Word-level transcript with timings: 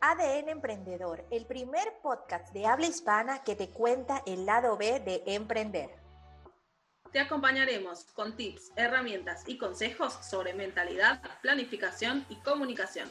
ADN 0.00 0.48
Emprendedor, 0.48 1.24
el 1.30 1.44
primer 1.46 1.98
podcast 2.02 2.52
de 2.52 2.66
habla 2.66 2.86
hispana 2.86 3.42
que 3.42 3.56
te 3.56 3.70
cuenta 3.70 4.22
el 4.26 4.46
lado 4.46 4.76
B 4.76 5.00
de 5.00 5.24
emprender. 5.26 5.90
Te 7.10 7.18
acompañaremos 7.18 8.04
con 8.14 8.36
tips, 8.36 8.70
herramientas 8.76 9.42
y 9.46 9.58
consejos 9.58 10.12
sobre 10.22 10.54
mentalidad, 10.54 11.20
planificación 11.42 12.24
y 12.28 12.36
comunicación. 12.36 13.10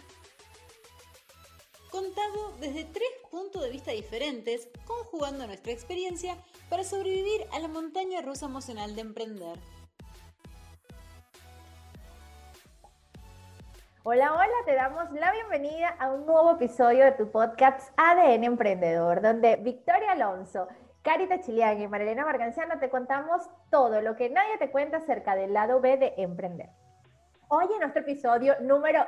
Contado 1.92 2.56
desde 2.60 2.86
tres 2.86 3.10
puntos 3.32 3.64
de 3.64 3.70
vista 3.70 3.92
diferentes, 3.92 4.70
conjugando 4.86 5.46
nuestra 5.46 5.74
experiencia 5.74 6.38
para 6.70 6.86
sobrevivir 6.86 7.48
a 7.52 7.60
la 7.60 7.68
montaña 7.68 8.22
rusa 8.22 8.46
emocional 8.46 8.96
de 8.96 9.02
emprender. 9.02 9.60
Hola, 14.10 14.32
hola, 14.32 14.54
te 14.64 14.74
damos 14.74 15.12
la 15.12 15.34
bienvenida 15.34 15.90
a 16.00 16.12
un 16.12 16.26
nuevo 16.26 16.52
episodio 16.52 17.04
de 17.04 17.12
tu 17.12 17.30
podcast 17.30 17.92
ADN 17.98 18.46
Emprendedor, 18.46 19.22
donde 19.22 19.58
Victoria 19.58 20.14
Alonso, 20.14 20.70
Carita 21.02 21.42
Chilián 21.42 21.82
y 21.82 21.90
Marilena 21.90 22.24
Marganciano 22.24 22.80
te 22.80 22.90
contamos 22.90 23.42
todo 23.70 24.00
lo 24.00 24.16
que 24.16 24.30
nadie 24.30 24.58
te 24.60 24.72
cuenta 24.72 24.96
acerca 24.96 25.36
del 25.36 25.52
lado 25.52 25.82
B 25.82 25.98
de 25.98 26.14
emprender. 26.16 26.70
Hoy 27.50 27.66
en 27.74 27.82
nuestro 27.82 28.02
episodio 28.02 28.56
número 28.62 29.06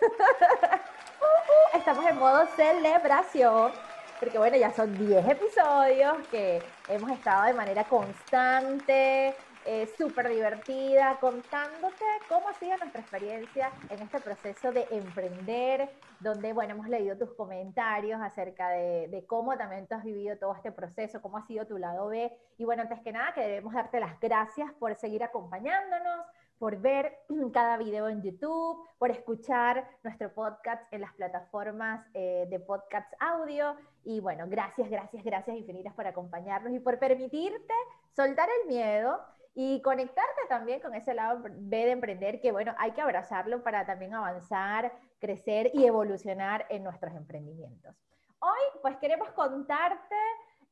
10, 0.00 0.10
uh, 0.10 1.24
uh, 1.24 1.76
estamos 1.76 2.06
en 2.06 2.18
modo 2.18 2.46
celebración, 2.56 3.70
porque 4.18 4.38
bueno, 4.38 4.56
ya 4.56 4.72
son 4.72 4.96
10 4.96 5.28
episodios 5.28 6.26
que 6.30 6.62
hemos 6.88 7.10
estado 7.10 7.44
de 7.44 7.52
manera 7.52 7.84
constante, 7.84 9.36
eh, 9.66 9.86
súper 9.96 10.28
divertida, 10.28 11.16
contándote 11.20 12.04
cómo 12.28 12.48
ha 12.48 12.54
sido 12.54 12.76
nuestra 12.76 13.00
experiencia 13.00 13.72
en 13.88 14.02
este 14.02 14.20
proceso 14.20 14.72
de 14.72 14.86
emprender, 14.90 15.88
donde, 16.20 16.52
bueno, 16.52 16.74
hemos 16.74 16.88
leído 16.88 17.16
tus 17.16 17.32
comentarios 17.32 18.20
acerca 18.20 18.68
de, 18.68 19.24
cómo 19.26 19.56
también 19.56 19.86
tú 19.86 19.94
has 19.94 20.04
vivido 20.04 20.36
todo 20.36 20.54
este 20.54 20.70
proceso, 20.70 21.22
cómo 21.22 21.38
ha 21.38 21.46
sido 21.46 21.66
tu 21.66 21.78
lado 21.78 22.08
B. 22.08 22.30
Y 22.58 22.64
bueno, 22.64 22.82
antes 22.82 23.00
que 23.00 23.12
nada, 23.12 23.32
que 23.32 23.40
debemos 23.40 23.72
darte 23.72 24.00
las 24.00 24.20
gracias 24.20 24.70
por 24.74 24.94
seguir 24.96 25.24
acompañándonos, 25.24 26.26
por 26.58 26.78
ver 26.78 27.16
cada 27.54 27.78
video 27.78 28.08
en 28.10 28.22
YouTube, 28.22 28.86
por 28.98 29.10
escuchar 29.10 29.88
nuestro 30.02 30.32
podcast 30.32 30.92
en 30.92 31.00
las 31.00 31.14
plataformas 31.14 32.06
eh, 32.12 32.46
de 32.50 32.60
podcast 32.60 33.10
audio. 33.18 33.76
Y 34.04 34.20
bueno, 34.20 34.44
gracias, 34.46 34.90
gracias, 34.90 35.24
gracias 35.24 35.56
infinitas 35.56 35.94
por 35.94 36.06
acompañarnos 36.06 36.74
y 36.74 36.80
por 36.80 36.98
permitirte 36.98 37.72
soltar 38.14 38.48
el 38.60 38.68
miedo 38.68 39.18
y 39.54 39.80
conectarte 39.82 40.42
también 40.48 40.80
con 40.80 40.94
ese 40.94 41.14
lado 41.14 41.40
B 41.42 41.76
de 41.84 41.90
emprender, 41.92 42.40
que 42.40 42.50
bueno, 42.50 42.74
hay 42.78 42.90
que 42.92 43.00
abrazarlo 43.00 43.62
para 43.62 43.86
también 43.86 44.14
avanzar, 44.14 44.92
crecer 45.20 45.70
y 45.74 45.86
evolucionar 45.86 46.66
en 46.70 46.82
nuestros 46.82 47.14
emprendimientos. 47.14 47.94
Hoy 48.40 48.80
pues 48.82 48.96
queremos 48.96 49.30
contarte 49.30 50.16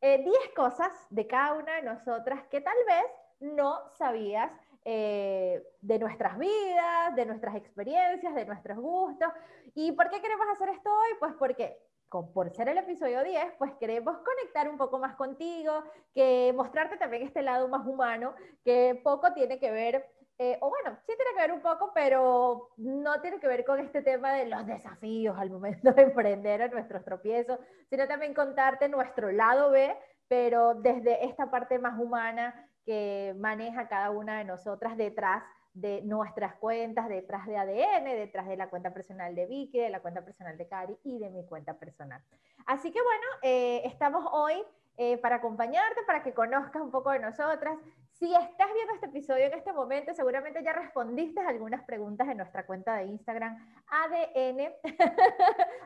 10 0.00 0.26
eh, 0.26 0.54
cosas 0.56 0.90
de 1.10 1.26
cada 1.26 1.54
una 1.54 1.76
de 1.76 1.82
nosotras 1.82 2.44
que 2.50 2.60
tal 2.60 2.76
vez 2.86 3.04
no 3.40 3.88
sabías 3.92 4.50
eh, 4.84 5.62
de 5.80 5.98
nuestras 6.00 6.36
vidas, 6.38 7.14
de 7.14 7.24
nuestras 7.24 7.54
experiencias, 7.54 8.34
de 8.34 8.44
nuestros 8.44 8.78
gustos. 8.78 9.28
¿Y 9.74 9.92
por 9.92 10.10
qué 10.10 10.20
queremos 10.20 10.46
hacer 10.52 10.70
esto 10.70 10.90
hoy? 10.90 11.16
Pues 11.20 11.34
porque 11.38 11.78
por 12.20 12.50
ser 12.50 12.68
el 12.68 12.76
episodio 12.76 13.24
10, 13.24 13.54
pues 13.58 13.72
queremos 13.80 14.18
conectar 14.18 14.68
un 14.68 14.76
poco 14.76 14.98
más 14.98 15.16
contigo, 15.16 15.82
que 16.14 16.52
mostrarte 16.54 16.98
también 16.98 17.22
este 17.22 17.40
lado 17.42 17.68
más 17.68 17.86
humano, 17.86 18.34
que 18.64 19.00
poco 19.02 19.32
tiene 19.32 19.58
que 19.58 19.70
ver, 19.70 20.06
eh, 20.38 20.58
o 20.60 20.68
bueno, 20.68 20.98
sí 21.06 21.14
tiene 21.16 21.32
que 21.34 21.40
ver 21.40 21.52
un 21.52 21.62
poco, 21.62 21.90
pero 21.94 22.68
no 22.76 23.20
tiene 23.22 23.40
que 23.40 23.48
ver 23.48 23.64
con 23.64 23.80
este 23.80 24.02
tema 24.02 24.34
de 24.34 24.46
los 24.46 24.66
desafíos 24.66 25.38
al 25.38 25.50
momento 25.50 25.92
de 25.92 26.02
emprender 26.02 26.62
o 26.62 26.68
nuestros 26.68 27.02
tropiezos, 27.02 27.58
sino 27.88 28.06
también 28.06 28.34
contarte 28.34 28.90
nuestro 28.90 29.32
lado 29.32 29.70
B, 29.70 29.96
pero 30.28 30.74
desde 30.74 31.24
esta 31.24 31.50
parte 31.50 31.78
más 31.78 31.98
humana 31.98 32.68
que 32.84 33.34
maneja 33.38 33.88
cada 33.88 34.10
una 34.10 34.38
de 34.38 34.44
nosotras 34.44 34.98
detrás 34.98 35.42
de 35.74 36.02
nuestras 36.02 36.54
cuentas 36.56 37.08
detrás 37.08 37.46
de 37.46 37.56
ADN, 37.56 38.04
detrás 38.04 38.46
de 38.46 38.56
la 38.56 38.68
cuenta 38.68 38.92
personal 38.92 39.34
de 39.34 39.46
Vicky, 39.46 39.78
de 39.78 39.90
la 39.90 40.00
cuenta 40.00 40.24
personal 40.24 40.56
de 40.58 40.66
Cari 40.66 40.96
y 41.04 41.18
de 41.18 41.30
mi 41.30 41.46
cuenta 41.46 41.74
personal. 41.74 42.22
Así 42.66 42.92
que 42.92 43.00
bueno, 43.02 43.26
eh, 43.42 43.82
estamos 43.84 44.26
hoy 44.32 44.62
eh, 44.98 45.16
para 45.18 45.36
acompañarte, 45.36 46.02
para 46.06 46.22
que 46.22 46.34
conozcas 46.34 46.82
un 46.82 46.90
poco 46.90 47.10
de 47.10 47.18
nosotras. 47.18 47.78
Si 48.10 48.32
estás 48.34 48.72
viendo 48.74 48.94
este 48.94 49.06
episodio 49.06 49.46
en 49.46 49.54
este 49.54 49.72
momento, 49.72 50.12
seguramente 50.14 50.62
ya 50.62 50.74
respondiste 50.74 51.40
algunas 51.40 51.82
preguntas 51.84 52.28
en 52.28 52.36
nuestra 52.36 52.66
cuenta 52.66 52.96
de 52.96 53.06
Instagram, 53.06 53.56
ADN, 53.86 54.72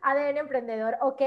ADN 0.03 0.37
Emprendedor, 0.39 0.97
¿ok? 1.01 1.23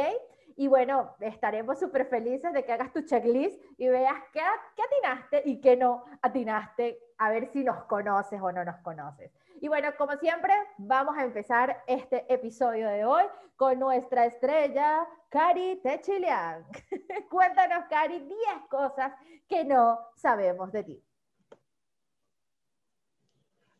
Y 0.55 0.67
bueno, 0.67 1.15
estaremos 1.19 1.79
súper 1.79 2.07
felices 2.07 2.53
de 2.53 2.63
que 2.65 2.73
hagas 2.73 2.91
tu 2.91 3.01
checklist 3.01 3.61
y 3.77 3.87
veas 3.87 4.21
qué, 4.33 4.41
qué 4.75 4.81
atinaste 4.83 5.41
y 5.45 5.61
qué 5.61 5.77
no 5.77 6.05
atinaste, 6.21 6.99
a 7.17 7.29
ver 7.29 7.49
si 7.51 7.63
nos 7.63 7.83
conoces 7.85 8.41
o 8.41 8.51
no 8.51 8.63
nos 8.63 8.77
conoces. 8.77 9.31
Y 9.61 9.67
bueno, 9.67 9.89
como 9.97 10.15
siempre, 10.17 10.53
vamos 10.77 11.17
a 11.17 11.23
empezar 11.23 11.83
este 11.85 12.31
episodio 12.33 12.87
de 12.87 13.03
hoy 13.03 13.23
con 13.57 13.77
nuestra 13.77 14.25
estrella, 14.25 15.05
Cari 15.27 15.81
Techilian. 15.83 16.65
Cuéntanos, 17.29 17.85
Cari, 17.89 18.19
10 18.19 18.37
cosas 18.69 19.11
que 19.49 19.65
no 19.65 19.99
sabemos 20.15 20.71
de 20.71 20.83
ti. 20.83 21.03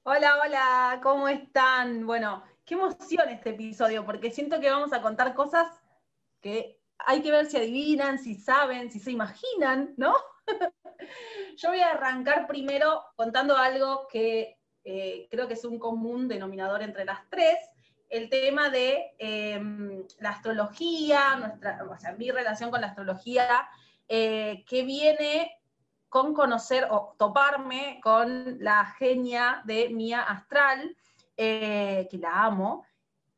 Hola, 0.03 0.39
hola, 0.43 0.99
¿cómo 1.01 1.29
están? 1.29 2.05
Bueno, 2.05 2.43
qué 2.65 2.73
emoción 2.73 3.29
este 3.29 3.51
episodio, 3.51 4.05
porque 4.05 4.31
siento 4.31 4.59
que 4.59 4.69
vamos 4.69 4.91
a 4.91 5.01
contar 5.01 5.33
cosas 5.33 5.67
que 6.41 6.79
hay 6.99 7.21
que 7.21 7.31
ver 7.31 7.45
si 7.45 7.57
adivinan, 7.57 8.19
si 8.19 8.35
saben, 8.35 8.91
si 8.91 8.99
se 8.99 9.11
imaginan, 9.11 9.93
¿no? 9.97 10.15
Yo 11.57 11.69
voy 11.69 11.79
a 11.79 11.91
arrancar 11.91 12.47
primero 12.47 13.03
contando 13.15 13.55
algo 13.55 14.07
que 14.11 14.57
eh, 14.83 15.27
creo 15.29 15.47
que 15.47 15.53
es 15.53 15.65
un 15.65 15.79
común 15.79 16.27
denominador 16.27 16.81
entre 16.81 17.05
las 17.05 17.29
tres, 17.29 17.57
el 18.09 18.29
tema 18.29 18.69
de 18.69 19.11
em, 19.19 20.03
la 20.19 20.31
astrología, 20.31 21.35
nuestra, 21.35 21.83
o 21.89 21.97
sea, 21.97 22.13
mi 22.13 22.31
relación 22.31 22.71
con 22.71 22.81
la 22.81 22.87
astrología, 22.87 23.67
eh, 24.07 24.65
que 24.67 24.83
viene 24.83 25.59
con 26.09 26.33
conocer 26.33 26.87
o 26.89 27.15
toparme 27.19 27.99
con 28.01 28.57
la 28.59 28.85
genia 28.97 29.61
de 29.65 29.89
Mía 29.89 30.21
Astral, 30.23 30.97
eh, 31.37 32.07
que 32.09 32.17
la 32.17 32.45
amo, 32.45 32.83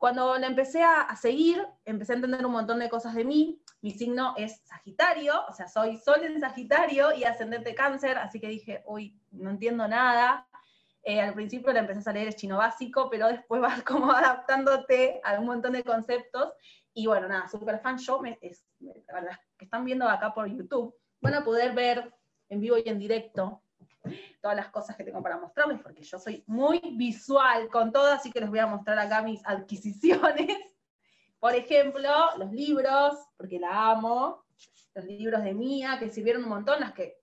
cuando 0.01 0.35
la 0.39 0.47
empecé 0.47 0.81
a, 0.81 1.15
seguir, 1.15 1.63
empecé 1.85 2.13
a 2.13 2.15
entender 2.15 2.43
un 2.43 2.53
montón 2.53 2.79
de 2.79 2.89
cosas 2.89 3.13
de 3.13 3.23
mí. 3.23 3.61
Mi 3.83 3.91
signo 3.91 4.33
es 4.35 4.59
Sagitario, 4.63 5.45
o 5.47 5.53
sea, 5.53 5.67
soy 5.67 5.95
Sol 5.97 6.23
en 6.23 6.39
Sagitario 6.39 7.13
y 7.15 7.23
ascendente 7.23 7.75
Cáncer, 7.75 8.17
así 8.17 8.39
que 8.39 8.47
dije, 8.47 8.81
uy, 8.87 9.15
no 9.29 9.51
entiendo 9.51 9.87
nada. 9.87 10.47
Eh, 11.03 11.21
al 11.21 11.35
principio 11.35 11.71
la 11.71 11.81
empecé 11.81 12.09
a 12.09 12.13
leer 12.13 12.29
el 12.29 12.35
chino 12.35 12.57
básico, 12.57 13.11
pero 13.11 13.27
después 13.27 13.61
vas 13.61 13.83
como 13.83 14.11
adaptándote 14.11 15.21
a 15.23 15.39
un 15.39 15.45
montón 15.45 15.73
de 15.73 15.83
conceptos. 15.83 16.51
Y 16.95 17.05
bueno, 17.05 17.27
nada, 17.27 17.47
super 17.47 17.79
fan. 17.79 17.99
Yo, 17.99 18.19
me, 18.21 18.39
es, 18.41 18.65
la 18.79 19.39
que 19.55 19.65
están 19.65 19.85
viendo 19.85 20.09
acá 20.09 20.33
por 20.33 20.47
YouTube, 20.47 20.95
van 21.21 21.35
a 21.35 21.43
poder 21.43 21.75
ver 21.75 22.11
en 22.49 22.59
vivo 22.59 22.75
y 22.79 22.89
en 22.89 22.97
directo 22.97 23.61
todas 24.41 24.57
las 24.57 24.69
cosas 24.69 24.95
que 24.95 25.03
tengo 25.03 25.21
para 25.21 25.37
mostrarles, 25.37 25.79
porque 25.81 26.03
yo 26.03 26.19
soy 26.19 26.43
muy 26.47 26.79
visual 26.95 27.69
con 27.69 27.91
todo, 27.91 28.11
así 28.11 28.31
que 28.31 28.39
les 28.39 28.49
voy 28.49 28.59
a 28.59 28.67
mostrar 28.67 28.97
acá 28.99 29.21
mis 29.21 29.45
adquisiciones. 29.45 30.57
Por 31.39 31.55
ejemplo, 31.55 32.09
los 32.37 32.51
libros, 32.51 33.15
porque 33.37 33.59
la 33.59 33.91
amo, 33.91 34.45
los 34.93 35.05
libros 35.05 35.43
de 35.43 35.53
Mía, 35.53 35.97
que 35.99 36.09
sirvieron 36.09 36.43
un 36.43 36.49
montón, 36.49 36.79
las 36.79 36.93
que 36.93 37.17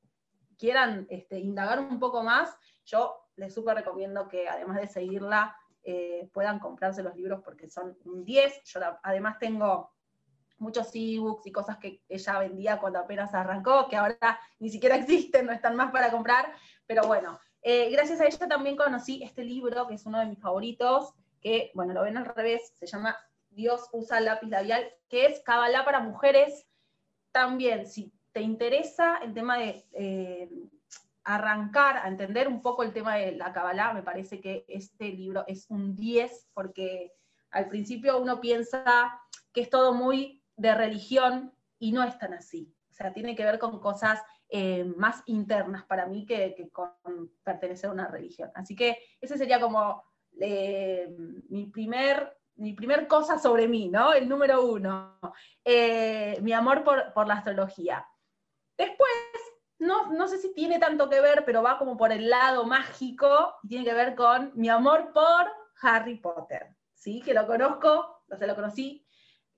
quieran 0.59 1.07
este, 1.09 1.39
indagar 1.39 1.79
un 1.79 2.01
poco 2.01 2.23
más, 2.23 2.57
yo 2.85 3.29
les 3.37 3.55
súper 3.55 3.77
recomiendo 3.77 4.27
que 4.29 4.49
además 4.49 4.81
de 4.81 4.89
seguirla, 4.89 5.57
eh, 5.85 6.29
puedan 6.35 6.59
comprarse 6.59 7.03
los 7.03 7.17
libros 7.17 7.41
porque 7.43 7.69
son 7.69 7.97
un 8.05 8.25
10. 8.25 8.63
Yo 8.65 8.81
además 9.03 9.39
tengo 9.39 9.95
muchos 10.59 10.91
ebooks 10.95 11.47
y 11.47 11.53
cosas 11.53 11.79
que 11.79 12.03
ella 12.09 12.39
vendía 12.39 12.79
cuando 12.79 12.99
apenas 12.99 13.35
arrancó, 13.35 13.89
que 13.89 13.97
ahora 13.97 14.41
ni 14.59 14.71
siquiera 14.71 14.97
existen, 14.97 15.47
no 15.47 15.53
están 15.53 15.77
más 15.77 15.91
para 15.91 16.11
comprar, 16.11 16.53
pero 16.87 17.03
bueno, 17.07 17.39
eh, 17.63 17.91
gracias 17.91 18.21
a 18.21 18.27
ella 18.27 18.49
también 18.49 18.77
conocí 18.77 19.23
este 19.23 19.45
libro, 19.45 19.87
que 19.87 19.95
es 19.95 20.07
uno 20.07 20.21
de 20.21 20.27
mis 20.27 20.41
favoritos, 20.41 21.13
que, 21.41 21.71
bueno, 21.75 21.93
lo 21.93 22.03
ven 22.03 22.17
al 22.17 22.27
revés, 22.27 22.73
se 22.79 22.87
llama 22.87 23.17
Dios 23.51 23.89
usa 23.93 24.21
lápiz 24.21 24.49
labial, 24.49 24.89
que 25.09 25.27
es 25.27 25.41
Kabbalah 25.41 25.85
para 25.85 26.01
mujeres. 26.01 26.67
También, 27.33 27.87
si 27.87 28.13
te 28.33 28.41
interesa 28.41 29.19
el 29.19 29.35
tema 29.35 29.59
de 29.59 29.85
eh, 29.93 30.49
arrancar 31.25 31.99
a 31.99 32.09
entender 32.09 32.49
un 32.49 32.63
poco 32.63 32.83
el 32.83 32.93
tema 32.93 33.17
de 33.17 33.33
la 33.33 33.53
Kabbalah, 33.53 33.93
me 33.93 34.03
parece 34.03 34.41
que 34.41 34.65
este 34.69 35.09
libro 35.09 35.45
es 35.47 35.67
un 35.69 35.95
10, 35.97 36.49
porque 36.55 37.13
al 37.51 37.69
principio 37.69 38.21
uno 38.21 38.41
piensa 38.41 39.21
que 39.53 39.63
es 39.63 39.71
todo 39.71 39.93
muy 39.93 40.38
de 40.59 40.75
religión 40.75 41.55
y 41.79 41.93
no 41.93 42.03
es 42.03 42.19
tan 42.19 42.35
así. 42.35 42.75
O 42.91 42.93
sea, 42.93 43.13
tiene 43.15 43.35
que 43.35 43.45
ver 43.45 43.59
con 43.59 43.79
cosas 43.79 44.21
eh, 44.49 44.85
más 44.85 45.23
internas 45.27 45.85
para 45.85 46.07
mí 46.07 46.27
que, 46.27 46.69
con 46.73 46.93
pertenecer 47.43 47.89
a 47.89 47.93
una 47.93 48.09
religión. 48.09 48.51
Así 48.55 48.75
que 48.77 48.99
ese 49.21 49.39
sería 49.39 49.61
como 49.61 50.03
eh, 50.41 51.09
mi 51.49 51.67
primer 51.67 52.35
mi 52.57 52.73
primer 52.73 53.07
cosa 53.07 53.39
sobre 53.39 53.69
mí, 53.69 53.89
¿no? 53.89 54.13
El 54.13 54.29
número 54.29 54.65
uno, 54.65 55.21
eh, 55.65 56.41
mi 56.43 56.53
amor 56.53 56.83
por, 56.83 57.13
por, 57.13 57.29
la 57.29 57.35
astrología. 57.35 58.05
Después, 58.77 59.11
no, 59.79 60.11
no 60.11 60.27
sé 60.27 60.39
si 60.39 60.53
tiene 60.53 60.81
tanto 60.81 61.09
que 61.09 61.21
ver, 61.21 61.45
pero 61.45 61.63
va 61.63 61.79
como 61.79 61.97
por 61.97 62.11
el 62.11 62.29
lado 62.29 62.65
mágico 62.67 63.55
y 63.63 63.69
tiene 63.69 63.85
que 63.85 63.95
ver 63.95 64.17
con 64.17 64.51
mi 64.57 64.69
amor 64.69 65.13
por 65.13 65.47
Harry 65.83 66.17
Potter, 66.17 66.75
¿sí? 66.95 67.23
Que 67.25 67.33
lo 67.33 67.47
conozco, 67.47 68.25
o 68.29 68.37
sea, 68.37 68.49
lo 68.49 68.57
conocí 68.57 69.07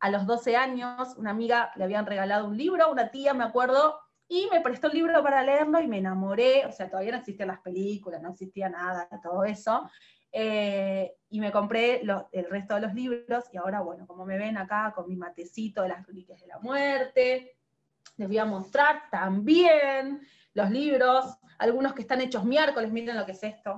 a 0.00 0.10
los 0.10 0.26
12 0.26 0.56
años, 0.56 1.14
una 1.16 1.30
amiga 1.30 1.72
le 1.76 1.84
habían 1.84 2.06
regalado 2.06 2.46
un 2.46 2.56
libro, 2.56 2.90
una 2.90 3.10
tía, 3.10 3.34
me 3.34 3.44
acuerdo, 3.44 4.00
y 4.28 4.48
me 4.50 4.60
prestó 4.60 4.86
el 4.86 4.94
libro 4.94 5.22
para 5.22 5.42
leerlo 5.42 5.80
y 5.80 5.86
me 5.86 5.98
enamoré, 5.98 6.64
o 6.64 6.72
sea, 6.72 6.88
todavía 6.88 7.12
no 7.12 7.18
existían 7.18 7.48
las 7.48 7.60
películas, 7.60 8.22
no 8.22 8.30
existía 8.30 8.68
nada 8.68 9.08
todo 9.22 9.44
eso, 9.44 9.90
eh, 10.32 11.12
y 11.28 11.40
me 11.40 11.52
compré 11.52 12.00
el 12.00 12.48
resto 12.48 12.76
de 12.76 12.80
los 12.80 12.94
libros, 12.94 13.44
y 13.52 13.58
ahora, 13.58 13.80
bueno, 13.80 14.06
como 14.06 14.24
me 14.24 14.38
ven 14.38 14.56
acá 14.56 14.92
con 14.94 15.06
mi 15.08 15.16
matecito 15.16 15.82
de 15.82 15.88
las 15.88 16.06
reliquias 16.06 16.40
de 16.40 16.46
la 16.46 16.58
muerte, 16.60 17.56
les 18.16 18.28
voy 18.28 18.38
a 18.38 18.44
mostrar 18.44 19.02
también 19.10 20.20
los 20.54 20.70
libros, 20.70 21.26
algunos 21.58 21.92
que 21.92 22.02
están 22.02 22.20
hechos 22.20 22.44
miércoles, 22.44 22.90
miren 22.90 23.16
lo 23.16 23.26
que 23.26 23.32
es 23.32 23.42
esto, 23.42 23.72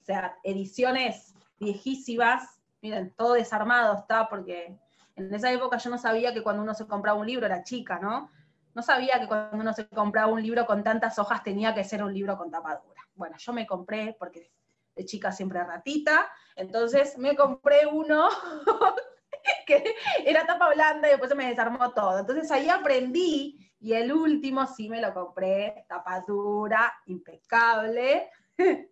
o 0.00 0.04
sea, 0.04 0.36
ediciones 0.44 1.34
viejísimas, 1.58 2.60
miren, 2.80 3.12
todo 3.16 3.32
desarmado 3.32 3.96
está, 3.96 4.28
porque 4.28 4.78
en 5.16 5.34
esa 5.34 5.52
época 5.52 5.78
yo 5.78 5.90
no 5.90 5.98
sabía 5.98 6.32
que 6.34 6.42
cuando 6.42 6.62
uno 6.62 6.74
se 6.74 6.86
compraba 6.86 7.18
un 7.18 7.26
libro, 7.26 7.46
era 7.46 7.62
chica, 7.62 7.98
¿no? 7.98 8.30
No 8.74 8.82
sabía 8.82 9.20
que 9.20 9.28
cuando 9.28 9.56
uno 9.56 9.72
se 9.72 9.86
compraba 9.88 10.32
un 10.32 10.42
libro 10.42 10.66
con 10.66 10.82
tantas 10.82 11.18
hojas 11.18 11.42
tenía 11.44 11.74
que 11.74 11.84
ser 11.84 12.02
un 12.02 12.12
libro 12.12 12.36
con 12.36 12.50
tapadura. 12.50 13.02
Bueno, 13.14 13.36
yo 13.38 13.52
me 13.52 13.66
compré, 13.66 14.16
porque 14.18 14.50
de 14.96 15.04
chica 15.04 15.32
siempre 15.32 15.62
ratita, 15.62 16.28
entonces 16.56 17.18
me 17.18 17.36
compré 17.36 17.86
uno 17.86 18.28
que 19.66 19.94
era 20.24 20.46
tapa 20.46 20.72
blanda 20.72 21.08
y 21.08 21.12
después 21.12 21.30
se 21.30 21.36
me 21.36 21.48
desarmó 21.48 21.92
todo. 21.92 22.18
Entonces 22.18 22.50
ahí 22.50 22.68
aprendí 22.68 23.58
y 23.80 23.92
el 23.92 24.12
último 24.12 24.66
sí 24.66 24.88
me 24.88 25.00
lo 25.00 25.12
compré, 25.12 25.84
tapadura, 25.88 26.92
impecable. 27.06 28.30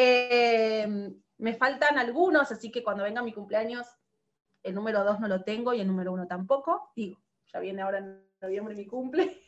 Eh, 0.00 0.86
me 1.38 1.54
faltan 1.54 1.98
algunos, 1.98 2.52
así 2.52 2.70
que 2.70 2.84
cuando 2.84 3.02
venga 3.02 3.20
mi 3.20 3.32
cumpleaños, 3.32 3.84
el 4.62 4.74
número 4.74 5.04
dos 5.04 5.20
no 5.20 5.28
lo 5.28 5.42
tengo 5.42 5.74
y 5.74 5.80
el 5.80 5.86
número 5.86 6.12
uno 6.12 6.26
tampoco. 6.26 6.92
Digo, 6.94 7.18
ya 7.52 7.60
viene 7.60 7.82
ahora 7.82 7.98
en 7.98 8.28
noviembre 8.40 8.74
mi 8.74 8.86
cumple. 8.86 9.42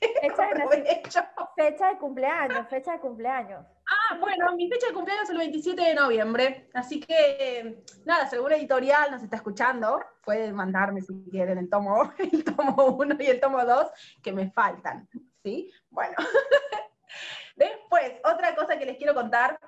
Fecha 1.57 1.93
de, 1.93 1.99
cumpleaños, 2.01 2.69
fecha 2.69 2.93
de 2.93 3.01
cumpleaños. 3.01 3.67
Ah, 3.89 4.17
bueno, 4.19 4.55
mi 4.57 4.69
fecha 4.69 4.89
de 4.89 4.95
cumpleaños 4.95 5.25
es 5.25 5.31
el 5.31 5.39
27 5.39 5.83
de 5.83 5.95
noviembre, 5.95 6.69
así 6.75 7.01
que 7.01 7.83
nada, 8.05 8.29
según 8.29 8.53
editorial 8.53 9.11
nos 9.11 9.23
está 9.23 9.37
escuchando, 9.37 10.01
pueden 10.25 10.55
mandarme 10.55 11.01
si 11.03 11.13
quieren 11.31 11.59
el 11.59 11.69
tomo, 11.69 12.13
el 12.19 12.45
tomo 12.45 12.87
1 12.87 13.17
y 13.21 13.27
el 13.27 13.41
tomo 13.41 13.65
2 13.65 13.91
que 14.23 14.33
me 14.33 14.51
faltan, 14.51 15.09
¿sí? 15.43 15.71
Bueno. 15.91 16.17
Después, 17.57 18.13
otra 18.25 18.55
cosa 18.55 18.79
que 18.79 18.87
les 18.87 18.97
quiero 18.97 19.15
contar 19.15 19.59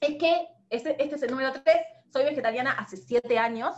es 0.00 0.18
que 0.18 0.48
este, 0.68 1.02
este 1.02 1.16
es 1.16 1.22
el 1.22 1.30
número 1.30 1.52
3, 1.52 1.76
soy 2.12 2.24
vegetariana 2.24 2.72
hace 2.72 2.96
7 2.96 3.38
años. 3.38 3.74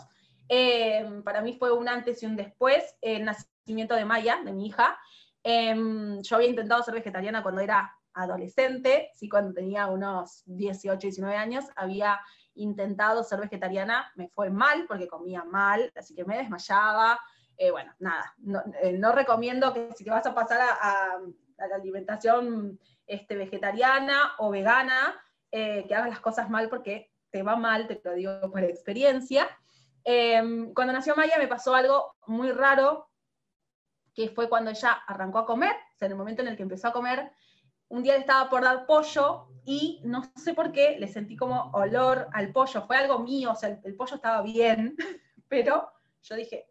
Eh, 0.49 1.23
para 1.25 1.41
mí 1.43 1.57
fue 1.59 1.73
un 1.73 1.89
antes 1.89 2.23
y 2.23 2.27
un 2.27 2.37
después. 2.37 2.97
El 3.01 3.25
nacimiento 3.25 3.95
de 3.95 4.05
Maya, 4.05 4.41
de 4.45 4.53
mi 4.53 4.67
hija. 4.67 4.99
Em, 5.43 6.21
yo 6.23 6.37
había 6.37 6.49
intentado 6.49 6.83
ser 6.83 6.95
vegetariana 6.95 7.43
cuando 7.43 7.61
era 7.61 7.97
adolescente, 8.15 9.11
sí, 9.15 9.29
cuando 9.29 9.53
tenía 9.53 9.87
unos 9.87 10.43
18, 10.47 10.99
19 10.99 11.37
años, 11.37 11.67
había 11.77 12.19
intentado 12.55 13.23
ser 13.23 13.41
vegetariana, 13.41 14.11
me 14.17 14.29
fue 14.29 14.51
mal 14.51 14.87
porque 14.89 15.07
comía 15.07 15.45
mal, 15.45 15.93
así 15.95 16.15
que 16.15 16.25
me 16.25 16.39
desmayaba. 16.39 17.21
Eh, 17.59 17.71
bueno, 17.71 17.95
nada, 17.99 18.35
eh, 18.83 18.93
no, 18.99 19.13
recomiendo 19.13 19.73
que 19.73 19.91
si 19.95 20.05
te 20.05 20.11
vas 20.11 20.27
a 20.27 20.35
pasar 20.35 20.61
a, 20.61 21.19
la 21.59 21.75
alimentación 21.75 22.79
este, 23.07 23.37
vegetariana 23.37 24.33
o 24.39 24.51
vegana, 24.51 25.15
eh, 25.53 25.85
que 25.87 25.95
hagas 25.95 26.11
las 26.11 26.21
cosas 26.21 26.51
mal 26.51 26.69
porque 26.69 27.13
te 27.31 27.43
va 27.43 27.57
mal, 27.57 27.87
te 27.87 28.01
lo 28.05 28.15
digo 28.15 28.51
por 28.51 28.65
experiencia. 28.65 29.49
Em, 30.09 30.73
cuando 30.73 30.93
nació 30.93 31.17
Maya 31.17 31.37
me 31.37 31.49
pasó 31.49 31.75
algo 31.75 32.15
muy 32.29 32.53
raro, 32.53 33.11
que 34.15 34.29
fue 34.29 34.49
cuando 34.49 34.71
ella 34.71 34.93
arrancó 35.05 35.41
a 35.41 35.47
comer, 35.47 35.73
o 35.73 35.99
sea, 35.99 36.07
en 36.07 36.13
el 36.13 36.19
momento 36.19 36.43
en 36.43 36.49
el 36.49 36.57
que 36.57 36.63
empezó 36.63 36.87
a 36.87 36.93
comer, 36.93 37.33
un 37.89 38.05
día 38.05 38.13
le 38.13 38.21
estaba 38.21 38.49
por 38.49 38.63
dar 38.63 38.87
pollo 38.87 39.49
y 39.65 40.01
no 40.05 40.23
sé 40.37 40.55
por 40.55 40.71
qué 40.71 40.97
le 41.01 41.09
sentí 41.09 41.37
como 41.37 41.73
olor 41.73 42.29
al 42.33 42.53
pollo, 42.53 42.83
fue 42.83 42.97
algo 42.97 43.19
mío, 43.19 43.51
o 43.51 43.57
sea, 43.57 43.81
el, 43.83 43.97
pollo 43.97 44.15
estaba 44.15 44.43
bien, 44.43 44.95
pero 45.49 45.91
yo 46.23 46.37
dije, 46.37 46.69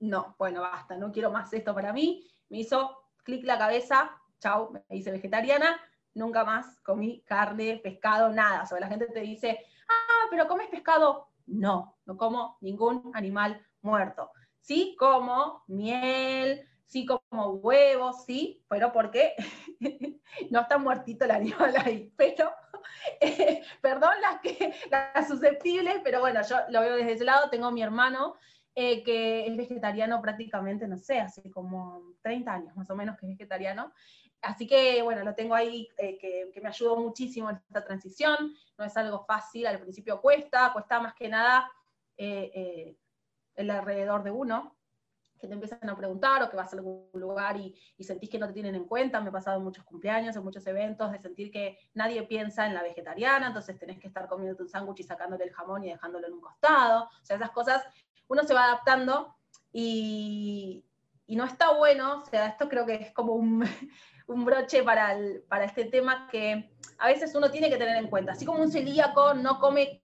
no, 0.00 0.36
bueno, 0.38 0.60
basta, 0.60 0.98
no 0.98 1.10
quiero 1.10 1.30
más 1.30 1.50
esto 1.54 1.74
para 1.74 1.94
mí, 1.94 2.28
me 2.50 2.58
hizo 2.58 3.04
clic 3.24 3.46
la 3.46 3.56
cabeza, 3.56 4.10
chau, 4.38 4.70
me 4.70 4.96
hice 4.98 5.10
vegetariana, 5.10 5.80
nunca 6.12 6.44
más 6.44 6.78
comí 6.80 7.22
carne, 7.22 7.80
pescado, 7.82 8.28
nada, 8.28 8.64
o 8.64 8.66
sea, 8.66 8.78
la 8.80 8.88
gente 8.88 9.06
te 9.06 9.20
dice, 9.20 9.64
ah, 9.88 10.26
pero 10.30 10.46
comes 10.46 10.68
pescado, 10.68 11.28
no, 11.48 11.98
no 12.06 12.16
como 12.16 12.56
ningún 12.60 13.10
animal 13.14 13.60
muerto 13.82 14.30
sí 14.68 14.94
como 14.98 15.64
miel, 15.66 16.68
sí 16.84 17.06
como 17.06 17.52
huevos, 17.52 18.26
sí, 18.26 18.62
pero 18.68 18.92
porque 18.92 19.32
no 20.50 20.60
está 20.60 20.76
muertito 20.76 21.24
el 21.24 21.30
animal 21.30 21.74
ahí. 21.78 22.12
Pero, 22.18 22.50
perdón 23.80 24.12
las, 24.20 24.40
que, 24.42 24.74
susceptibles, 25.26 26.02
pero 26.04 26.20
bueno, 26.20 26.42
yo 26.46 26.56
lo 26.68 26.82
veo 26.82 26.96
desde 26.96 27.12
ese 27.12 27.24
lado. 27.24 27.48
Tengo 27.48 27.70
mi 27.70 27.82
hermano 27.82 28.34
eh, 28.74 29.02
que 29.04 29.46
es 29.46 29.56
vegetariano 29.56 30.20
prácticamente, 30.20 30.86
no 30.86 30.98
sé, 30.98 31.18
hace 31.18 31.50
como 31.50 32.02
30 32.20 32.52
años 32.52 32.76
más 32.76 32.90
o 32.90 32.94
menos 32.94 33.16
que 33.16 33.24
es 33.24 33.32
vegetariano. 33.32 33.90
Así 34.42 34.66
que, 34.66 35.02
bueno, 35.02 35.24
lo 35.24 35.34
tengo 35.34 35.54
ahí 35.54 35.88
eh, 35.98 36.16
que, 36.18 36.60
me 36.60 36.68
ayudó 36.68 36.96
muchísimo 36.96 37.50
en 37.50 37.56
esta 37.56 37.84
transición. 37.84 38.54
No 38.76 38.84
es 38.84 38.96
algo 38.96 39.24
fácil, 39.24 39.66
al 39.66 39.80
principio 39.80 40.20
cuesta, 40.20 40.72
cuesta 40.72 41.00
más 41.00 41.14
que 41.14 41.28
nada 41.28 41.70
el 43.58 43.70
alrededor 43.70 44.22
de 44.22 44.30
uno, 44.30 44.76
que 45.38 45.46
te 45.46 45.54
empiezan 45.54 45.88
a 45.88 45.96
preguntar 45.96 46.42
o 46.42 46.50
que 46.50 46.56
vas 46.56 46.72
a 46.72 46.76
algún 46.76 47.08
lugar 47.12 47.56
y, 47.56 47.74
sentís 48.02 48.30
que 48.30 48.38
no 48.38 48.46
te 48.46 48.52
tienen 48.52 48.74
en 48.74 48.84
cuenta. 48.84 49.20
Me 49.20 49.28
he 49.28 49.32
pasado 49.32 49.58
en 49.58 49.64
muchos 49.64 49.84
cumpleaños, 49.84 50.34
en 50.36 50.44
muchos 50.44 50.66
eventos, 50.66 51.12
de 51.12 51.18
sentir 51.18 51.50
que 51.50 51.78
nadie 51.94 52.22
piensa 52.22 52.66
en 52.66 52.74
la 52.74 52.82
vegetariana, 52.82 53.48
entonces 53.48 53.78
tenés 53.78 53.98
que 53.98 54.08
estar 54.08 54.28
comiendo 54.28 54.62
un 54.62 54.68
sándwich 54.68 55.00
y 55.00 55.02
sacándole 55.02 55.44
el 55.44 55.52
jamón 55.52 55.84
y 55.84 55.90
dejándolo 55.90 56.26
en 56.26 56.34
un 56.34 56.40
costado. 56.40 57.04
O 57.04 57.24
sea, 57.24 57.36
esas 57.36 57.50
cosas 57.50 57.84
uno 58.28 58.42
se 58.44 58.54
va 58.54 58.64
adaptando 58.64 59.34
y, 59.72 60.84
no 61.28 61.44
está 61.44 61.72
bueno. 61.74 62.22
O 62.22 62.26
sea, 62.26 62.48
esto 62.48 62.68
creo 62.68 62.86
que 62.86 62.94
es 62.94 63.12
como 63.12 63.34
un, 63.34 63.64
un 64.28 64.44
broche 64.44 64.82
para, 64.82 65.16
para 65.48 65.64
este 65.64 65.86
tema 65.86 66.28
que 66.30 66.70
a 66.98 67.08
veces 67.08 67.34
uno 67.34 67.50
tiene 67.50 67.70
que 67.70 67.76
tener 67.76 67.96
en 67.96 68.08
cuenta. 68.08 68.32
Así 68.32 68.44
como 68.44 68.62
un 68.62 68.70
celíaco 68.70 69.34
no 69.34 69.58
come 69.58 70.02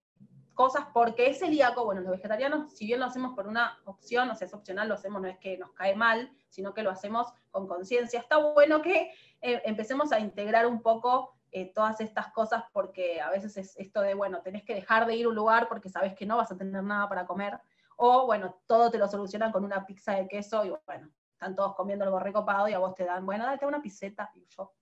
cosas 0.54 0.86
porque 0.92 1.28
es 1.28 1.40
celíaco, 1.40 1.84
bueno, 1.84 2.00
los 2.00 2.12
vegetarianos, 2.12 2.72
si 2.72 2.86
bien 2.86 3.00
lo 3.00 3.06
hacemos 3.06 3.34
por 3.34 3.46
una 3.46 3.78
opción, 3.84 4.30
o 4.30 4.34
sea, 4.34 4.46
es 4.46 4.54
opcional, 4.54 4.88
lo 4.88 4.94
hacemos, 4.94 5.20
no 5.20 5.28
es 5.28 5.38
que 5.38 5.58
nos 5.58 5.72
cae 5.72 5.94
mal, 5.94 6.32
sino 6.48 6.72
que 6.72 6.82
lo 6.82 6.90
hacemos 6.90 7.26
con 7.50 7.66
conciencia. 7.66 8.20
Está 8.20 8.38
bueno 8.38 8.80
que 8.80 9.10
eh, 9.42 9.62
empecemos 9.64 10.12
a 10.12 10.20
integrar 10.20 10.66
un 10.66 10.80
poco 10.80 11.34
eh, 11.50 11.72
todas 11.74 12.00
estas 12.00 12.32
cosas 12.32 12.64
porque 12.72 13.20
a 13.20 13.30
veces 13.30 13.56
es 13.56 13.76
esto 13.76 14.00
de, 14.00 14.14
bueno, 14.14 14.40
tenés 14.42 14.64
que 14.64 14.74
dejar 14.74 15.06
de 15.06 15.16
ir 15.16 15.26
a 15.26 15.28
un 15.28 15.34
lugar 15.34 15.68
porque 15.68 15.88
sabes 15.88 16.14
que 16.14 16.24
no 16.24 16.36
vas 16.36 16.50
a 16.50 16.56
tener 16.56 16.82
nada 16.82 17.08
para 17.08 17.26
comer, 17.26 17.60
o 17.96 18.24
bueno, 18.26 18.56
todo 18.66 18.90
te 18.90 18.98
lo 18.98 19.08
solucionan 19.08 19.52
con 19.52 19.64
una 19.64 19.84
pizza 19.84 20.12
de 20.12 20.28
queso 20.28 20.64
y 20.64 20.72
bueno, 20.86 21.10
están 21.44 21.56
todos 21.56 21.74
comiendo 21.74 22.06
algo 22.06 22.18
recopado 22.18 22.68
y 22.68 22.72
a 22.72 22.78
vos 22.78 22.94
te 22.94 23.04
dan, 23.04 23.26
bueno, 23.26 23.44
date 23.44 23.66
una 23.66 23.82
piseta 23.82 24.30
y 24.34 24.46
yo, 24.48 24.72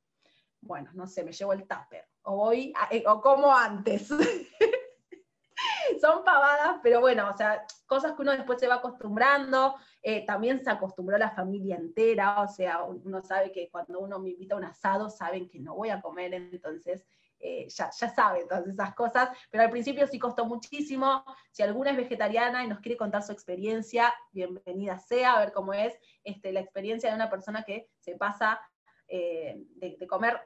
bueno, 0.60 0.90
no 0.94 1.08
sé, 1.08 1.24
me 1.24 1.32
llevo 1.32 1.52
el 1.52 1.66
tupper, 1.66 2.06
o 2.22 2.36
voy, 2.36 2.72
eh, 2.90 3.02
o 3.04 3.20
como 3.20 3.52
antes. 3.52 4.08
son 6.00 6.22
pavadas, 6.24 6.78
pero 6.80 7.00
bueno, 7.00 7.28
o 7.28 7.36
sea, 7.36 7.66
cosas 7.86 8.12
que 8.12 8.22
uno 8.22 8.30
después 8.30 8.60
se 8.60 8.68
va 8.68 8.76
acostumbrando, 8.76 9.74
eh, 10.02 10.24
también 10.24 10.62
se 10.62 10.70
acostumbró 10.70 11.18
la 11.18 11.30
familia 11.30 11.74
entera, 11.74 12.40
o 12.42 12.48
sea, 12.48 12.84
uno 12.84 13.22
sabe 13.22 13.50
que 13.50 13.68
cuando 13.68 13.98
uno 13.98 14.20
me 14.20 14.30
invita 14.30 14.54
a 14.54 14.58
un 14.58 14.64
asado, 14.64 15.10
saben 15.10 15.48
que 15.48 15.58
no 15.58 15.74
voy 15.74 15.90
a 15.90 16.00
comer, 16.00 16.32
entonces 16.34 17.04
eh, 17.44 17.66
ya, 17.68 17.90
ya 17.90 18.08
sabe 18.08 18.44
todas 18.48 18.68
esas 18.68 18.94
cosas, 18.94 19.28
pero 19.50 19.64
al 19.64 19.70
principio 19.70 20.06
sí 20.06 20.18
costó 20.18 20.46
muchísimo. 20.46 21.24
Si 21.50 21.62
alguna 21.62 21.90
es 21.90 21.96
vegetariana 21.96 22.64
y 22.64 22.68
nos 22.68 22.78
quiere 22.78 22.96
contar 22.96 23.24
su 23.24 23.32
experiencia, 23.32 24.14
bienvenida 24.30 24.98
sea, 24.98 25.34
a 25.34 25.40
ver 25.40 25.52
cómo 25.52 25.74
es 25.74 25.92
este, 26.22 26.52
la 26.52 26.60
experiencia 26.60 27.10
de 27.10 27.16
una 27.16 27.28
persona 27.28 27.64
que 27.64 27.90
se 27.98 28.16
pasa 28.16 28.60
eh, 29.08 29.56
de, 29.74 29.96
de, 29.98 30.06
comer 30.06 30.40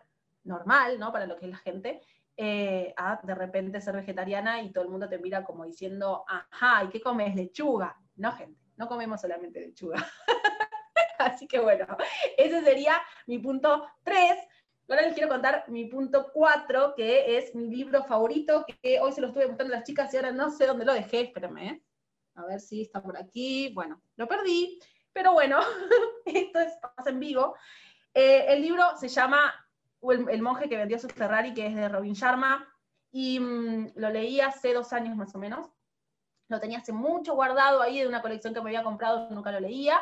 normal, 0.44 0.98
¿no? 0.98 1.12
Para 1.12 1.26
lo 1.26 1.36
que 1.36 1.44
es 1.44 1.50
la 1.50 1.58
gente, 1.58 2.00
eh, 2.38 2.92
a 2.96 3.20
de 3.22 3.34
repente 3.34 3.80
ser 3.80 3.94
vegetariana 3.94 4.62
y 4.62 4.72
todo 4.72 4.84
el 4.84 4.90
mundo 4.90 5.08
te 5.08 5.18
mira 5.18 5.44
como 5.44 5.64
diciendo, 5.64 6.24
ajá, 6.26 6.84
¿y 6.84 6.88
qué 6.88 7.00
comes? 7.00 7.34
Lechuga. 7.34 7.96
No, 8.16 8.32
gente, 8.32 8.60
no 8.76 8.88
comemos 8.88 9.20
solamente 9.20 9.60
lechuga. 9.60 9.96
Así 11.18 11.46
que 11.46 11.60
bueno, 11.60 11.86
ese 12.36 12.62
sería 12.62 13.00
mi 13.26 13.38
punto 13.38 13.86
3. 14.02 14.36
Ahora 14.88 15.02
les 15.02 15.14
quiero 15.14 15.28
contar 15.28 15.64
mi 15.66 15.86
punto 15.86 16.30
4, 16.32 16.94
que 16.94 17.38
es 17.38 17.54
mi 17.56 17.68
libro 17.68 18.04
favorito, 18.04 18.64
que 18.82 19.00
hoy 19.00 19.10
se 19.10 19.20
lo 19.20 19.28
estuve 19.28 19.48
mostrando 19.48 19.74
a 19.74 19.78
las 19.78 19.86
chicas 19.86 20.14
y 20.14 20.16
ahora 20.16 20.30
no 20.30 20.50
sé 20.50 20.66
dónde 20.66 20.84
lo 20.84 20.94
dejé, 20.94 21.22
espérenme. 21.22 21.68
¿eh? 21.68 21.82
A 22.36 22.46
ver 22.46 22.60
si 22.60 22.82
está 22.82 23.02
por 23.02 23.16
aquí. 23.16 23.72
Bueno, 23.74 24.00
lo 24.14 24.28
perdí, 24.28 24.78
pero 25.12 25.32
bueno, 25.32 25.58
esto 26.24 26.60
es 26.60 26.72
pasa 26.94 27.10
en 27.10 27.18
vivo. 27.18 27.56
Eh, 28.14 28.44
el 28.48 28.62
libro 28.62 28.96
se 28.96 29.08
llama 29.08 29.52
el, 30.02 30.40
monje 30.40 30.68
que 30.68 30.76
vendió 30.76 31.00
su 31.00 31.08
Ferrari, 31.08 31.52
que 31.52 31.66
es 31.66 31.74
de 31.74 31.88
Robin 31.88 32.14
Sharma, 32.14 32.64
y 33.10 33.40
mm, 33.40 33.92
lo 33.96 34.10
leí 34.10 34.40
hace 34.40 34.72
dos 34.72 34.92
años 34.92 35.16
más 35.16 35.34
o 35.34 35.38
menos. 35.38 35.68
Lo 36.48 36.60
tenía 36.60 36.78
hace 36.78 36.92
mucho 36.92 37.34
guardado 37.34 37.82
ahí 37.82 37.98
de 37.98 38.06
una 38.06 38.22
colección 38.22 38.54
que 38.54 38.60
me 38.60 38.70
había 38.70 38.84
comprado, 38.84 39.28
nunca 39.30 39.50
lo 39.50 39.58
leía. 39.58 40.00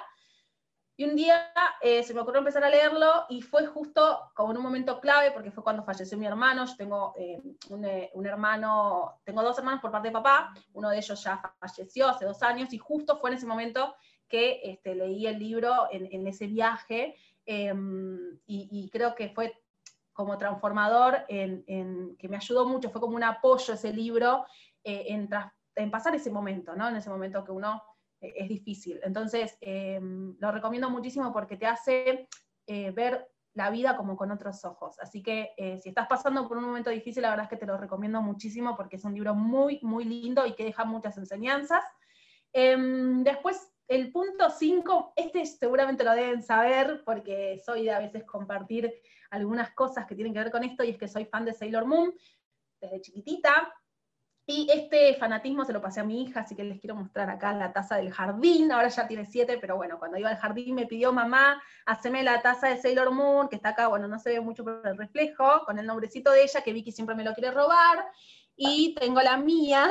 Y 0.97 1.05
un 1.05 1.17
día 1.17 1.53
eh, 1.81 2.05
se 2.05 2.15
me 2.15 2.21
ocurrió 2.21 2.39
empezar 2.39 2.63
a 2.63 2.71
leerlo 2.71 3.25
y 3.29 3.43
fue 3.43 3.67
justo 3.67 4.31
como 4.35 4.53
en 4.53 4.59
un 4.59 4.63
momento 4.63 5.01
clave, 5.01 5.33
porque 5.33 5.51
fue 5.51 5.65
cuando 5.65 5.83
falleció 5.83 6.17
mi 6.17 6.27
hermano. 6.27 6.65
Yo 6.67 6.77
tengo 6.77 7.15
eh, 7.19 7.43
eh, 7.85 8.11
un, 8.15 8.27
hermano, 8.27 9.21
tengo 9.25 9.43
dos 9.43 9.59
hermanos 9.59 9.81
por 9.81 9.91
parte 9.91 10.09
de 10.09 10.13
papá, 10.13 10.55
uno 10.73 10.91
de 10.91 10.99
ellos 10.99 11.23
ya 11.23 11.43
falleció 11.59 12.09
hace 12.09 12.25
dos 12.25 12.41
años 12.45 12.73
y 12.73 12.79
justo 12.79 13.19
fue 13.19 13.31
en 13.31 13.37
ese 13.37 13.47
momento 13.47 13.97
que 14.29 14.61
este, 14.63 14.95
leí 14.95 15.27
el 15.27 15.39
libro 15.39 15.89
en, 15.91 16.27
ese 16.27 16.47
viaje 16.47 17.17
em, 17.45 18.39
y, 18.47 18.89
creo 18.91 19.15
que 19.15 19.29
fue 19.31 19.53
como 20.13 20.39
transformador, 20.39 21.25
en, 21.29 22.17
que 22.17 22.29
me 22.29 22.37
ayudó 22.37 22.67
mucho, 22.67 22.91
fue 22.91 23.01
como 23.01 23.17
un 23.17 23.25
apoyo 23.25 23.75
ese 23.75 23.93
libro 23.93 24.47
en, 24.83 25.29
en 25.75 25.91
pasar 25.91 26.15
ese 26.15 26.31
momento, 26.31 26.75
¿no? 26.75 26.89
En 26.89 26.97
ese 26.97 27.11
momento 27.11 27.45
que 27.45 27.53
uno 27.53 27.83
es 28.37 28.49
difícil. 28.49 29.01
Entonces, 29.03 29.57
em, 29.61 30.37
lo 30.39 30.53
recomiendo 30.53 30.91
muchísimo 30.91 31.33
porque 31.33 31.57
te 31.57 31.67
hace 31.67 32.29
eh, 32.67 32.91
ver 32.93 33.29
la 33.55 33.71
vida 33.71 33.97
como 33.97 34.17
con 34.17 34.31
otros 34.31 34.65
ojos. 34.65 34.99
Así 35.01 35.23
que 35.23 35.53
eh, 35.57 35.79
si 35.79 35.91
estás 35.91 36.09
pasando 36.09 36.47
por 36.49 36.57
un 36.57 36.65
momento 36.65 36.91
difícil, 36.91 37.23
la 37.23 37.31
verdad 37.31 37.45
es 37.45 37.51
que 37.51 37.57
te 37.57 37.67
lo 37.67 37.77
recomiendo 37.77 38.21
muchísimo 38.21 38.77
porque 38.77 38.97
es 38.97 39.05
un 39.05 39.15
libro 39.15 39.35
muy, 39.35 39.79
muy 39.83 40.05
lindo 40.05 40.45
y 40.47 40.55
que 40.55 40.65
deja 40.65 40.85
muchas 40.85 41.17
enseñanzas. 41.19 41.85
Em, 42.53 43.23
después, 43.23 43.73
el 43.87 44.11
punto 44.11 44.51
5, 44.51 45.13
este 45.17 45.45
seguramente 45.47 46.05
lo 46.05 46.13
deben 46.13 46.43
saber 46.43 47.03
porque 47.05 47.61
soy 47.65 47.85
de 47.85 47.93
a 47.93 47.99
veces 47.99 48.25
compartir 48.25 48.93
algunas 49.31 49.73
cosas 49.73 50.07
que 50.07 50.15
tienen 50.15 50.33
que 50.33 50.41
ver 50.41 50.51
con 50.51 50.65
esto 50.65 50.83
y 50.83 50.91
es 50.91 50.99
que 50.99 51.09
soy 51.09 51.27
fan 51.27 51.45
de 51.45 51.53
Sailor 51.53 51.85
Moon 51.85 52.13
desde 52.81 53.01
chiquitita. 53.01 53.73
Y 54.47 54.69
este 54.71 55.15
fanatismo 55.15 55.65
se 55.65 55.73
lo 55.73 55.81
pasé 55.81 56.01
a 56.01 56.05
mi 56.05 56.23
hija, 56.23 56.41
así 56.41 56.55
que 56.55 56.65
les 56.65 56.79
quiero 56.79 56.95
mostrar 56.95 57.31
acá 57.31 57.55
la 57.55 57.73
taza 57.73 57.97
del 57.97 58.13
jardín. 58.13 58.71
Ahora 58.73 58.89
ya 58.89 59.09
tiene 59.09 59.25
siete, 59.25 59.57
pero 59.59 59.77
bueno, 59.77 59.99
cuando 59.99 60.19
iba 60.19 60.29
al 60.29 60.37
jardín 60.37 60.75
me 60.75 60.87
pidió 60.87 61.15
mamá, 61.15 61.63
haceme 61.87 62.23
la 62.23 62.43
taza 62.43 62.69
de 62.69 62.77
Sailor 62.77 63.11
Moon, 63.11 63.49
que 63.49 63.57
está 63.57 63.71
acá, 63.71 63.89
bueno, 63.89 64.07
no 64.07 64.19
se 64.19 64.31
ve 64.31 64.41
mucho 64.41 64.63
por 64.63 64.83
el 64.85 64.99
reflejo, 64.99 65.65
con 65.65 65.79
el 65.79 65.87
nombrecito 65.87 66.31
de 66.31 66.43
ella, 66.43 66.61
que 66.61 66.75
Vicky 66.75 66.93
siempre 66.93 67.15
me 67.15 67.25
lo 67.25 67.33
quiere 67.33 67.53
robar. 67.53 68.05
Y 68.55 68.95
tengo 68.97 69.23
la 69.23 69.39
mía, 69.39 69.91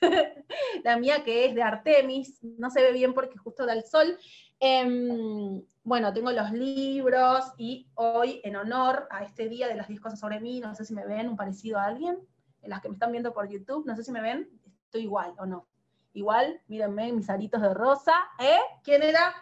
la 0.84 0.98
mía 0.98 1.24
que 1.24 1.46
es 1.46 1.54
de 1.54 1.62
Artemis, 1.62 2.42
no 2.42 2.68
se 2.68 2.82
ve 2.82 2.92
bien 2.92 3.14
porque 3.14 3.38
justo 3.38 3.64
da 3.64 3.72
el 3.72 3.84
sol. 3.84 4.18
Em, 4.60 5.62
bueno, 5.82 6.12
tengo 6.12 6.30
los 6.30 6.50
libros 6.52 7.42
y 7.56 7.88
hoy, 7.94 8.42
en 8.44 8.56
honor 8.56 9.08
a 9.10 9.24
este 9.24 9.48
día 9.48 9.66
de 9.66 9.76
las 9.76 9.88
10 9.88 10.00
cosas 10.02 10.20
sobre 10.20 10.40
mí, 10.40 10.60
no 10.60 10.74
sé 10.74 10.84
si 10.84 10.92
me 10.92 11.06
ven 11.06 11.26
un 11.26 11.36
parecido 11.36 11.78
a 11.78 11.86
alguien 11.86 12.18
las 12.66 12.80
que 12.80 12.88
me 12.88 12.94
están 12.94 13.12
viendo 13.12 13.32
por 13.32 13.48
YouTube, 13.48 13.86
no 13.86 13.94
sé 13.96 14.02
si 14.02 14.12
me 14.12 14.20
ven, 14.20 14.48
estoy 14.84 15.02
igual 15.02 15.34
o 15.38 15.46
no. 15.46 15.68
Igual, 16.12 16.60
mírenme 16.68 17.12
mis 17.12 17.28
aritos 17.28 17.60
de 17.60 17.74
rosa, 17.74 18.12
¿eh? 18.38 18.60
¿Quién 18.82 19.02
era? 19.02 19.34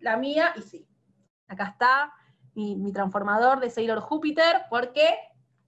La 0.00 0.16
mía, 0.16 0.52
y 0.56 0.62
sí. 0.62 0.88
Acá 1.46 1.68
está 1.68 2.12
mi, 2.54 2.92
transformador 2.92 3.60
de 3.60 3.70
Sailor 3.70 4.00
Júpiter, 4.00 4.62
porque 4.68 5.16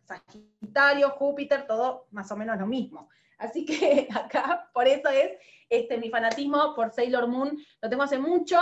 Sagitario, 0.02 1.10
Júpiter, 1.10 1.66
todo 1.66 2.08
más 2.10 2.30
o 2.32 2.36
menos 2.36 2.58
lo 2.58 2.66
mismo. 2.66 3.08
Así 3.38 3.64
que 3.64 4.08
acá, 4.14 4.68
por 4.72 4.88
eso 4.88 5.08
es 5.08 5.32
este, 5.68 5.98
mi 5.98 6.10
fanatismo 6.10 6.74
por 6.74 6.90
Sailor 6.90 7.28
Moon, 7.28 7.56
lo 7.80 7.88
tengo 7.88 8.02
hace 8.02 8.18
mucho, 8.18 8.58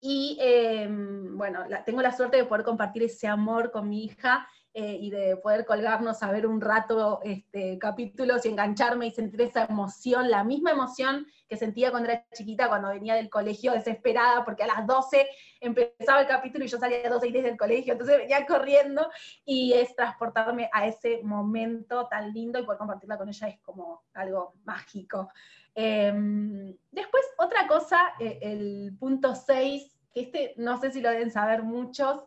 y 0.00 0.38
em, 0.40 1.36
bueno, 1.36 1.64
tengo 1.84 2.02
la 2.02 2.12
suerte 2.12 2.36
de 2.36 2.44
poder 2.44 2.64
compartir 2.64 3.02
ese 3.02 3.26
amor 3.26 3.72
con 3.72 3.88
mi 3.88 4.04
hija 4.04 4.46
eh, 4.74 4.96
y 5.00 5.10
de 5.10 5.36
poder 5.36 5.64
colgarnos 5.64 6.22
a 6.22 6.30
ver 6.30 6.46
un 6.46 6.60
rato 6.60 7.20
este, 7.24 7.78
capítulos 7.78 8.44
y 8.44 8.48
engancharme 8.48 9.06
y 9.06 9.10
sentir 9.10 9.40
esa 9.42 9.64
emoción, 9.64 10.30
la 10.30 10.44
misma 10.44 10.70
emoción 10.70 11.26
que 11.48 11.56
sentía 11.56 11.90
cuando 11.90 12.10
era 12.10 12.26
chiquita, 12.32 12.68
cuando 12.68 12.88
venía 12.88 13.14
del 13.14 13.30
colegio 13.30 13.72
desesperada, 13.72 14.44
porque 14.44 14.64
a 14.64 14.66
las 14.66 14.86
12 14.86 15.26
empezaba 15.60 16.20
el 16.20 16.26
capítulo 16.26 16.64
y 16.64 16.68
yo 16.68 16.78
salía 16.78 16.98
a 16.98 17.02
las 17.04 17.12
12 17.12 17.28
y 17.28 17.32
10 17.32 17.44
del 17.44 17.56
colegio, 17.56 17.92
entonces 17.92 18.18
venía 18.18 18.46
corriendo 18.46 19.08
y 19.44 19.72
es 19.72 19.96
transportarme 19.96 20.68
a 20.72 20.86
ese 20.86 21.22
momento 21.22 22.06
tan 22.06 22.32
lindo 22.32 22.58
y 22.58 22.64
poder 22.64 22.78
compartirla 22.78 23.18
con 23.18 23.28
ella 23.28 23.48
es 23.48 23.58
como 23.60 24.04
algo 24.14 24.54
mágico. 24.64 25.30
Em, 25.74 26.76
después, 26.90 27.22
otra 27.38 27.66
cosa, 27.66 28.14
eh, 28.18 28.38
el 28.42 28.96
punto 28.98 29.34
6, 29.34 29.96
que 30.12 30.20
este 30.20 30.54
no 30.56 30.78
sé 30.80 30.90
si 30.90 31.00
lo 31.00 31.10
deben 31.10 31.30
saber 31.30 31.62
muchos, 31.62 32.24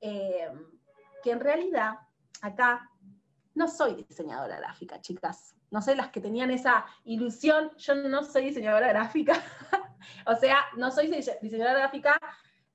em, 0.00 0.79
que 1.22 1.30
en 1.32 1.40
realidad 1.40 1.94
acá 2.42 2.90
no 3.54 3.68
soy 3.68 4.06
diseñadora 4.08 4.58
gráfica, 4.58 5.00
chicas. 5.00 5.54
No 5.70 5.82
sé, 5.82 5.94
las 5.94 6.08
que 6.08 6.20
tenían 6.20 6.50
esa 6.50 6.84
ilusión, 7.04 7.70
yo 7.76 7.94
no 7.94 8.24
soy 8.24 8.46
diseñadora 8.46 8.88
gráfica. 8.88 9.34
o 10.26 10.34
sea, 10.36 10.64
no 10.76 10.90
soy 10.90 11.08
diseñadora 11.40 11.78
gráfica 11.78 12.18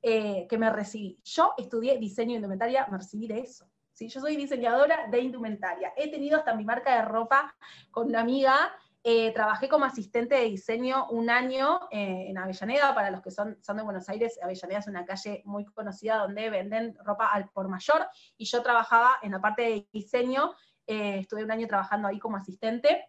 eh, 0.01 0.47
que 0.49 0.57
me 0.57 0.69
recibí. 0.69 1.19
Yo 1.23 1.53
estudié 1.57 1.97
diseño 1.97 2.31
de 2.31 2.35
indumentaria, 2.35 2.87
me 2.89 2.97
recibí 2.97 3.27
de 3.27 3.39
eso. 3.39 3.67
¿sí? 3.91 4.07
Yo 4.07 4.21
soy 4.21 4.35
diseñadora 4.35 5.07
de 5.09 5.19
indumentaria. 5.19 5.93
He 5.97 6.11
tenido 6.11 6.37
hasta 6.37 6.55
mi 6.55 6.63
marca 6.63 6.95
de 6.95 7.01
ropa 7.01 7.55
con 7.91 8.07
una 8.07 8.21
amiga 8.21 8.71
eh, 9.07 9.31
trabajé 9.33 9.69
como 9.69 9.85
asistente 9.85 10.33
de 10.33 10.45
diseño 10.45 11.07
un 11.11 11.29
año 11.29 11.81
eh, 11.91 12.25
en 12.27 12.39
Avellaneda, 12.39 12.95
para 12.95 13.11
los 13.11 13.21
que 13.21 13.29
son, 13.29 13.55
son 13.61 13.77
de 13.77 13.83
Buenos 13.83 14.09
Aires, 14.09 14.39
Avellaneda 14.41 14.79
es 14.79 14.87
una 14.87 15.05
calle 15.05 15.43
muy 15.45 15.63
conocida 15.63 16.17
donde 16.17 16.49
venden 16.49 16.97
ropa 17.03 17.27
al 17.27 17.47
por 17.49 17.67
mayor, 17.67 18.07
y 18.35 18.45
yo 18.45 18.63
trabajaba 18.63 19.19
en 19.21 19.33
la 19.33 19.39
parte 19.39 19.61
de 19.61 19.87
diseño, 19.93 20.55
eh, 20.87 21.19
estuve 21.19 21.43
un 21.43 21.51
año 21.51 21.67
trabajando 21.67 22.07
ahí 22.07 22.17
como 22.17 22.37
asistente, 22.37 23.07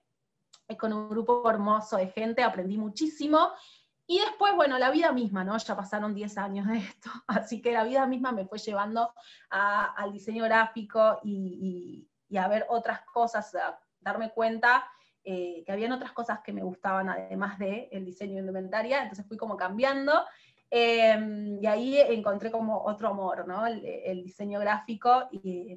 con 0.79 0.93
un 0.93 1.09
grupo 1.09 1.49
hermoso 1.49 1.97
de 1.97 2.09
gente, 2.09 2.43
aprendí 2.43 2.77
muchísimo, 2.77 3.53
y 4.07 4.19
después, 4.19 4.55
bueno, 4.55 4.79
la 4.79 4.91
vida 4.91 5.13
misma, 5.13 5.45
¿no? 5.45 5.57
Ya 5.57 5.77
pasaron 5.77 6.15
10 6.15 6.37
años 6.37 6.67
de 6.67 6.77
esto, 6.77 7.09
así 7.27 7.63
que 7.63 7.73
la 7.73 7.85
vida 7.85 8.07
misma 8.07 8.33
me 8.33 8.45
fue 8.45 8.59
llevando 8.59 9.15
al 9.49 10.13
diseño 10.13 10.45
gráfico 10.45 11.21
y, 11.25 12.07
y 12.29 12.37
a 12.37 12.49
ver 12.49 12.67
otras 12.69 13.01
cosas, 13.07 13.55
a 13.55 13.81
darme 14.03 14.31
cuenta 14.33 14.87
eh, 15.29 15.65
que 15.67 15.73
habían 15.73 15.91
otras 15.91 16.13
cosas 16.13 16.39
que 16.45 16.53
me 16.53 16.63
gustaban 16.63 17.09
además 17.09 17.59
del 17.59 17.89
el 17.91 18.05
diseño 18.05 18.35
de 18.35 18.41
indumentaria, 18.41 19.03
entonces 19.03 19.27
fui 19.27 19.37
como 19.37 19.57
cambiando. 19.57 20.13
Em, 20.71 21.61
y 21.61 21.67
ahí 21.67 21.99
encontré 21.99 22.53
como 22.53 22.81
otro 22.85 23.09
amor, 23.09 23.47
¿no? 23.47 23.67
El, 23.67 24.23
diseño 24.23 24.61
gráfico, 24.61 25.29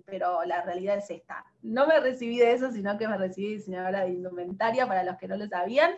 pero 0.06 0.44
la 0.46 0.62
realidad 0.62 0.98
es 0.98 1.10
esta. 1.10 1.44
No 1.64 1.88
me 1.88 2.00
recibí 2.00 2.38
de 2.38 2.54
eso, 2.54 2.72
sino 2.72 2.96
que 3.00 3.08
me 3.08 3.18
recibí 3.18 3.56
diseñadora 3.56 4.02
de 4.02 4.10
indumentaria, 4.10 4.86
para 4.88 5.04
los 5.04 5.18
que 5.18 5.28
no 5.28 5.36
lo 5.36 5.48
sabían. 5.48 5.94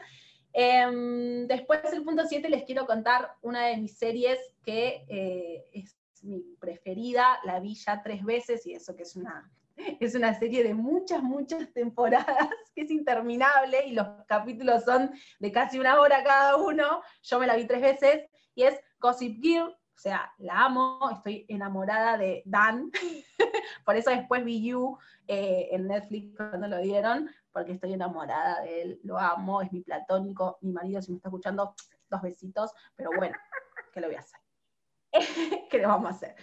Em, 0.53 1.46
después, 1.48 1.81
el 1.91 2.03
punto 2.03 2.24
7, 2.25 2.48
les 2.50 2.63
quiero 2.63 2.86
contar 2.86 3.36
una 3.41 3.67
de 3.67 3.75
mis 3.77 3.98
series 3.98 4.39
que 4.63 5.03
eh, 5.10 5.65
es 5.74 5.98
mi 6.24 6.39
preferida, 6.58 7.39
la 7.43 7.60
vi 7.60 7.75
ya 7.75 8.01
tres 8.01 8.24
veces, 8.24 8.65
y 8.65 8.74
eso 8.74 8.96
que 8.96 9.03
es 9.03 9.17
una 9.17 9.51
es 9.99 10.15
una 10.15 10.33
serie 10.37 10.63
de 10.63 10.73
muchas, 10.73 11.21
muchas 11.21 11.71
temporadas 11.73 12.25
que 12.75 12.81
es 12.81 12.91
interminable 12.91 13.85
y 13.85 13.93
los 13.93 14.07
capítulos 14.27 14.83
son 14.83 15.11
de 15.39 15.51
casi 15.51 15.79
una 15.79 15.99
hora 15.99 16.23
cada 16.23 16.57
uno. 16.57 17.01
Yo 17.23 17.39
me 17.39 17.47
la 17.47 17.55
vi 17.55 17.65
tres 17.65 17.81
veces 17.81 18.29
y 18.55 18.63
es 18.63 18.79
Gossip 18.99 19.41
Girl, 19.41 19.69
o 19.69 19.99
sea, 20.01 20.33
la 20.39 20.65
amo, 20.65 20.99
estoy 21.11 21.45
enamorada 21.47 22.17
de 22.17 22.41
Dan. 22.45 22.91
Por 23.85 23.95
eso 23.95 24.09
después 24.09 24.43
vi 24.43 24.63
You 24.63 24.97
eh, 25.27 25.69
en 25.71 25.87
Netflix 25.87 26.35
cuando 26.35 26.67
lo 26.67 26.79
dieron, 26.79 27.29
porque 27.51 27.73
estoy 27.73 27.93
enamorada 27.93 28.61
de 28.61 28.81
él, 28.81 28.99
lo 29.03 29.19
amo, 29.19 29.61
es 29.61 29.71
mi 29.71 29.81
platónico, 29.81 30.57
mi 30.61 30.71
marido 30.71 31.01
si 31.01 31.11
me 31.11 31.17
está 31.17 31.29
escuchando, 31.29 31.75
dos 32.09 32.21
besitos, 32.21 32.71
pero 32.95 33.11
bueno, 33.15 33.37
¿qué 33.93 34.01
lo 34.01 34.07
voy 34.07 34.15
a 34.15 34.19
hacer? 34.19 34.40
¿Qué 35.69 35.77
le 35.77 35.85
vamos 35.85 36.11
a 36.11 36.15
hacer? 36.15 36.35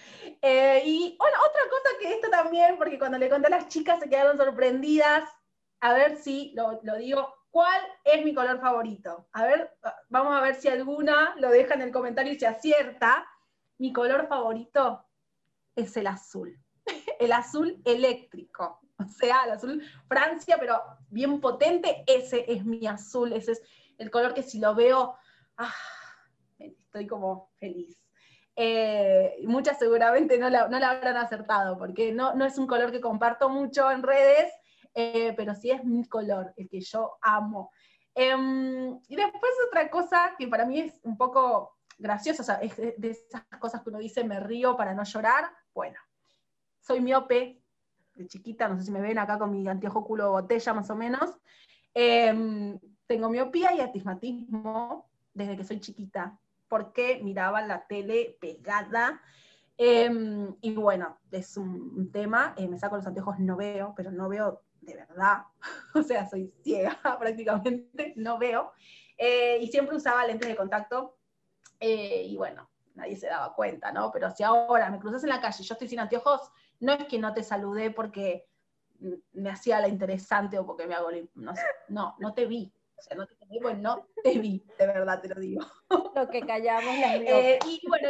Eh, 0.43 0.83
y 0.85 1.17
otra 1.19 1.63
cosa 1.71 1.99
que 2.01 2.15
esto 2.15 2.29
también, 2.31 2.77
porque 2.77 2.99
cuando 2.99 3.19
le 3.19 3.29
conté 3.29 3.47
a 3.47 3.51
las 3.51 3.69
chicas 3.69 4.01
se 4.01 4.09
quedaron 4.09 4.37
sorprendidas, 4.37 5.29
a 5.81 5.93
ver 5.93 6.17
si 6.17 6.53
lo, 6.55 6.81
digo, 6.97 7.35
¿cuál 7.51 7.81
es 8.05 8.25
mi 8.25 8.35
color 8.35 8.61
favorito? 8.61 9.29
A 9.33 9.45
ver, 9.45 9.77
vamos 10.09 10.37
a 10.37 10.41
ver 10.41 10.57
si 10.57 10.69
alguna 10.69 11.35
lo 11.39 11.51
deja 11.51 11.75
en 11.75 11.83
el 11.83 11.93
comentario 11.93 12.33
y 12.33 12.39
se 12.39 12.47
acierta. 12.47 13.27
Mi 13.79 13.93
color 13.93 14.27
favorito 14.29 15.05
es 15.77 15.97
el 15.97 16.09
azul, 16.09 16.59
el 17.21 17.33
azul 17.33 17.81
eléctrico, 17.85 18.81
o 18.99 19.05
sea, 19.05 19.45
el 19.45 19.53
azul 19.53 19.83
Francia, 20.09 20.57
pero 20.59 20.83
bien 21.09 21.41
potente, 21.41 22.03
ese 22.07 22.45
es 22.49 22.65
mi 22.65 22.87
azul, 22.87 23.33
ese 23.33 23.53
es 23.53 23.63
el 23.99 24.11
color 24.11 24.35
que 24.35 24.43
si 24.43 24.59
lo 24.59 24.75
veo, 24.75 25.17
ah, 25.57 25.75
estoy 26.59 27.07
como 27.07 27.51
feliz. 27.59 27.97
Eh, 28.61 29.37
muchas 29.45 29.79
seguramente 29.79 30.37
no 30.37 30.51
la, 30.51 30.63
habrán 30.63 31.17
acertado, 31.17 31.79
porque 31.79 32.11
no, 32.13 32.33
es 32.45 32.59
un 32.59 32.67
color 32.67 32.91
que 32.91 33.01
comparto 33.01 33.49
mucho 33.49 33.89
en 33.89 34.03
redes, 34.03 34.53
eh, 34.95 35.33
pero 35.37 35.55
sí 35.55 35.71
es 35.71 35.85
mi 35.85 36.09
color, 36.09 36.53
el 36.57 36.69
que 36.69 36.81
yo 36.81 37.19
amo. 37.23 37.71
Em, 38.17 38.99
y 39.07 39.15
después 39.15 39.53
otra 39.69 39.89
cosa 39.89 40.35
que 40.37 40.49
para 40.49 40.67
mí 40.67 40.81
es 40.81 40.99
un 41.05 41.17
poco 41.17 41.77
graciosa, 41.99 42.57
es 42.57 42.77
de 42.77 43.11
esas 43.11 43.45
cosas 43.61 43.81
que 43.85 43.91
uno 43.91 44.01
dice, 44.01 44.25
me 44.25 44.41
río 44.41 44.77
para 44.77 44.93
no 44.93 45.05
llorar. 45.05 45.45
Bueno, 45.73 46.01
soy 46.81 47.01
miope, 47.01 47.63
de 48.17 48.27
chiquita, 48.27 48.67
no 48.67 48.77
sé 48.77 48.87
si 48.87 48.91
me 48.91 49.01
ven 49.01 49.21
acá 49.21 49.39
con 49.39 49.53
mi 49.53 49.69
anteojo 49.69 50.05
culo 50.05 50.33
botella 50.33 50.75
más 50.75 50.91
o 50.91 50.97
menos. 50.97 51.31
Em, 51.95 52.77
tengo 53.07 53.31
miopía 53.31 53.73
y 53.77 53.81
astigmatismo 53.81 55.09
desde 55.33 55.57
que 55.57 55.63
soy 55.63 55.79
chiquita, 55.79 56.37
porque 56.69 57.21
miraba 57.23 57.63
la 57.63 57.87
tele 57.87 58.37
pegada. 58.41 59.21
Em, 59.77 60.57
y 60.61 60.75
bueno, 60.75 61.19
es 61.31 61.57
un, 61.57 62.11
tema, 62.11 62.55
eh, 62.57 62.67
me 62.69 62.79
saco 62.79 62.97
los 62.97 63.07
anteojos, 63.07 63.39
no 63.39 63.57
veo, 63.57 63.95
pero 63.97 64.11
no 64.11 64.29
veo 64.29 64.63
de 64.81 64.95
verdad, 64.95 65.43
o 65.95 66.03
sea, 66.03 66.29
soy 66.29 66.53
ciega 66.63 66.99
prácticamente, 67.19 68.13
no 68.17 68.39
veo. 68.39 68.73
Eh, 69.17 69.59
y 69.61 69.69
siempre 69.69 69.97
usaba 69.97 70.27
lentes 70.27 70.49
de 70.49 70.57
contacto, 70.57 71.17
eh, 71.81 72.25
y 72.25 72.37
bueno, 72.37 72.69
nadie 72.95 73.17
se 73.17 73.29
daba 73.29 73.55
cuenta, 73.55 73.93
¿no? 73.93 74.11
Pero 74.11 74.31
si 74.31 74.43
ahora 74.43 74.91
me 74.91 74.99
cruzas 74.99 75.23
en 75.23 75.31
la 75.31 75.41
calle 75.41 75.63
y 75.63 75.65
yo 75.65 75.75
estoy 75.75 75.89
sin 75.89 76.01
anteojos, 76.01 76.51
no 76.81 76.93
es 76.93 77.05
que 77.07 77.19
no 77.19 77.33
te 77.33 77.43
saludé 77.43 77.91
porque 77.91 78.49
me 79.33 79.51
hacía 79.51 79.81
la 79.81 79.89
interesante 79.89 80.59
o 80.59 80.67
porque 80.67 80.87
me 80.87 80.95
hago, 80.95 81.09
no 81.35 81.55
sé, 81.55 81.63
no, 81.89 82.17
no 82.19 82.35
te 82.35 82.47
vi. 82.47 82.73
O 82.99 83.03
sea, 83.03 83.17
no 83.17 83.27
te 83.27 83.37
vi, 83.49 83.61
pues 83.61 83.79
no 83.79 84.07
te 84.25 84.39
vi, 84.39 84.65
de 84.77 84.87
verdad 84.87 85.21
te 85.21 85.29
lo 85.29 85.41
digo. 85.41 85.65
Lo 86.15 86.29
que 86.29 86.41
callamos 86.41 86.99
las 86.99 87.15
eh, 87.21 87.59
Y 87.65 87.81
bueno, 87.87 88.09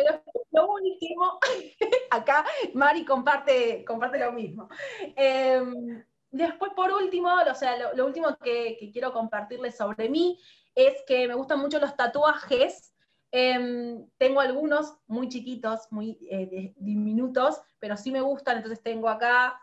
lo, 0.51 0.73
último, 0.73 1.39
acá 2.11 2.45
Mari 2.73 3.05
comparte, 3.05 3.85
comparte 3.85 4.19
lo 4.19 4.33
mismo. 4.33 4.69
Em, 5.15 6.03
después, 6.31 6.73
por 6.75 6.91
último, 6.93 7.29
o 7.35 7.55
sea, 7.55 7.93
lo, 7.95 8.07
último 8.07 8.37
que, 8.39 8.77
que, 8.81 8.91
quiero 8.91 9.13
compartirles 9.13 9.77
sobre 9.77 10.09
mí 10.09 10.41
es 10.75 11.03
que 11.07 11.29
me 11.29 11.35
gustan 11.35 11.61
mucho 11.61 11.79
los 11.79 11.95
tatuajes. 11.95 12.95
Em, 13.31 14.09
tengo 14.17 14.41
algunos 14.41 14.97
muy 15.07 15.29
chiquitos, 15.29 15.87
muy 15.91 16.19
eh, 16.31 16.73
diminutos, 16.77 17.61
pero 17.79 17.97
sí 17.99 18.11
me 18.11 18.23
gustan, 18.23 18.57
entonces 18.57 18.83
tengo 18.83 19.09
acá 19.11 19.61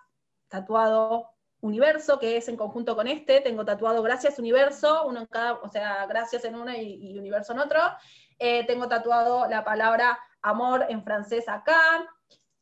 tatuado 0.49 1.34
Universo, 1.65 2.19
que 2.19 2.37
es 2.37 2.47
en 2.47 2.57
conjunto 2.57 2.95
con 2.95 3.07
este, 3.07 3.41
tengo 3.41 3.65
tatuado 3.65 4.01
Gracias 4.03 4.39
Universo, 4.39 5.05
uno 5.07 5.21
en 5.21 5.25
cada, 5.25 5.53
o 5.53 5.69
sea, 5.69 6.05
Gracias 6.05 6.45
en 6.45 6.55
uno 6.55 6.71
y, 6.75 7.17
Universo 7.17 7.53
en 7.53 7.59
otro. 7.59 7.79
Eh, 8.37 8.65
tengo 8.65 8.87
tatuado 8.87 9.47
la 9.47 9.63
palabra 9.63 10.19
amor 10.41 10.85
en 10.89 11.03
francés 11.03 11.47
acá, 11.47 12.07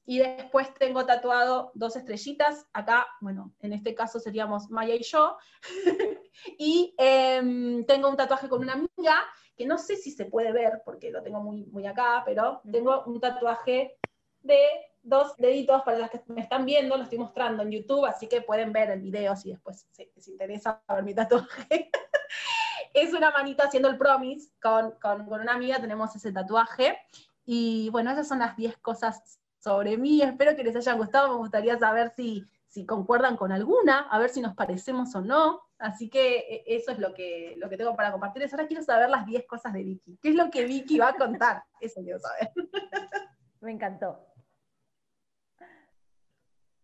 y 0.05 0.19
después 0.19 0.73
tengo 0.73 1.05
tatuado 1.05 1.71
dos 1.75 1.95
estrellitas, 1.95 2.65
acá, 2.73 3.07
bueno, 3.21 3.53
en 3.61 3.73
este 3.73 3.95
caso 3.95 4.19
seríamos 4.19 4.69
Maya 4.69 4.95
y 4.95 5.03
yo, 5.03 5.37
y 6.57 6.93
em, 6.97 7.85
tengo 7.85 8.09
un 8.09 8.17
tatuaje 8.17 8.49
con 8.49 8.61
una 8.61 8.73
amiga 8.73 9.23
que 9.55 9.65
no 9.65 9.77
sé 9.77 9.95
si 9.95 10.11
se 10.11 10.25
puede 10.25 10.51
ver 10.51 10.81
porque 10.83 11.11
lo 11.11 11.23
tengo 11.23 11.39
muy, 11.41 11.65
muy 11.65 11.85
acá, 11.85 12.23
pero 12.25 12.61
tengo 12.69 13.03
un 13.05 13.19
tatuaje 13.21 13.97
de 14.41 14.59
dos 15.03 15.35
deditos 15.37 15.83
para 15.83 15.99
las 15.99 16.09
que 16.09 16.21
me 16.27 16.41
están 16.41 16.65
viendo, 16.65 16.97
lo 16.97 17.03
estoy 17.03 17.19
mostrando 17.19 17.61
en 17.61 17.71
YouTube, 17.71 18.05
así 18.05 18.27
que 18.27 18.41
pueden 18.41 18.71
ver 18.71 18.89
el 18.89 19.01
video 19.01 19.35
si 19.35 19.51
después 19.51 19.85
les 19.97 20.27
interesa 20.27 20.81
ver 20.87 21.03
mi 21.03 21.13
tatuaje. 21.13 21.91
es 22.93 23.13
una 23.13 23.31
manita 23.31 23.65
haciendo 23.65 23.89
el 23.89 23.97
promise 23.97 24.49
con, 24.61 24.91
con, 25.01 25.25
con, 25.25 25.41
una 25.41 25.53
amiga, 25.53 25.79
tenemos 25.79 26.15
ese 26.15 26.31
tatuaje. 26.31 26.97
Y 27.45 27.89
bueno, 27.89 28.11
esas 28.11 28.27
son 28.27 28.39
las 28.39 28.55
10 28.55 28.77
cosas 28.77 29.39
sobre 29.59 29.97
mí. 29.97 30.21
Espero 30.21 30.55
que 30.55 30.63
les 30.63 30.75
haya 30.75 30.93
gustado. 30.93 31.29
Me 31.29 31.37
gustaría 31.37 31.77
saber 31.77 32.11
si, 32.15 32.45
si 32.67 32.85
concuerdan 32.85 33.35
con 33.35 33.51
alguna, 33.51 34.07
a 34.09 34.19
ver 34.19 34.29
si 34.29 34.41
nos 34.41 34.55
parecemos 34.55 35.13
o 35.15 35.21
no. 35.21 35.61
Así 35.77 36.09
que 36.09 36.37
e, 36.37 36.63
eso 36.67 36.91
es 36.91 36.99
lo 36.99 37.13
que, 37.13 37.55
lo 37.57 37.69
que 37.69 37.77
tengo 37.77 37.95
para 37.95 38.11
compartirles. 38.11 38.53
Ahora 38.53 38.67
quiero 38.67 38.83
saber 38.83 39.09
las 39.09 39.25
10 39.25 39.45
cosas 39.47 39.73
de 39.73 39.83
Vicky. 39.83 40.17
¿Qué 40.21 40.29
es 40.29 40.35
lo 40.35 40.49
que 40.49 40.65
Vicky 40.65 40.99
va 40.99 41.09
a 41.09 41.15
contar? 41.15 41.63
Eso 41.81 42.01
quiero 42.01 42.19
saber. 42.19 42.51
Me 43.61 43.71
encantó. 43.71 44.32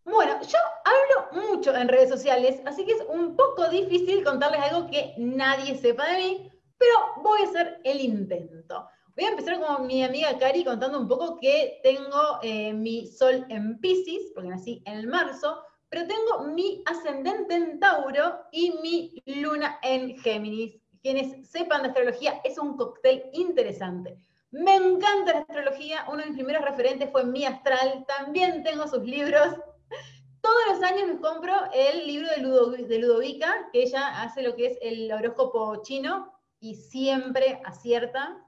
Bueno, 0.10 0.41
yo 0.41 0.58
hablo 0.86 1.43
mucho 1.50 1.76
en 1.76 1.88
redes 1.88 2.10
sociales, 2.10 2.60
así 2.65 2.84
que 2.84 2.93
es 2.93 3.04
un 3.10 3.36
poco 3.36 3.69
difícil 3.69 4.24
contarles 4.24 4.62
algo 4.62 4.89
que 4.89 5.13
nadie 5.17 5.78
sepa 5.78 6.10
de 6.10 6.17
mí, 6.17 6.52
pero 6.80 6.93
voy 7.22 7.41
a 7.41 7.43
hacer 7.43 7.80
el 7.84 8.02
intento. 8.02 8.89
Voy 9.15 9.26
a 9.26 9.30
empezar 9.30 9.60
con 9.60 9.86
mi 9.86 10.04
amiga 10.04 10.36
Cari 10.39 10.63
contando 10.63 11.00
un 11.00 11.08
poco 11.08 11.38
que 11.38 11.80
tengo 11.84 12.39
eh, 12.41 12.74
mi 12.74 13.06
sol 13.06 13.45
en 13.50 13.80
Pisces, 13.80 14.32
porque 14.34 14.50
nací 14.50 14.82
en 14.86 14.98
el 14.98 15.08
marzo, 15.08 15.62
pero 15.89 16.08
tengo 16.08 16.43
mi 16.56 16.82
ascendente 16.88 17.54
en 17.54 17.80
Tauro 17.80 18.45
y 18.52 18.72
mi 18.82 19.22
luna 19.28 19.78
en 19.84 20.17
Géminis. 20.17 20.76
Quienes 21.04 21.48
sepan 21.48 21.84
de 21.84 21.89
astrología, 21.89 22.41
es 22.43 22.58
un 22.58 22.78
cóctel 22.78 23.30
interesante. 23.34 24.17
Me 24.52 24.76
encanta 24.76 25.34
la 25.34 25.39
astrología, 25.41 26.06
uno 26.08 26.17
de 26.17 26.26
mis 26.26 26.36
primeros 26.36 26.65
referentes 26.65 27.12
fue 27.12 27.24
mi 27.26 27.45
astral, 27.45 28.06
también 28.08 28.63
tengo 28.63 28.88
sus 28.88 29.04
libros. 29.04 29.56
Todos 30.41 30.62
los 30.69 30.84
años 30.84 31.08
me 31.08 31.19
compro 31.19 31.54
el 31.73 32.08
libro 32.08 32.30
de, 32.30 32.84
de 32.86 32.99
Ludovica, 32.99 33.69
que 33.71 33.84
ella 33.84 34.21
hace 34.21 34.41
lo 34.41 34.56
que 34.56 34.67
es 34.67 34.78
el 34.82 35.12
horóscopo 35.12 35.82
chino 35.82 36.34
y 36.60 36.75
siempre 36.75 37.62
acierta. 37.65 38.45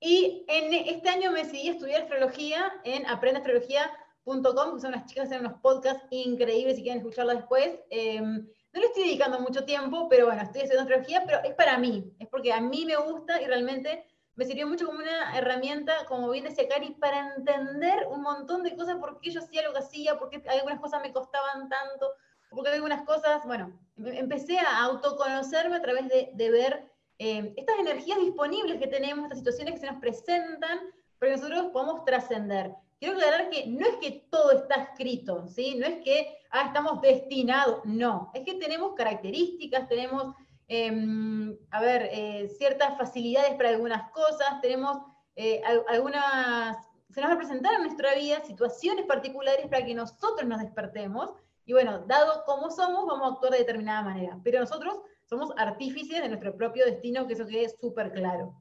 Y 0.00 0.44
en 0.48 0.72
este 0.72 1.08
año 1.08 1.30
me 1.30 1.44
decidí 1.44 1.68
a 1.68 1.72
estudiar 1.72 2.02
astrología 2.02 2.72
en 2.84 3.06
Aprendeastrología 3.06 3.90
que 4.24 4.80
son 4.80 4.92
las 4.92 5.06
chicas 5.06 5.28
que 5.28 5.34
hacen 5.34 5.40
unos 5.40 5.60
podcasts 5.60 6.06
increíbles 6.10 6.76
si 6.76 6.82
quieren 6.82 7.00
escucharlo 7.00 7.34
después. 7.34 7.80
Em, 7.90 8.46
no 8.72 8.80
le 8.80 8.86
estoy 8.86 9.04
dedicando 9.04 9.40
mucho 9.40 9.64
tiempo, 9.64 10.08
pero 10.08 10.26
bueno, 10.26 10.42
estoy 10.42 10.62
haciendo 10.62 10.82
astrología, 10.82 11.24
pero 11.26 11.40
es 11.42 11.54
para 11.54 11.78
mí, 11.78 12.12
es 12.18 12.28
porque 12.28 12.52
a 12.52 12.60
mí 12.60 12.84
me 12.84 12.96
gusta 12.96 13.40
y 13.42 13.46
realmente 13.46 14.04
me 14.40 14.46
sirvió 14.46 14.66
mucho 14.66 14.86
como 14.86 15.00
una 15.00 15.36
herramienta, 15.36 16.06
como 16.08 16.30
bien 16.30 16.44
decía 16.44 16.66
Cari, 16.66 16.92
para 16.92 17.34
entender 17.36 18.06
un 18.08 18.22
montón 18.22 18.62
de 18.62 18.74
cosas, 18.74 18.96
por 18.96 19.20
qué 19.20 19.30
yo 19.30 19.40
hacía 19.40 19.60
lo 19.60 19.74
que 19.74 19.80
hacía, 19.80 20.18
por 20.18 20.30
qué 20.30 20.42
algunas 20.48 20.80
cosas 20.80 21.02
me 21.02 21.12
costaban 21.12 21.68
tanto, 21.68 22.10
porque 22.48 22.70
algunas 22.70 23.02
cosas, 23.02 23.44
bueno, 23.44 23.78
em, 23.98 24.06
empecé 24.14 24.58
a 24.58 24.82
autoconocerme 24.84 25.76
a 25.76 25.82
través 25.82 26.08
de, 26.08 26.30
de 26.32 26.50
ver 26.50 26.90
em, 27.18 27.52
estas 27.54 27.78
energías 27.80 28.18
disponibles 28.18 28.78
que 28.78 28.86
tenemos, 28.86 29.24
estas 29.24 29.40
situaciones 29.40 29.74
que 29.74 29.80
se 29.80 29.92
nos 29.92 30.00
presentan, 30.00 30.78
para 31.18 31.32
que 31.32 31.36
nosotros 31.36 31.66
podamos 31.70 32.06
trascender 32.06 32.74
quiero 32.98 33.16
aclarar 33.16 33.50
que 33.50 33.66
no 33.66 33.86
es 33.86 33.96
que 33.96 34.26
todo 34.30 34.52
está 34.52 34.76
escrito, 34.76 35.46
¿sí? 35.48 35.74
No 35.76 35.86
es 35.86 36.02
que 36.02 36.36
ah, 36.50 36.66
estamos 36.66 37.00
destinados, 37.00 37.80
no. 37.84 38.30
Es 38.34 38.44
que 38.44 38.54
tenemos 38.54 38.94
características, 38.94 39.88
tenemos, 39.88 40.34
em, 40.70 41.58
a 41.72 41.80
ver, 41.80 42.08
eh, 42.12 42.48
ciertas 42.56 42.96
facilidades 42.96 43.54
para 43.56 43.70
algunas 43.70 44.08
cosas, 44.12 44.60
tenemos 44.62 44.98
eh, 45.34 45.60
algunas, 45.88 46.76
se 47.10 47.20
nos 47.20 47.30
va 47.30 47.34
a 47.34 47.38
presentar 47.38 47.74
en 47.74 47.82
nuestra 47.82 48.14
vida 48.14 48.40
situaciones 48.44 49.04
particulares 49.06 49.66
para 49.66 49.84
que 49.84 49.94
nosotros 49.94 50.48
nos 50.48 50.60
despertemos. 50.60 51.32
Y 51.66 51.72
bueno, 51.72 52.04
dado 52.06 52.44
como 52.46 52.70
somos, 52.70 53.04
vamos 53.04 53.28
a 53.28 53.34
actuar 53.34 53.52
de 53.52 53.58
determinada 53.58 54.02
manera. 54.02 54.38
Pero 54.44 54.60
nosotros 54.60 55.00
somos 55.24 55.50
artífices 55.56 56.22
de 56.22 56.28
nuestro 56.28 56.56
propio 56.56 56.84
destino, 56.84 57.26
que 57.26 57.32
eso 57.32 57.46
quede 57.46 57.68
súper 57.68 58.12
claro. 58.12 58.54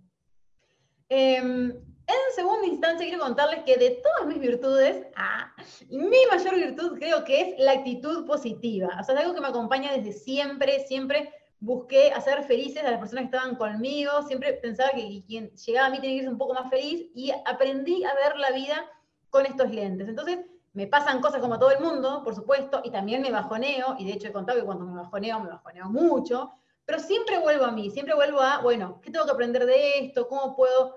Em, 1.10 1.70
en 1.70 2.36
segunda 2.36 2.66
instancia, 2.66 3.06
quiero 3.06 3.22
contarles 3.22 3.64
que 3.66 3.78
de 3.78 4.02
todas 4.02 4.26
mis 4.26 4.40
virtudes, 4.40 5.06
ah, 5.16 5.54
mi 5.92 6.26
mayor 6.32 6.56
virtud 6.56 6.98
creo 6.98 7.24
que 7.24 7.42
es 7.42 7.60
la 7.60 7.74
actitud 7.74 8.26
positiva. 8.26 8.98
O 9.00 9.04
sea, 9.04 9.14
es 9.14 9.22
algo 9.22 9.36
que 9.36 9.42
me 9.42 9.48
acompaña 9.48 9.94
desde 9.94 10.14
siempre, 10.14 10.80
siempre 10.88 11.32
busqué 11.60 12.12
hacer 12.12 12.44
felices 12.44 12.84
a 12.84 12.92
las 12.92 13.00
personas 13.00 13.24
que 13.24 13.36
estaban 13.36 13.56
conmigo, 13.56 14.24
siempre 14.24 14.54
pensaba 14.54 14.92
que 14.92 15.24
quien 15.28 15.52
llegaba 15.52 15.88
a 15.88 15.90
mí 15.90 16.00
tenía 16.00 16.18
que 16.18 16.24
ser 16.24 16.32
un 16.32 16.38
poco 16.38 16.54
más 16.54 16.70
feliz 16.70 17.10
y 17.14 17.32
aprendí 17.46 18.04
a 18.04 18.14
ver 18.16 18.38
la 18.38 18.52
vida 18.52 18.90
con 19.30 19.46
estos 19.46 19.70
lentes. 19.72 20.08
Entonces, 20.08 20.40
me 20.74 20.88
pasan 20.88 21.22
cosas 21.22 21.42
como 21.42 21.56
a 21.56 21.60
todo 21.60 21.72
el 21.72 21.80
mundo, 21.80 22.24
por 22.24 22.36
supuesto, 22.36 22.82
y 22.84 22.92
también 22.92 23.22
me 23.22 23.32
bajoneo, 23.32 23.96
y 23.98 24.06
de 24.06 24.14
hecho 24.14 24.28
he 24.28 24.32
contado 24.32 24.60
que 24.60 24.66
cuando 24.66 24.86
me 24.86 24.96
bajoneo, 24.96 25.40
me 25.40 25.50
bajoneo 25.50 25.90
mucho, 25.90 26.52
pero 26.86 27.00
siempre 27.00 27.40
vuelvo 27.40 27.66
a 27.66 27.72
mí, 27.72 27.90
siempre 27.90 28.16
vuelvo 28.16 28.40
a, 28.40 28.62
bueno, 28.62 29.00
¿qué 29.02 29.12
tengo 29.12 29.26
que 29.26 29.32
aprender 29.32 29.66
de 29.66 30.00
esto? 30.00 30.28
¿Cómo 30.28 30.56
puedo 30.56 30.96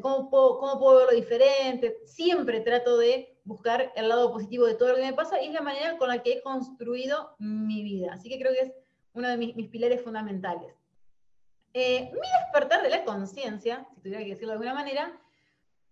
cómo 0.00 0.30
puedo, 0.30 0.58
cómo 0.58 0.78
puedo 0.78 0.98
verlo 0.98 1.12
diferente. 1.12 1.98
Siempre 2.06 2.60
trato 2.60 2.96
de 2.98 3.38
buscar 3.44 3.92
el 3.94 4.08
lado 4.08 4.32
positivo 4.32 4.66
de 4.66 4.74
todo 4.74 4.90
lo 4.90 4.96
que 4.96 5.02
me 5.02 5.12
pasa 5.12 5.40
y 5.42 5.48
es 5.48 5.52
la 5.52 5.60
manera 5.60 5.98
con 5.98 6.08
la 6.08 6.22
que 6.22 6.34
he 6.34 6.42
construido 6.42 7.34
mi 7.38 7.82
vida. 7.82 8.12
Así 8.12 8.28
que 8.28 8.38
creo 8.38 8.52
que 8.52 8.60
es 8.60 8.72
uno 9.20 9.28
de 9.28 9.36
mis, 9.36 9.68
pilares 9.68 10.02
fundamentales. 10.02 10.74
Eh, 11.72 12.10
mi 12.12 12.28
despertar 12.42 12.82
de 12.82 12.90
la 12.90 13.04
conciencia, 13.04 13.86
si 13.94 14.00
tuviera 14.00 14.24
que 14.24 14.30
decirlo 14.30 14.48
de 14.48 14.54
alguna 14.54 14.74
manera, 14.74 15.12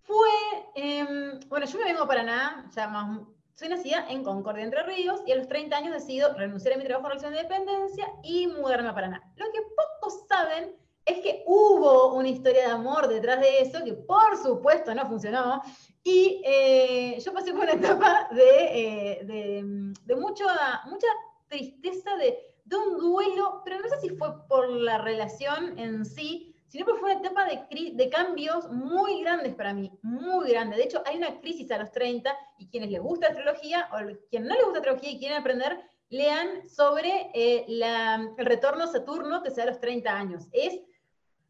fue, 0.03 0.29
em, 0.75 1.39
bueno, 1.49 1.67
yo 1.67 1.79
me 1.79 1.85
vengo 1.85 2.03
a 2.03 2.09
Paraná, 2.09 2.69
ya 2.75 2.89
más, 2.89 3.21
soy 3.55 3.69
nacida 3.69 4.07
en 4.09 4.25
Concordia, 4.25 4.65
Entre 4.65 4.83
Ríos, 4.83 5.21
y 5.27 5.33
a 5.33 5.37
los 5.37 5.49
30 5.49 5.77
años 5.77 5.93
decido 5.93 6.35
renunciar 6.35 6.75
a 6.75 6.79
mi 6.79 6.85
trabajo 6.85 7.07
en 7.07 7.11
relación 7.11 7.33
de 7.35 7.43
dependencia 7.43 8.07
y 8.23 8.47
mudarme 8.47 8.89
a 8.89 8.95
Paraná. 8.95 9.33
Lo 9.37 9.47
que 9.53 9.61
pocos 9.63 10.27
saben 10.29 10.77
es 11.05 11.21
que 11.21 11.43
hubo 11.47 12.15
una 12.15 12.29
historia 12.29 12.67
de 12.67 12.73
amor 12.73 13.09
detrás 13.09 13.41
de 13.41 13.61
eso, 13.61 13.85
que 13.85 13.95
por 13.95 14.37
supuesto 14.37 14.95
no 14.95 15.07
funcionó, 15.07 15.63
y 16.03 16.43
eh, 16.45 17.19
yo 17.21 17.33
pasé 17.33 17.53
por 17.53 17.65
una 17.65 17.73
etapa 17.73 18.29
de, 18.31 19.21
eh, 19.21 19.25
de, 19.25 20.17
mucha, 20.17 20.83
mucha 20.87 21.07
tristeza, 21.49 22.17
de, 22.17 22.39
de 22.69 22.77
un 22.77 22.99
duelo, 22.99 23.63
pero 23.65 23.81
no 23.81 23.89
sé 23.89 24.01
si 24.01 24.11
fue 24.11 24.47
por 24.47 24.69
la 24.69 24.99
relación 24.99 25.79
en 25.79 26.05
sí, 26.05 26.55
sino 26.67 26.85
porque 26.85 27.01
fue 27.01 27.11
una 27.13 27.21
etapa 27.21 27.47
de, 27.47 27.93
de 27.95 28.11
cambios 28.11 28.71
muy 28.71 29.23
grandes 29.23 29.55
para 29.55 29.73
mí, 29.73 29.91
muy 30.03 30.51
grande. 30.51 30.77
De 30.77 30.85
hecho, 30.85 31.03
hay 31.07 31.17
una 31.17 31.41
crisis 31.41 31.71
a 31.71 31.79
los 31.79 31.91
30 31.91 32.31
y 32.59 32.69
quienes 32.69 32.91
les 32.91 33.01
gusta 33.01 33.29
astrología 33.29 33.89
o 33.93 33.97
quienes 34.31 34.49
no 34.49 34.55
les 34.55 34.65
gusta 34.65 34.81
astrología 34.81 35.11
y 35.11 35.19
quieren 35.19 35.39
aprender, 35.39 35.81
lean 36.11 36.69
sobre 36.69 37.31
eh, 37.33 37.65
el 37.69 38.47
retorno 38.47 38.87
Saturno 38.87 39.43
que 39.43 39.51
se 39.51 39.57
da 39.57 39.63
a 39.65 39.71
los 39.71 39.81
30 39.81 40.11
años. 40.11 40.49
Es 40.53 40.79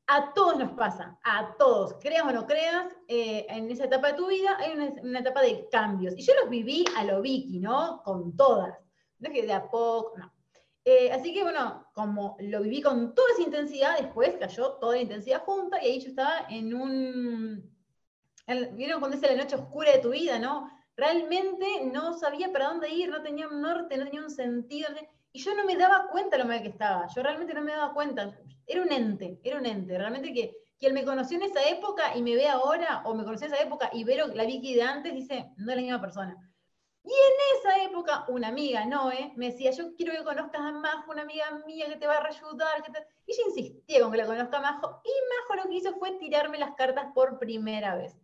a 0.07 0.33
todos 0.33 0.57
nos 0.57 0.72
pasa, 0.72 1.18
a 1.22 1.54
todos, 1.59 1.94
creas 2.00 2.24
o 2.24 2.33
no 2.33 2.46
creas, 2.46 2.87
eh, 3.09 3.44
en 3.50 3.70
esa 3.70 3.85
etapa 3.85 4.09
de 4.09 4.14
tu 4.14 4.28
vida 4.28 4.57
hay 4.59 4.72
una, 5.02 5.18
etapa 5.18 5.42
de 5.42 5.68
cambios. 5.68 6.14
Y 6.16 6.22
yo 6.22 6.33
los 6.40 6.48
viví 6.48 6.85
a 6.96 7.04
lo 7.04 7.20
Vicky, 7.20 7.59
¿no? 7.59 8.02
Con 8.04 8.35
todas. 8.35 8.78
No 9.18 9.28
es 9.28 9.35
que 9.35 9.46
de 9.46 9.52
a 9.52 9.68
poco, 9.68 10.14
no. 10.16 10.33
Eh, 10.90 11.12
así 11.12 11.35
que 11.35 11.42
bueno, 11.42 11.87
como 11.92 12.35
lo 12.40 12.62
viví 12.62 12.81
con 12.81 13.14
toda 13.14 13.29
esa 13.35 13.42
intensidad, 13.42 13.98
después 13.98 14.37
cayó 14.40 14.72
toda 14.81 14.94
la 14.94 15.03
intensidad 15.03 15.44
junta 15.44 15.85
y 15.85 15.87
ahí 15.87 16.01
yo 16.01 16.09
estaba 16.09 16.46
en 16.48 16.72
un... 16.72 17.70
¿Vieron 18.72 18.98
cuando 18.98 19.18
dice 19.18 19.37
la 19.37 19.42
noche 19.42 19.57
oscura 19.57 19.92
de 19.92 19.98
tu 19.98 20.09
vida, 20.09 20.38
no? 20.38 20.70
Realmente 20.96 21.66
no 21.92 22.14
sabía 22.14 22.51
para 22.51 22.68
dónde 22.68 22.88
ir, 22.88 23.11
no 23.11 23.20
tenía 23.20 23.48
un 23.48 23.61
norte, 23.61 23.98
no 23.98 24.07
tenía 24.07 24.22
un 24.22 24.31
sentido. 24.31 24.88
Y 25.31 25.40
yo 25.40 25.55
no 25.55 25.66
me 25.66 25.77
daba 25.77 26.09
cuenta 26.11 26.38
lo 26.38 26.46
mal 26.46 26.62
que 26.62 26.68
estaba. 26.68 27.07
Yo 27.14 27.22
realmente 27.22 27.53
no 27.53 27.61
me 27.61 27.72
daba 27.72 27.92
cuenta. 27.92 28.35
Era 28.66 28.81
un 28.81 28.90
ente, 28.90 29.38
era 29.44 29.59
un 29.59 29.66
ente. 29.66 29.98
Realmente 29.98 30.33
que 30.33 30.57
quien 30.79 30.94
me 30.94 31.05
conoció 31.05 31.37
en 31.37 31.42
esa 31.42 31.68
época 31.68 32.16
y 32.16 32.22
me 32.22 32.35
ve 32.35 32.48
ahora, 32.48 33.03
o 33.05 33.14
me 33.14 33.24
conoció 33.24 33.46
en 33.48 33.53
esa 33.53 33.62
época 33.62 33.90
y 33.92 34.05
ve 34.05 34.16
la 34.33 34.46
Vicky 34.46 34.74
de 34.74 34.85
antes, 34.85 35.12
dice, 35.12 35.53
no 35.59 35.70
es 35.70 35.77
la 35.77 35.83
misma 35.83 36.01
persona. 36.01 36.48
Y 37.09 37.11
en 37.11 37.59
esa 37.59 37.85
época, 37.85 38.27
una 38.29 38.49
amiga, 38.49 38.85
Noé, 38.85 39.33
me 39.35 39.47
decía, 39.47 39.71
yo 39.71 39.94
quiero 39.94 40.12
que 40.12 40.25
conozcas 40.25 40.61
a 40.61 40.73
Majo, 40.73 41.11
una 41.11 41.23
amiga 41.23 41.47
mía 41.66 41.87
que 41.88 41.97
te 41.97 42.07
va 42.07 42.16
a 42.16 42.27
ayudar. 42.27 42.85
Y 43.25 43.35
yo 43.35 43.44
insistía 43.47 44.03
con 44.03 44.12
que 44.12 44.18
la 44.18 44.27
conozca 44.27 44.59
a 44.59 44.61
Majo, 44.61 45.01
y 45.03 45.11
Majo 45.31 45.62
lo 45.62 45.71
que 45.71 45.77
hizo 45.77 45.94
fue 45.94 46.18
tirarme 46.18 46.59
las 46.59 46.75
cartas 46.75 47.07
por 47.14 47.38
primera 47.38 47.97
vez. 47.97 48.14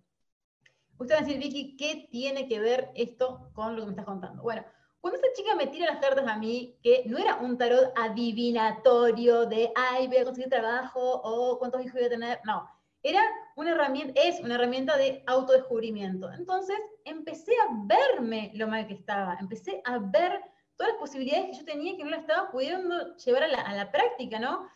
Usted 0.99 1.14
va 1.14 1.20
a 1.20 1.23
decir, 1.23 1.38
Vicky, 1.38 1.79
¿qué 1.79 2.09
tiene 2.11 2.47
que 2.47 2.61
ver 2.61 2.90
esto 2.94 3.49
con 3.55 3.75
lo 3.75 3.81
que 3.81 3.87
me 3.87 3.92
estás 3.92 4.05
contando? 4.05 4.42
Bueno, 4.42 4.66
cuando 5.01 5.18
esa 5.18 5.33
chica 5.33 5.55
me 5.55 5.68
tira 5.68 5.87
las 5.87 6.03
cartas 6.03 6.27
a 6.29 6.37
mí, 6.37 6.79
que 6.83 7.05
no 7.07 7.16
era 7.16 7.37
un 7.37 7.57
tarot 7.57 7.90
adivinatorio 7.97 9.47
de, 9.47 9.73
ay, 9.75 10.09
voy 10.09 10.18
a 10.18 10.25
conseguir 10.25 10.51
trabajo 10.51 11.01
o 11.25 11.59
cuántos 11.59 11.81
hijos 11.81 11.94
voy 11.94 12.05
a 12.05 12.11
tener, 12.11 12.40
no, 12.44 12.68
era 13.03 13.23
una 13.57 13.73
herramienta, 13.73 14.21
es 14.21 14.40
una 14.40 14.57
herramienta 14.57 14.97
de 14.97 15.23
autodescubrimiento. 15.27 16.31
Entonces 16.33 16.77
empecé 17.05 17.53
a 17.53 17.69
verme 17.85 18.51
lo 18.55 18.67
mal 18.69 18.87
que 18.87 18.95
estaba, 18.95 19.37
empecé 19.40 19.81
a 19.85 19.99
ver 19.99 20.40
todas 20.77 20.93
las 20.93 21.01
posibilidades 21.01 21.47
que 21.47 21.59
yo 21.59 21.64
tenía 21.64 21.97
que 21.97 22.05
no 22.05 22.11
las 22.11 22.21
estaba 22.21 22.51
pudiendo 22.51 23.17
llevar 23.17 23.45
a 23.45 23.75
la, 23.75 23.93
práctica, 23.93 24.38
¿no? 24.38 24.67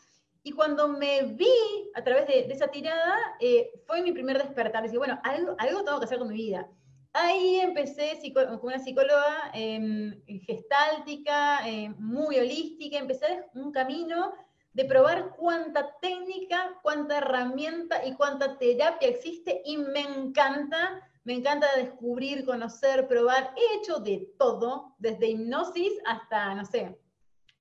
Y 0.45 0.53
cuando 0.53 0.88
me 0.88 1.25
vi 1.25 1.91
a 1.95 2.05
través 2.05 2.27
de, 2.29 2.47
esa 2.53 2.69
tirada, 2.69 3.17
eh, 3.41 3.71
fue 3.87 4.03
mi 4.03 4.12
primer 4.12 4.38
despertar. 4.38 4.83
Decir, 4.83 4.99
bueno, 4.99 5.21
algo, 5.25 5.57
algo 5.59 5.85
tengo 5.85 5.99
que 5.99 6.05
hacer 6.05 6.19
con 6.19 6.29
mi 6.29 6.35
vida. 6.35 6.69
Ahí 7.12 7.61
empecé 7.61 8.19
con 8.33 8.61
una 8.62 8.79
psicóloga 8.79 9.51
em, 9.55 10.23
gestáltica, 10.47 11.67
em, 11.67 11.95
muy 11.99 12.38
holística, 12.38 12.99
empecé 12.99 13.45
un 13.55 13.73
camino 13.73 14.33
de 14.79 14.85
probar 14.85 15.35
cuánta 15.37 15.91
técnica, 16.01 16.79
cuánta 16.83 17.19
herramienta 17.19 18.07
y 18.07 18.14
cuánta 18.14 18.57
terapia 18.59 19.09
existe. 19.09 19.61
Y 19.64 19.77
me 19.77 20.03
encanta, 20.03 21.03
me 21.25 21.33
encanta 21.33 21.67
descubrir, 21.75 22.45
conocer, 22.45 23.09
probar. 23.09 23.53
He 23.57 23.79
hecho 23.79 23.99
de 23.99 24.33
todo, 24.38 24.95
desde 24.99 25.31
hipnosis 25.31 25.95
hasta, 26.07 26.55
no 26.55 26.64
sé, 26.64 26.97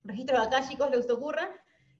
registros 0.03 0.45
acá, 0.45 0.62
chicos, 0.69 0.91
lo 0.91 0.97
que 0.97 1.08
se 1.08 1.12
ocurra, 1.12 1.49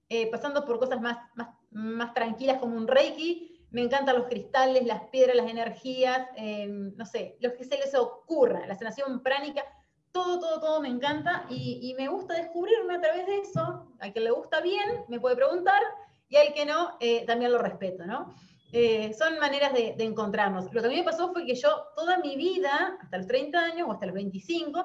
eh, 0.08 0.30
pasando 0.30 0.64
por 0.64 0.78
cosas 0.78 1.00
más, 1.00 1.18
más, 1.34 1.48
más 1.72 2.14
tranquilas 2.14 2.60
como 2.60 2.76
un 2.76 2.86
reiki, 2.86 3.66
me 3.72 3.82
encantan 3.82 4.14
los 4.14 4.28
cristales, 4.28 4.86
las 4.86 5.02
piedras, 5.08 5.34
las 5.34 5.50
energías, 5.50 6.28
em, 6.36 6.94
no 6.94 7.04
sé, 7.04 7.36
lo 7.40 7.56
que 7.56 7.64
se 7.64 7.76
les 7.76 7.92
ocurra, 7.96 8.68
la 8.68 8.76
sanación 8.76 9.20
pránica, 9.24 9.64
todo, 10.12 10.38
todo, 10.38 10.60
todo 10.60 10.80
me 10.80 10.88
encanta 10.88 11.46
y, 11.48 11.94
me 11.96 12.08
gusta 12.08 12.34
descubrirme 12.34 12.96
a 12.96 13.00
través 13.00 13.26
de 13.26 13.38
eso. 13.38 13.86
A 14.00 14.10
quien 14.10 14.24
le 14.24 14.30
gusta 14.30 14.60
bien, 14.60 15.04
me 15.08 15.20
puede 15.20 15.36
preguntar, 15.36 15.80
y 16.28 16.36
al 16.36 16.52
que 16.52 16.66
no, 16.66 16.96
eh, 17.00 17.24
también 17.26 17.52
lo 17.52 17.58
respeto, 17.58 18.04
¿no? 18.06 18.34
Eh, 18.72 19.14
son 19.14 19.38
maneras 19.38 19.72
de, 19.72 19.94
de, 19.96 20.04
encontrarnos. 20.04 20.72
Lo 20.72 20.82
que 20.82 20.86
a 20.86 20.90
mí 20.90 20.96
me 20.96 21.04
pasó 21.04 21.32
fue 21.32 21.46
que 21.46 21.54
yo 21.54 21.86
toda 21.96 22.18
mi 22.18 22.36
vida, 22.36 22.98
hasta 23.00 23.16
los 23.16 23.26
30 23.26 23.58
años 23.58 23.88
o 23.88 23.92
hasta 23.92 24.06
los 24.06 24.14
25, 24.14 24.84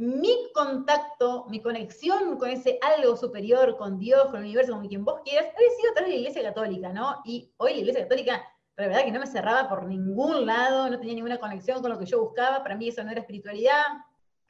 mi 0.00 0.50
contacto, 0.54 1.44
mi 1.50 1.60
conexión 1.60 2.38
con 2.38 2.48
ese 2.48 2.78
algo 2.80 3.16
superior, 3.16 3.76
con 3.76 3.98
Dios, 3.98 4.24
con 4.26 4.36
el 4.36 4.44
universo, 4.44 4.72
con 4.72 4.88
quien 4.88 5.04
vos 5.04 5.20
quieras, 5.24 5.52
había 5.54 5.70
sido 5.70 5.90
a 5.90 5.94
través 5.94 6.08
de 6.08 6.14
la 6.14 6.20
Iglesia 6.20 6.42
Católica, 6.42 6.92
¿no? 6.92 7.20
Y 7.24 7.52
hoy 7.58 7.74
la 7.74 7.80
Iglesia 7.80 8.02
Católica, 8.04 8.42
la 8.76 8.86
verdad 8.86 9.04
que 9.04 9.12
no 9.12 9.20
me 9.20 9.26
cerraba 9.26 9.68
por 9.68 9.84
ningún 9.84 10.46
lado, 10.46 10.88
no 10.88 10.98
tenía 10.98 11.14
ninguna 11.14 11.38
conexión 11.38 11.82
con 11.82 11.90
lo 11.90 11.98
que 11.98 12.06
yo 12.06 12.20
buscaba, 12.20 12.62
para 12.62 12.76
mí 12.76 12.88
eso 12.88 13.04
no 13.04 13.10
era 13.10 13.20
espiritualidad, 13.20 13.84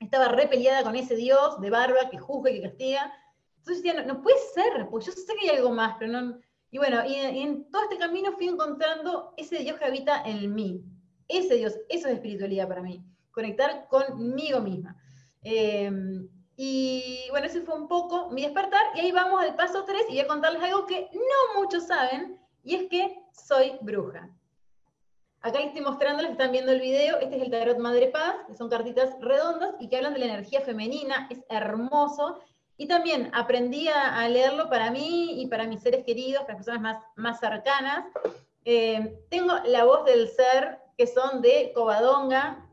estaba 0.01 0.29
repeliada 0.29 0.83
con 0.83 0.97
ese 0.97 1.15
Dios 1.15 1.61
de 1.61 1.71
barba 1.71 2.11
que 2.11 2.19
juzga 2.19 2.51
y 2.51 2.55
que 2.55 2.69
castiga. 2.69 3.13
Entonces 3.59 3.83
decía, 3.83 4.03
no, 4.03 4.23
puede 4.23 4.39
ser, 4.55 4.89
pues 4.91 5.07
yo 5.07 5.13
sé 5.13 5.35
que 5.39 5.51
hay 5.51 5.57
algo 5.57 5.71
más, 5.71 5.97
pero 5.99 6.11
no... 6.11 6.39
Y 6.73 6.79
bueno, 6.79 7.05
y, 7.05 7.15
en 7.15 7.71
todo 7.71 7.83
este 7.83 7.99
camino 7.99 8.33
fui 8.33 8.49
encontrando 8.49 9.35
ese 9.37 9.59
Dios 9.59 9.79
que 9.79 9.85
habita 9.85 10.23
en 10.25 10.55
mí. 10.55 10.83
Ese 11.29 11.57
Dios, 11.57 11.75
eso 11.89 12.09
es 12.09 12.15
espiritualidad 12.15 12.69
para 12.69 12.83
mí. 12.83 13.05
Conectar 13.33 13.89
conmigo 13.89 14.61
misma. 14.61 14.97
Em, 15.43 16.29
y 16.57 17.27
bueno, 17.31 17.47
ese 17.47 17.63
fue 17.63 17.75
un 17.75 17.89
poco 17.89 18.31
mi 18.31 18.43
despertar. 18.43 18.83
Y 18.95 19.01
ahí 19.01 19.13
vamos 19.13 19.43
al 19.43 19.57
paso 19.57 19.85
3 19.85 20.03
y 20.09 20.13
voy 20.13 20.21
a 20.21 20.27
contarles 20.29 20.63
algo 20.63 20.87
que 20.87 21.09
no 21.13 21.61
muchos 21.61 21.87
saben, 21.87 22.41
y 22.63 22.77
es 22.77 22.89
que 22.89 23.21
soy 23.33 23.73
bruja. 23.81 24.31
Acá 25.43 25.59
les 25.59 25.69
estoy 25.69 25.81
mostrando, 25.81 26.23
les 26.23 26.33
están 26.33 26.53
viendo 26.53 26.71
el 26.71 26.83
video, 26.83 27.19
este 27.19 27.37
es 27.37 27.43
el 27.43 27.51
tarot 27.51 27.79
Madre 27.79 28.09
Paz, 28.09 28.35
que 28.47 28.55
son 28.55 28.69
cartitas 28.69 29.17
redondas 29.21 29.71
y 29.81 29.89
que 29.89 29.97
hablan 29.97 30.13
de 30.13 30.19
la 30.19 30.27
energía 30.27 30.61
femenina, 30.61 31.29
es 31.31 31.43
hermoso. 31.49 32.41
Y 32.77 32.87
también 32.87 33.31
aprendí 33.33 33.89
a, 33.89 34.29
leerlo 34.29 34.69
para 34.69 34.91
mí 34.91 35.41
y 35.41 35.47
para 35.47 35.67
mis 35.67 35.81
seres 35.81 36.05
queridos, 36.05 36.43
para 36.43 36.59
las 36.59 36.67
personas 36.67 36.83
más, 36.83 37.05
más 37.17 37.41
cercanas. 37.41 38.05
Em, 38.65 39.15
tengo 39.31 39.55
la 39.65 39.85
voz 39.85 40.05
del 40.05 40.29
ser, 40.29 40.79
que 40.99 41.07
son 41.07 41.41
de 41.41 41.73
Covadonga, 41.75 42.69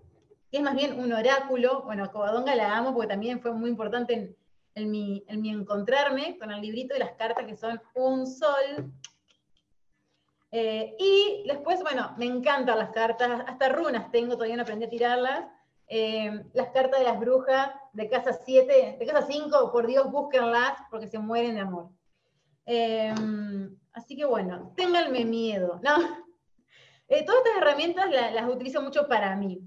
que 0.52 0.58
es 0.58 0.64
más 0.64 0.76
bien 0.76 1.00
un 1.00 1.14
oráculo. 1.14 1.84
Bueno, 1.84 2.12
Covadonga 2.12 2.54
la 2.54 2.76
amo 2.76 2.94
porque 2.94 3.08
también 3.08 3.42
fue 3.42 3.54
muy 3.54 3.70
importante 3.70 4.36
en, 4.76 4.92
mi, 4.92 5.24
en 5.28 5.42
mi 5.42 5.52
encontrarme 5.52 6.38
con 6.38 6.52
el 6.52 6.62
librito 6.62 6.96
y 6.96 7.00
las 7.00 7.14
cartas 7.14 7.46
que 7.46 7.56
son 7.56 7.82
un 7.96 8.28
sol. 8.28 8.92
Eh, 10.60 10.96
y 10.98 11.44
después, 11.48 11.84
bueno, 11.84 12.16
me 12.18 12.26
encantan 12.26 12.80
las 12.80 12.90
cartas, 12.90 13.44
hasta 13.46 13.70
runas 13.70 14.10
tengo, 14.10 14.34
todavía 14.34 14.56
no 14.56 14.64
aprendí 14.64 14.86
a 14.86 14.90
tirarlas. 14.90 15.46
Eh, 15.88 16.46
las 16.54 16.70
cartas 16.70 17.00
de 17.00 17.06
las 17.06 17.20
brujas 17.20 17.70
de 17.94 18.10
casa 18.10 18.34
7, 18.34 18.98
de 19.00 19.06
casa 19.06 19.28
5, 19.28 19.72
por 19.72 19.86
Dios, 19.86 20.12
búsquenlas 20.12 20.74
porque 20.90 21.08
se 21.08 21.20
mueren 21.20 21.54
de 21.54 21.62
amor. 21.62 21.90
Eh, 22.66 23.14
así 23.94 24.16
que 24.16 24.26
bueno, 24.26 24.74
ténganme 24.76 25.26
miedo, 25.26 25.80
¿no? 25.84 25.96
todas 27.08 27.46
estas 27.46 27.58
herramientas 27.58 28.10
las 28.10 28.50
utilizo 28.50 28.82
mucho 28.82 29.08
para 29.08 29.36
mí. 29.36 29.62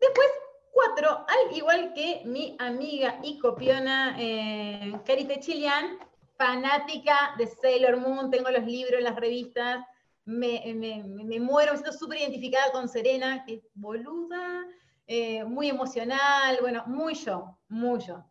Después, 0.00 0.26
cuatro, 0.72 1.24
al 1.28 1.56
igual 1.56 1.92
que 1.94 2.22
mi 2.24 2.56
amiga 2.58 3.20
y 3.22 3.38
copiona 3.38 4.16
eh, 4.18 4.92
Carite 5.06 5.38
Chilian, 5.38 5.98
fanática 6.36 7.34
de 7.38 7.46
Sailor 7.46 7.96
Moon, 7.98 8.30
tengo 8.30 8.50
los 8.50 8.64
libros, 8.64 9.02
las 9.02 9.16
revistas, 9.16 9.84
me, 10.24 10.60
muero, 11.40 11.72
me 11.72 11.78
siento 11.78 11.92
súper 11.92 12.18
identificada 12.18 12.72
con 12.72 12.88
Serena, 12.88 13.44
que 13.44 13.54
es 13.54 13.62
boluda, 13.74 14.64
eh, 15.06 15.44
muy 15.44 15.68
emocional, 15.68 16.58
bueno, 16.60 16.84
muy 16.86 17.14
yo, 17.14 17.58
muy 17.68 18.00
yo. 18.00 18.24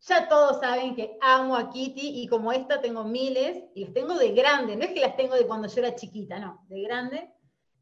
Ya 0.00 0.28
todos 0.28 0.60
saben 0.60 0.94
que 0.94 1.18
amo 1.20 1.56
a 1.56 1.70
Kitty 1.70 2.22
y 2.22 2.28
como 2.28 2.52
esta 2.52 2.80
tengo 2.80 3.04
miles 3.04 3.64
y 3.74 3.84
las 3.84 3.92
tengo 3.92 4.14
de 4.14 4.32
grande, 4.32 4.76
no 4.76 4.84
es 4.84 4.92
que 4.92 5.00
las 5.00 5.16
tengo 5.16 5.34
de 5.34 5.46
cuando 5.46 5.66
yo 5.68 5.78
era 5.80 5.96
chiquita, 5.96 6.38
no, 6.38 6.64
de 6.68 6.82
grande. 6.82 7.32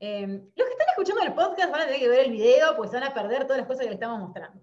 Em, 0.00 0.32
los 0.54 0.66
que 0.66 0.72
están 0.72 0.88
escuchando 0.88 1.22
el 1.22 1.34
podcast 1.34 1.70
van 1.70 1.82
a 1.82 1.84
tener 1.86 2.00
que 2.00 2.08
ver 2.08 2.26
el 2.26 2.32
video, 2.32 2.76
pues 2.76 2.90
van 2.92 3.04
a 3.04 3.14
perder 3.14 3.44
todas 3.44 3.58
las 3.58 3.66
cosas 3.66 3.80
que 3.80 3.90
les 3.90 3.94
estamos 3.94 4.20
mostrando. 4.20 4.60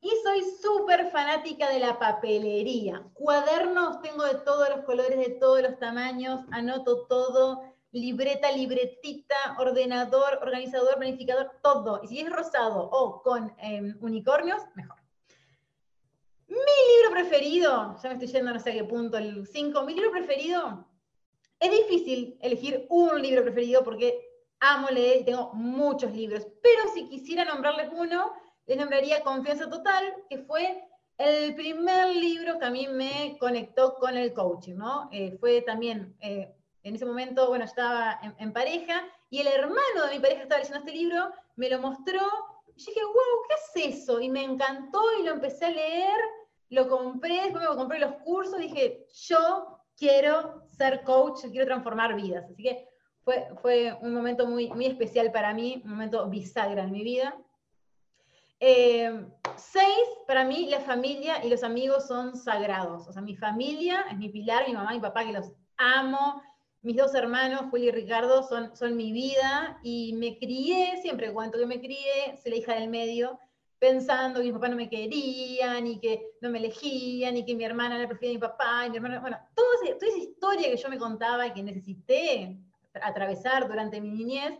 Y 0.00 0.10
soy 0.22 0.42
súper 0.62 1.10
fanática 1.10 1.68
de 1.70 1.80
la 1.80 1.98
papelería. 1.98 3.02
Cuadernos 3.14 4.00
tengo 4.00 4.24
de 4.24 4.36
todos 4.36 4.68
los 4.68 4.84
colores, 4.84 5.18
de 5.18 5.34
todos 5.40 5.60
los 5.62 5.78
tamaños, 5.78 6.40
anoto 6.52 7.06
todo, 7.06 7.62
libreta, 7.90 8.52
libretita, 8.52 9.56
ordenador, 9.58 10.38
organizador, 10.40 10.96
planificador, 10.96 11.50
todo. 11.62 12.00
Y 12.04 12.08
si 12.08 12.20
es 12.20 12.30
rosado 12.30 12.88
o 12.90 13.22
con 13.22 13.52
em, 13.58 13.96
unicornios, 14.00 14.62
mejor. 14.74 14.96
Mi 16.46 16.56
libro 16.56 17.10
preferido, 17.12 17.96
ya 18.02 18.08
me 18.08 18.14
estoy 18.14 18.28
yendo 18.28 18.52
no 18.52 18.60
sé 18.60 18.70
a 18.70 18.74
qué 18.74 18.84
punto, 18.84 19.18
el 19.18 19.46
5, 19.46 19.82
mi 19.82 19.94
libro 19.94 20.10
preferido 20.10 20.86
es 21.60 21.70
difícil 21.70 22.38
elegir 22.40 22.86
un 22.88 23.20
libro 23.20 23.42
preferido 23.42 23.82
porque 23.82 24.24
amo 24.60 24.88
leer 24.90 25.20
y 25.20 25.24
tengo 25.24 25.52
muchos 25.54 26.12
libros, 26.12 26.46
pero 26.62 26.92
si 26.94 27.08
quisiera 27.08 27.44
nombrarles 27.44 27.90
uno, 27.92 28.32
les 28.68 28.76
nombraría 28.76 29.22
Confianza 29.22 29.68
Total, 29.68 30.04
que 30.28 30.38
fue 30.38 30.84
el 31.16 31.54
primer 31.54 32.14
libro 32.14 32.58
que 32.58 32.66
a 32.66 32.70
mí 32.70 32.86
me 32.86 33.36
conectó 33.40 33.94
con 33.94 34.16
el 34.16 34.34
coaching, 34.34 34.76
¿no? 34.76 35.08
Eh, 35.10 35.36
fue 35.40 35.62
también, 35.62 36.14
eh, 36.20 36.54
en 36.82 36.94
ese 36.94 37.06
momento, 37.06 37.48
bueno, 37.48 37.64
estaba 37.64 38.20
en, 38.38 38.52
pareja 38.52 39.02
y 39.30 39.40
el 39.40 39.46
hermano 39.48 40.06
de 40.06 40.14
mi 40.14 40.20
pareja 40.20 40.42
estaba 40.42 40.60
leyendo 40.60 40.78
este 40.78 40.92
libro, 40.92 41.30
me 41.56 41.70
lo 41.70 41.80
mostró 41.80 42.20
y 42.76 42.84
dije, 42.84 43.00
wow, 43.04 43.14
¿qué 43.48 43.54
es 43.88 44.00
eso? 44.00 44.20
Y 44.20 44.28
me 44.28 44.44
encantó 44.44 45.02
y 45.18 45.24
lo 45.24 45.32
empecé 45.32 45.64
a 45.64 45.70
leer, 45.70 46.20
lo 46.68 46.88
compré, 46.88 47.42
después 47.44 47.68
me 47.68 47.74
compré 47.74 47.98
los 47.98 48.16
cursos, 48.16 48.58
dije, 48.58 49.06
yo 49.28 49.80
quiero 49.96 50.62
ser 50.68 51.02
coach, 51.04 51.40
quiero 51.50 51.66
transformar 51.66 52.14
vidas. 52.14 52.44
Así 52.44 52.62
que 52.62 52.86
fue, 53.24 53.48
fue 53.62 53.96
un 54.02 54.12
momento 54.12 54.46
muy, 54.46 54.68
muy 54.68 54.86
especial 54.86 55.32
para 55.32 55.54
mí, 55.54 55.80
un 55.84 55.90
momento 55.90 56.28
bisagra 56.28 56.84
en 56.84 56.92
mi 56.92 57.02
vida. 57.02 57.34
Eh, 58.60 59.26
seis, 59.56 60.08
para 60.26 60.44
mí 60.44 60.68
la 60.68 60.80
familia 60.80 61.44
y 61.44 61.48
los 61.48 61.62
amigos 61.62 62.06
son 62.06 62.36
sagrados. 62.36 63.06
O 63.08 63.12
sea, 63.12 63.22
mi 63.22 63.36
familia 63.36 64.06
es 64.10 64.16
mi 64.16 64.28
pilar, 64.28 64.66
mi 64.66 64.74
mamá 64.74 64.92
y 64.92 64.96
mi 64.96 65.02
papá, 65.02 65.24
que 65.24 65.32
los 65.32 65.52
amo. 65.76 66.42
Mis 66.82 66.96
dos 66.96 67.14
hermanos, 67.14 67.62
Julio 67.70 67.88
y 67.88 67.92
Ricardo, 67.92 68.42
son, 68.44 68.74
son 68.76 68.96
mi 68.96 69.12
vida 69.12 69.80
y 69.82 70.12
me 70.14 70.38
crié, 70.38 71.00
siempre 71.02 71.32
cuento 71.32 71.58
que 71.58 71.66
me 71.66 71.80
crié, 71.80 72.36
soy 72.40 72.52
la 72.52 72.56
hija 72.56 72.74
del 72.74 72.88
medio, 72.88 73.40
pensando 73.80 74.38
que 74.38 74.46
mi 74.46 74.52
papá 74.52 74.68
no 74.68 74.76
me 74.76 74.88
querían 74.88 75.86
y 75.88 75.98
que 75.98 76.30
no 76.40 76.50
me 76.50 76.58
elegían 76.58 77.36
y 77.36 77.44
que 77.44 77.56
mi 77.56 77.64
hermana 77.64 77.96
era 77.96 78.06
preferida 78.06 78.30
a 78.30 78.34
mi 78.34 78.40
papá 78.40 78.86
y 78.86 78.90
mi 78.90 78.96
hermana, 78.96 79.20
bueno, 79.20 79.38
toda 79.54 79.68
toda 79.98 80.10
esa 80.10 80.18
historia 80.18 80.70
que 80.70 80.76
yo 80.76 80.88
me 80.88 80.98
contaba 80.98 81.46
y 81.48 81.52
que 81.52 81.62
necesité 81.62 82.58
atravesar 83.02 83.68
durante 83.68 84.00
mi 84.00 84.10
niñez, 84.10 84.58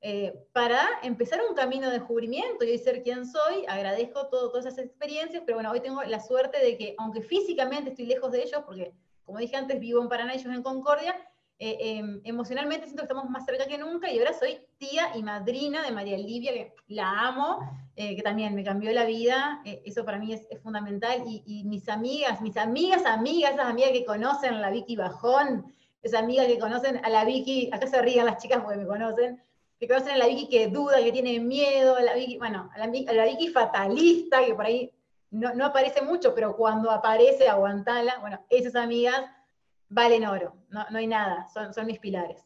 eh, 0.00 0.32
para 0.52 0.86
empezar 1.02 1.40
un 1.48 1.56
camino 1.56 1.88
de 1.88 1.98
descubrimiento 1.98 2.64
y 2.64 2.78
ser 2.78 3.02
quien 3.02 3.26
soy. 3.26 3.64
Agradezco 3.66 4.28
todas 4.28 4.64
esas 4.64 4.78
experiencias, 4.78 5.42
pero 5.44 5.56
bueno, 5.56 5.72
hoy 5.72 5.80
tengo 5.80 6.02
la 6.04 6.20
suerte 6.20 6.58
de 6.60 6.76
que, 6.76 6.94
aunque 6.98 7.22
físicamente 7.22 7.90
estoy 7.90 8.06
lejos 8.06 8.30
de 8.30 8.42
ellos, 8.42 8.62
porque 8.64 8.92
como 9.24 9.38
dije 9.38 9.56
antes, 9.56 9.78
vivo 9.80 10.00
en 10.00 10.08
Paraná, 10.08 10.34
ellos 10.34 10.54
en 10.54 10.62
Concordia, 10.62 11.14
eh, 11.58 11.76
em, 11.80 12.20
emocionalmente 12.22 12.86
siento 12.86 13.02
que 13.02 13.06
estamos 13.06 13.28
más 13.28 13.44
cerca 13.44 13.66
que 13.66 13.76
nunca 13.76 14.08
y 14.10 14.18
ahora 14.20 14.32
soy 14.32 14.60
tía 14.78 15.16
y 15.16 15.22
madrina 15.24 15.82
de 15.82 15.90
María 15.90 16.16
Livia, 16.16 16.52
que 16.52 16.74
la 16.86 17.26
amo, 17.26 17.58
eh, 17.96 18.14
que 18.14 18.22
también 18.22 18.54
me 18.54 18.62
cambió 18.62 18.92
la 18.92 19.04
vida, 19.04 19.60
eso 19.64 20.04
para 20.04 20.18
mí 20.18 20.32
es, 20.32 20.46
fundamental, 20.62 21.24
y, 21.26 21.42
y, 21.44 21.64
mis 21.64 21.88
amigas, 21.88 22.40
mis 22.40 22.56
amigas, 22.56 23.04
amigas, 23.04 23.54
esas 23.54 23.66
amigas 23.66 23.90
que 23.90 24.04
conocen 24.04 24.54
a 24.54 24.60
la 24.60 24.70
Vicky 24.70 24.94
Bajón, 24.94 25.74
esas 26.00 26.22
amigas 26.22 26.46
que 26.46 26.60
conocen 26.60 27.04
a 27.04 27.10
la 27.10 27.24
Vicky, 27.24 27.70
acá 27.72 27.88
se 27.88 28.00
ríen 28.00 28.26
las 28.26 28.40
chicas 28.40 28.60
porque 28.62 28.78
me 28.78 28.86
conocen, 28.86 29.42
que 29.78 29.86
conocen 29.86 30.10
a 30.12 30.16
la 30.16 30.26
Vicky 30.26 30.48
que 30.48 30.68
duda, 30.68 31.02
que 31.02 31.12
tiene 31.12 31.38
miedo, 31.40 31.96
a 31.96 32.02
la 32.02 32.14
Vicky, 32.14 32.38
bueno, 32.38 32.70
a 32.74 32.78
la, 32.78 32.86
Vicky 32.88 33.48
fatalista, 33.48 34.44
que 34.44 34.54
por 34.54 34.66
ahí 34.66 34.92
no, 35.30 35.64
aparece 35.64 36.02
mucho, 36.02 36.34
pero 36.34 36.56
cuando 36.56 36.90
aparece, 36.90 37.48
aguantala. 37.48 38.18
Bueno, 38.18 38.44
esas 38.48 38.74
amigas 38.74 39.24
valen 39.88 40.26
oro, 40.26 40.56
no, 40.70 40.84
hay 40.92 41.06
nada, 41.06 41.46
son, 41.52 41.72
son 41.72 41.86
mis 41.86 41.98
pilares. 41.98 42.44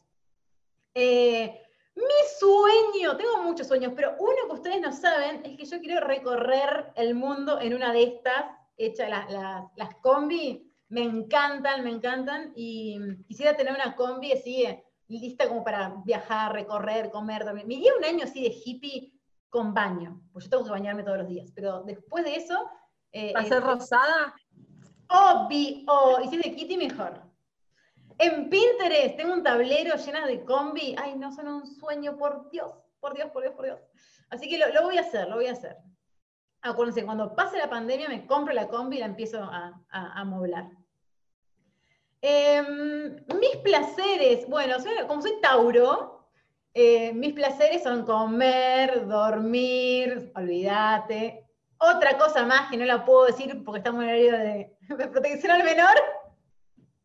Eh, 0.95 1.63
mi 1.95 2.05
sueño, 2.39 3.17
tengo 3.17 3.43
muchos 3.43 3.67
sueños, 3.67 3.93
pero 3.95 4.15
uno 4.19 4.47
que 4.47 4.55
ustedes 4.55 4.81
no 4.81 4.93
saben 4.93 5.43
es 5.45 5.57
que 5.57 5.65
yo 5.65 5.81
quiero 5.81 6.07
recorrer 6.07 6.93
el 6.97 7.15
mundo 7.15 7.61
en 7.61 7.75
una 7.75 7.93
de 7.93 8.03
estas, 8.05 8.45
hechas 8.77 9.09
las 9.11 9.95
combi, 10.03 10.71
me 10.89 11.03
encantan, 11.03 11.85
me 11.85 11.91
encantan, 11.91 12.53
y 12.55 12.99
quisiera 13.27 13.57
tener 13.57 13.75
una 13.75 13.95
combi 13.95 14.33
así, 14.33 14.67
lista 15.21 15.49
como 15.49 15.65
para 15.65 15.95
viajar, 16.05 16.53
recorrer, 16.53 17.11
comer, 17.11 17.45
dormir. 17.45 17.67
Me 17.67 17.75
iría 17.75 17.93
un 17.97 18.05
año 18.05 18.25
así 18.25 18.43
de 18.43 18.55
hippie 18.65 19.13
con 19.49 19.75
baño, 19.75 20.23
pues 20.33 20.47
yo 20.47 20.51
tengo 20.51 20.65
que 20.65 20.71
bañarme 20.71 21.03
todos 21.03 21.19
los 21.19 21.29
días, 21.29 21.51
pero 21.55 21.83
después 21.83 22.25
de 22.25 22.37
eso... 22.37 22.59
Eh, 23.13 23.33
¿Va 23.35 23.41
a 23.41 23.45
ser 23.45 23.59
eh, 23.59 23.61
rosada? 23.61 24.35
Obvio, 25.09 26.21
y 26.25 26.29
si 26.29 26.37
es 26.37 26.43
de 26.43 26.55
Kitty 26.57 26.77
mejor. 26.79 27.23
En 28.19 28.49
Pinterest 28.49 29.17
tengo 29.17 29.35
un 29.35 29.43
tablero 29.43 29.97
lleno 29.97 30.27
de 30.27 30.45
combi. 30.45 30.95
Ay, 30.97 31.17
no, 31.17 31.33
son 31.33 31.49
un 31.49 31.67
sueño, 31.67 32.17
por 32.17 32.49
Dios, 32.51 32.73
por 33.01 33.15
Dios, 33.15 33.31
por 33.31 33.43
Dios, 33.43 33.55
por 33.55 33.65
Dios. 33.65 33.81
Así 34.31 34.49
que 34.49 34.59
lo, 34.59 34.83
voy 34.83 34.97
a 34.97 35.03
hacer, 35.03 35.29
lo 35.29 35.37
voy 35.37 35.47
a 35.47 35.53
hacer. 35.53 35.77
Acuérdense, 36.63 37.05
cuando 37.05 37.35
pase 37.35 37.59
la 37.59 37.69
pandemia 37.69 38.09
me 38.09 38.27
compro 38.27 38.55
la 38.55 38.69
combi 38.69 38.97
y 38.97 39.01
la 39.01 39.07
empiezo 39.07 39.43
a, 39.43 39.83
a, 39.91 40.21
a 40.21 40.25
moblar. 40.25 40.71
Em, 42.25 43.17
mis 43.41 43.57
placeres, 43.65 44.49
bueno, 44.49 44.77
como 45.09 45.23
soy 45.23 45.41
Tauro, 45.41 46.29
eh, 46.73 47.13
mis 47.13 47.33
placeres 47.33 47.83
son 47.83 48.05
comer, 48.05 49.07
dormir, 49.09 50.31
olvídate. 50.37 51.45
Otra 51.79 52.17
cosa 52.17 52.47
más 52.47 52.71
que 52.71 52.77
no 52.77 52.85
la 52.85 53.05
puedo 53.05 53.27
decir 53.27 53.65
porque 53.65 53.79
estamos 53.79 54.05
en 54.05 54.11
el 54.11 54.15
área 54.15 54.39
de, 54.39 54.77
de 54.89 55.09
protección 55.09 55.51
al 55.51 55.65
menor, 55.65 55.97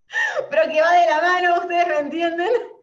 pero 0.51 0.71
que 0.71 0.81
va 0.81 0.93
de 0.93 1.09
la 1.09 1.21
mano, 1.21 1.61
ustedes 1.61 1.87
me 1.87 1.99
entienden. 1.99 2.76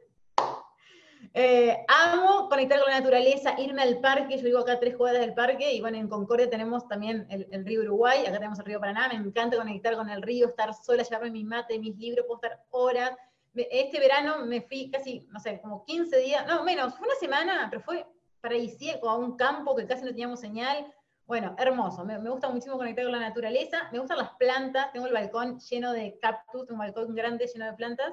Eh, 1.37 1.85
amo 1.89 2.49
conectar 2.49 2.79
con 2.79 2.89
la 2.89 3.01
naturaleza, 3.01 3.57
irme 3.59 3.83
al 3.83 3.99
parque, 3.99 4.37
yo 4.37 4.45
vivo 4.45 4.61
acá 4.61 4.75
a 4.75 4.79
tres 4.79 4.97
cuadras 4.97 5.21
del 5.21 5.35
parque, 5.35 5.73
y 5.73 5.81
bueno, 5.81 5.99
en 5.99 6.09
Concordia 6.09 6.49
tenemos 6.49 6.87
también 6.87 7.27
el, 7.29 7.65
río 7.65 7.81
Uruguay, 7.81 8.21
acá 8.21 8.35
tenemos 8.35 8.61
el 8.61 8.65
río 8.65 8.79
Paraná, 8.79 9.09
me 9.09 9.17
encanta 9.17 9.57
conectar 9.57 9.97
con 9.97 10.09
el 10.09 10.23
río, 10.23 10.47
estar 10.47 10.73
sola, 10.73 11.03
llevarme 11.03 11.33
mi 11.33 11.43
mate, 11.43 11.77
mis 11.81 11.97
libros, 11.97 12.25
puedo 12.29 12.41
estar 12.41 12.65
horas. 12.71 13.11
Este 13.53 13.99
verano 13.99 14.47
me 14.47 14.61
fui 14.61 14.93
casi, 14.93 15.27
no 15.33 15.41
sé, 15.41 15.61
como 15.61 15.85
15 15.85 16.17
días, 16.19 16.47
no, 16.47 16.63
menos, 16.63 16.95
fue 16.95 17.09
una 17.09 17.17
semana, 17.17 17.67
pero 17.69 17.83
fue 17.83 18.07
paradisíaco, 18.41 19.11
a 19.11 19.17
un 19.17 19.37
campo 19.37 19.75
que 19.75 19.87
casi 19.87 20.05
no 20.05 20.11
teníamos 20.11 20.39
señal. 20.39 20.87
Bueno, 21.27 21.57
hermoso, 21.59 22.05
me, 22.05 22.17
gusta 22.19 22.49
muchísimo 22.49 22.77
conectar 22.77 23.03
con 23.05 23.13
la 23.13 23.19
naturaleza, 23.19 23.89
me 23.91 23.99
gustan 23.99 24.19
las 24.19 24.31
plantas, 24.35 24.93
tengo 24.93 25.07
el 25.07 25.13
balcón 25.13 25.59
lleno 25.59 25.93
de 25.93 26.17
cactus, 26.21 26.71
un 26.71 26.79
balcón 26.79 27.13
grande 27.13 27.49
lleno 27.53 27.67
de 27.67 27.73
plantas. 27.73 28.13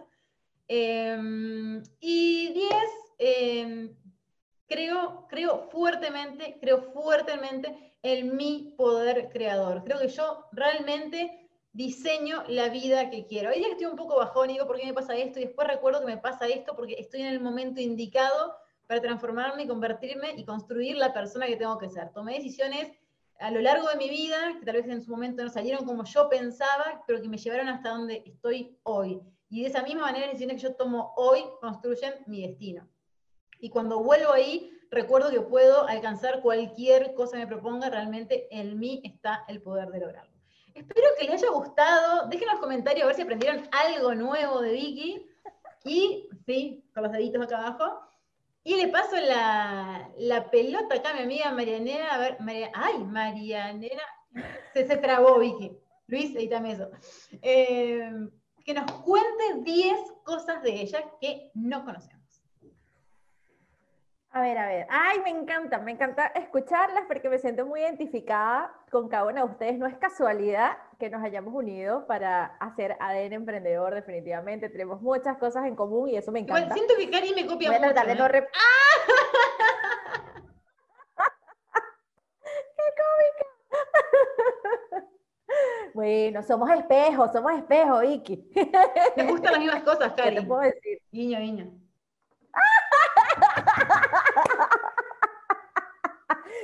Em, 0.68 1.84
y 2.00 2.54
10, 2.54 2.72
Em, 3.24 3.96
creo, 4.66 5.28
creo 5.30 5.70
fuertemente, 5.70 6.58
creo 6.60 6.82
fuertemente 6.92 7.94
en 8.02 8.36
mi 8.36 8.74
poder 8.76 9.30
creador. 9.30 9.84
Creo 9.84 10.00
que 10.00 10.08
yo 10.08 10.48
realmente 10.52 11.48
diseño 11.72 12.44
la 12.48 12.70
vida 12.70 13.12
que 13.12 13.28
quiero. 13.28 13.50
Hay 13.50 13.60
días 13.60 13.68
que 13.68 13.74
estoy 13.74 13.92
un 13.92 13.96
poco 13.96 14.16
bajón 14.16 14.50
y 14.50 14.54
digo, 14.54 14.66
¿por 14.66 14.80
qué 14.80 14.88
me 14.88 14.96
pasa 14.96 15.16
esto? 15.16 15.40
Y 15.40 15.44
después 15.44 15.68
recuerdo 15.68 16.00
que 16.00 16.08
me 16.08 16.18
pasa 16.18 16.48
esto 16.48 16.76
porque 16.76 16.96
estoy 16.98 17.22
en 17.22 17.28
el 17.28 17.40
momento 17.40 17.80
indicado 17.80 18.56
para 18.88 19.00
transformarme 19.00 19.64
y 19.64 19.68
convertirme 19.68 20.32
y 20.36 20.44
construir 20.44 20.98
la 20.98 21.14
persona 21.14 21.46
que 21.46 21.58
tengo 21.58 21.78
que 21.78 21.92
ser. 21.92 22.12
Tomé 22.14 22.34
decisiones 22.34 22.92
a 23.40 23.52
lo 23.52 23.62
largo 23.62 23.88
de 23.88 23.98
mi 23.98 24.10
vida, 24.10 24.58
que 24.60 24.66
tal 24.66 24.78
vez 24.78 24.88
en 24.88 25.04
su 25.04 25.12
momento 25.12 25.44
no 25.44 25.52
salieron 25.52 25.86
como 25.86 26.06
yo 26.06 26.28
pensaba, 26.28 27.04
pero 27.06 27.22
que 27.22 27.30
me 27.30 27.38
llevaron 27.38 27.68
hasta 27.68 27.92
donde 27.92 28.24
estoy 28.26 28.80
hoy. 28.82 29.22
Y 29.48 29.62
de 29.62 29.68
esa 29.68 29.84
misma 29.84 30.02
manera, 30.02 30.26
las 30.26 30.34
decisiones 30.34 30.60
que 30.60 30.70
yo 30.70 30.76
tomo 30.76 31.14
hoy 31.18 31.44
construyen 31.62 32.16
mi 32.26 32.48
destino 32.48 32.90
y 33.62 33.70
cuando 33.70 34.04
vuelvo 34.04 34.34
ahí, 34.34 34.78
recuerdo 34.90 35.30
que 35.30 35.40
puedo 35.40 35.88
alcanzar 35.88 36.42
cualquier 36.42 37.14
cosa 37.14 37.38
que 37.38 37.46
me 37.46 37.48
proponga, 37.48 37.90
realmente 37.90 38.48
en 38.52 38.78
mí 38.78 39.02
está 39.06 39.46
el 39.48 39.62
poder 39.62 39.90
de 39.90 40.00
lograrlo. 40.00 40.32
Espero 40.74 41.08
que 41.18 41.26
les 41.26 41.42
haya 41.42 41.52
gustado, 41.52 42.28
dejen 42.28 42.50
en 42.50 42.56
los 42.56 42.62
comentarios 42.62 43.04
a 43.04 43.08
ver 43.08 43.16
si 43.16 43.22
aprendieron 43.22 43.70
algo 43.72 44.16
nuevo 44.16 44.62
de 44.62 44.72
Vicky, 44.72 45.28
y 45.84 46.28
sí, 46.46 46.84
con 46.94 47.04
los 47.04 47.12
deditos 47.12 47.44
acá 47.44 47.60
abajo, 47.60 48.02
y 48.64 48.76
le 48.76 48.88
paso 48.90 49.16
la, 49.16 50.50
pelota 50.52 50.96
acá 50.96 51.12
a 51.12 51.14
mi 51.14 51.22
amiga 51.22 51.52
Marianera, 51.52 52.16
a 52.16 52.18
ver, 52.18 52.38
María, 52.40 52.72
ay, 52.74 53.00
Marianera, 53.04 54.04
se, 54.74 54.88
se 54.88 54.98
trabó 54.98 55.40
Vicky, 55.40 55.78
Luis, 56.08 56.36
edítame 56.36 56.72
eso. 56.74 56.90
Eh, 57.42 58.12
que 58.66 58.74
nos 58.74 58.92
cuente 58.92 59.62
10 59.62 60.00
cosas 60.24 60.62
de 60.62 60.82
ella 60.82 61.04
que 61.20 61.52
no 61.54 61.86
conocemos. 61.86 62.21
A 64.34 64.42
ver, 64.42 64.58
a 64.58 64.66
ver. 64.66 64.88
Ay, 64.90 65.20
me 65.26 65.30
encanta, 65.30 65.78
me 65.80 65.92
encanta 65.92 66.28
escucharlas 66.28 67.04
porque 67.06 67.28
me 67.28 67.38
siento 67.38 67.66
muy 67.66 67.82
identificada 67.82 68.74
con 68.90 69.10
cada 69.10 69.26
una 69.26 69.44
de 69.44 69.48
ustedes. 69.52 69.78
No 69.78 69.88
es 69.88 69.98
casualidad 69.98 70.78
que 70.98 71.10
nos 71.10 71.22
hayamos 71.22 71.54
unido 71.54 72.08
para 72.08 72.46
hacer 72.62 72.96
ADN 73.02 73.34
Emprendedor, 73.34 73.94
definitivamente. 73.94 74.70
Tenemos 74.70 75.02
muchas 75.02 75.38
cosas 75.38 75.66
en 75.66 75.76
común 75.76 76.08
y 76.10 76.16
eso 76.16 76.32
me 76.32 76.40
encanta. 76.40 76.62
Igual 76.62 76.74
siento 76.74 76.96
que 76.98 77.10
Cari 77.10 77.34
me 77.34 77.46
copia 77.46 77.72
mucho. 77.72 77.82
de 77.82 78.16
no 78.16 78.26
¿eh? 78.28 78.48
¡Qué 82.78 82.84
cómica! 83.02 83.46
Bueno, 85.94 86.42
somos 86.42 86.70
espejos, 86.72 87.34
somos 87.34 87.52
espejos, 87.52 88.00
Vicky. 88.00 88.50
Me 89.18 89.26
gustan 89.26 89.52
las 89.52 89.60
mismas 89.60 89.84
cosas, 89.84 90.14
Cari. 90.14 90.30
¿Qué 90.36 90.42
te 90.42 90.48
puedo 90.48 90.62
decir? 90.62 91.02
Guiño, 91.12 91.40
guiño. 91.40 91.81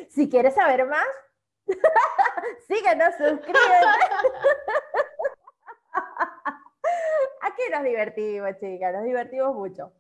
Si 0.10 0.30
quieres 0.30 0.56
saber 0.56 0.86
más, 0.86 1.08
síguenos, 2.68 3.16
suscríbete. 3.16 3.54
Aquí 7.42 7.62
nos 7.72 7.84
divertimos, 7.84 8.58
chicas, 8.60 8.94
nos 8.94 9.04
divertimos 9.04 9.56
mucho. 9.56 9.94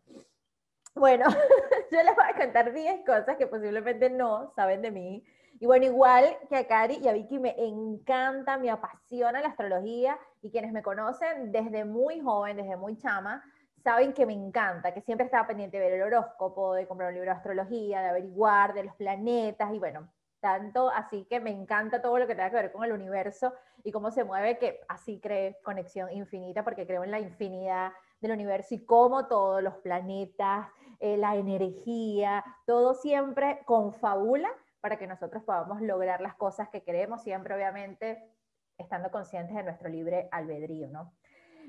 Bueno, 0.97 1.25
yo 1.91 2.03
les 2.03 2.15
voy 2.15 2.25
a 2.27 2.35
contar 2.35 2.73
10 2.73 3.05
cosas 3.05 3.37
que 3.37 3.45
posiblemente 3.45 4.09
no 4.09 4.51
saben 4.55 4.81
de 4.81 4.89
mí 4.89 5.23
Y 5.59 5.67
bueno, 5.67 5.85
igual 5.85 6.25
que 6.49 6.55
a 6.55 6.67
Cari 6.67 6.95
y 6.95 7.07
a 7.07 7.13
Vicky 7.13 7.37
me 7.37 7.55
encanta, 7.57 8.57
me 8.57 8.71
apasiona 8.71 9.41
la 9.41 9.49
astrología 9.49 10.17
y 10.41 10.49
quienes 10.49 10.71
me 10.71 10.81
conocen 10.81 11.51
desde 11.51 11.85
muy 11.85 12.19
joven, 12.21 12.57
desde 12.57 12.77
muy 12.77 12.97
chama, 12.97 13.43
saben 13.87 14.11
que 14.11 14.25
me 14.25 14.33
encanta, 14.33 14.93
que 14.93 14.99
siempre 14.99 15.23
estaba 15.23 15.47
pendiente 15.47 15.79
de 15.79 15.89
ver 15.89 15.93
el 15.93 16.13
horóscopo, 16.13 16.73
de 16.73 16.85
comprar 16.85 17.07
un 17.07 17.13
libro 17.13 17.31
de 17.31 17.37
astrología, 17.37 18.01
de 18.01 18.09
averiguar 18.09 18.73
de 18.73 18.83
los 18.83 18.93
planetas 18.95 19.73
y 19.73 19.79
bueno, 19.79 20.11
tanto 20.41 20.89
así 20.89 21.23
que 21.29 21.39
me 21.39 21.51
encanta 21.51 22.01
todo 22.01 22.19
lo 22.19 22.27
que 22.27 22.35
tenga 22.35 22.49
que 22.49 22.57
ver 22.57 22.71
con 22.73 22.83
el 22.83 22.91
universo 22.91 23.53
y 23.85 23.93
cómo 23.93 24.11
se 24.11 24.25
mueve, 24.25 24.57
que 24.57 24.81
así 24.89 25.21
cree 25.21 25.57
conexión 25.63 26.11
infinita, 26.11 26.65
porque 26.65 26.85
creo 26.85 27.05
en 27.05 27.11
la 27.11 27.21
infinidad 27.21 27.93
del 28.19 28.33
universo 28.33 28.75
y 28.75 28.83
cómo 28.83 29.27
todos 29.27 29.63
los 29.63 29.75
planetas, 29.75 30.67
eh, 30.99 31.15
la 31.15 31.37
energía, 31.37 32.43
todo 32.65 32.93
siempre 32.93 33.61
confabula 33.63 34.49
para 34.81 34.97
que 34.97 35.07
nosotros 35.07 35.43
podamos 35.43 35.81
lograr 35.81 36.19
las 36.19 36.35
cosas 36.35 36.67
que 36.67 36.83
queremos, 36.83 37.23
siempre 37.23 37.55
obviamente 37.55 38.33
estando 38.77 39.11
conscientes 39.11 39.55
de 39.55 39.63
nuestro 39.63 39.87
libre 39.87 40.27
albedrío, 40.33 40.89
¿no? 40.89 41.13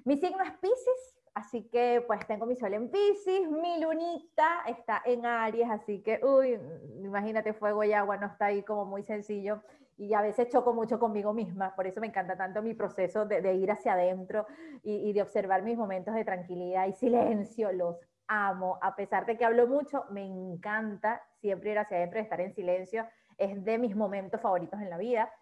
Mi 0.05 0.17
signo 0.17 0.43
es 0.43 0.51
Pisces, 0.59 1.18
Así 1.39 1.69
que 1.69 2.03
pues 2.05 2.27
tengo 2.27 2.47
mi 2.47 2.57
sol 2.57 2.75
en 2.75 2.91
Pisces, 2.91 3.49
mi 3.49 3.81
lunita 3.81 4.65
está 4.67 5.01
en 5.05 5.25
Aries, 5.25 5.71
así 5.71 6.03
que, 6.03 6.19
uy, 6.21 6.59
imagínate, 7.01 7.53
fuego 7.53 7.85
y 7.85 7.93
agua 7.93 8.17
no 8.17 8.27
está 8.27 8.47
ahí 8.47 8.65
como 8.65 8.85
muy 8.85 9.05
sencillo 9.05 9.63
y 9.97 10.15
a 10.15 10.21
veces 10.21 10.49
choco 10.49 10.75
mucho 10.75 10.99
conmigo 10.99 11.33
misma, 11.33 11.77
por 11.77 11.87
eso 11.87 12.01
me 12.01 12.09
encanta 12.09 12.37
tanto 12.37 12.61
mi 12.61 12.75
proceso 12.75 13.25
de, 13.25 13.55
ir 13.55 13.71
hacia 13.71 13.93
adentro 13.93 14.47
y, 14.83 15.13
de 15.13 15.23
observar 15.23 15.63
mis 15.63 15.79
momentos 15.79 16.13
de 16.13 16.25
tranquilidad 16.25 16.89
y 16.89 16.93
silencio, 16.95 17.71
los 17.71 17.97
amo, 18.27 18.77
a 18.83 18.97
pesar 18.97 19.25
de 19.25 19.39
que 19.39 19.45
hablo 19.45 19.69
mucho, 19.69 20.07
me 20.11 20.27
encanta 20.27 21.23
siempre 21.41 21.71
ir 21.71 21.79
hacia 21.79 21.99
adentro 21.99 22.19
y 22.19 22.23
estar 22.23 22.41
en 22.41 22.53
silencio, 22.53 23.07
es 23.37 23.65
de 23.65 23.79
mis 23.79 23.95
momentos 23.95 24.41
favoritos 24.41 24.81
en 24.81 24.91
la 24.91 24.99
vida. 24.99 25.33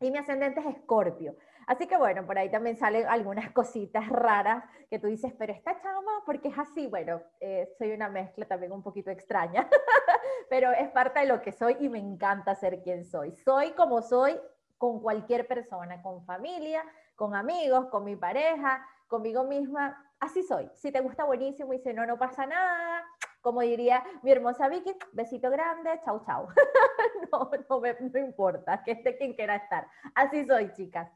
Y 0.00 0.10
mi 0.10 0.18
ascendente 0.18 0.60
es 0.60 0.66
Escorpio. 0.66 1.36
Así 1.66 1.88
que 1.88 1.96
bueno, 1.96 2.24
por 2.24 2.38
ahí 2.38 2.48
también 2.50 2.76
salen 2.76 3.06
algunas 3.06 3.50
cositas 3.52 4.08
raras 4.08 4.64
que 4.88 4.98
tú 4.98 5.08
dices, 5.08 5.32
pero 5.36 5.52
esta 5.52 5.76
chama, 5.80 6.22
porque 6.24 6.48
es 6.48 6.58
así? 6.58 6.86
Bueno, 6.86 7.20
eh, 7.40 7.68
soy 7.76 7.92
una 7.92 8.08
mezcla 8.08 8.46
también 8.46 8.72
un 8.72 8.82
poquito 8.82 9.10
extraña, 9.10 9.68
pero 10.48 10.70
es 10.70 10.88
parte 10.90 11.20
de 11.20 11.26
lo 11.26 11.42
que 11.42 11.52
soy 11.52 11.76
y 11.80 11.88
me 11.88 11.98
encanta 11.98 12.54
ser 12.54 12.82
quien 12.82 13.04
soy. 13.04 13.32
Soy 13.32 13.72
como 13.72 14.00
soy 14.00 14.40
con 14.78 15.00
cualquier 15.00 15.46
persona, 15.48 16.02
con 16.02 16.24
familia, 16.24 16.84
con 17.16 17.34
amigos, 17.34 17.86
con 17.86 18.04
mi 18.04 18.14
pareja, 18.14 18.86
conmigo 19.08 19.44
misma. 19.44 20.02
Así 20.20 20.42
soy. 20.42 20.70
Si 20.74 20.92
te 20.92 21.00
gusta, 21.00 21.24
buenísimo. 21.24 21.72
Y 21.72 21.78
si 21.78 21.92
no, 21.92 22.06
no 22.06 22.18
pasa 22.18 22.46
nada. 22.46 23.04
Como 23.40 23.60
diría 23.60 24.02
mi 24.22 24.32
hermosa 24.32 24.68
Vicky, 24.68 24.96
besito 25.12 25.50
grande, 25.50 26.00
chau, 26.04 26.24
chau. 26.24 26.48
no, 27.32 27.50
no, 27.68 27.80
me, 27.80 27.94
no 27.94 28.18
importa, 28.18 28.82
que 28.82 28.92
esté 28.92 29.16
quien 29.16 29.34
quiera 29.34 29.56
estar. 29.56 29.86
Así 30.14 30.44
soy, 30.46 30.72
chicas. 30.72 31.10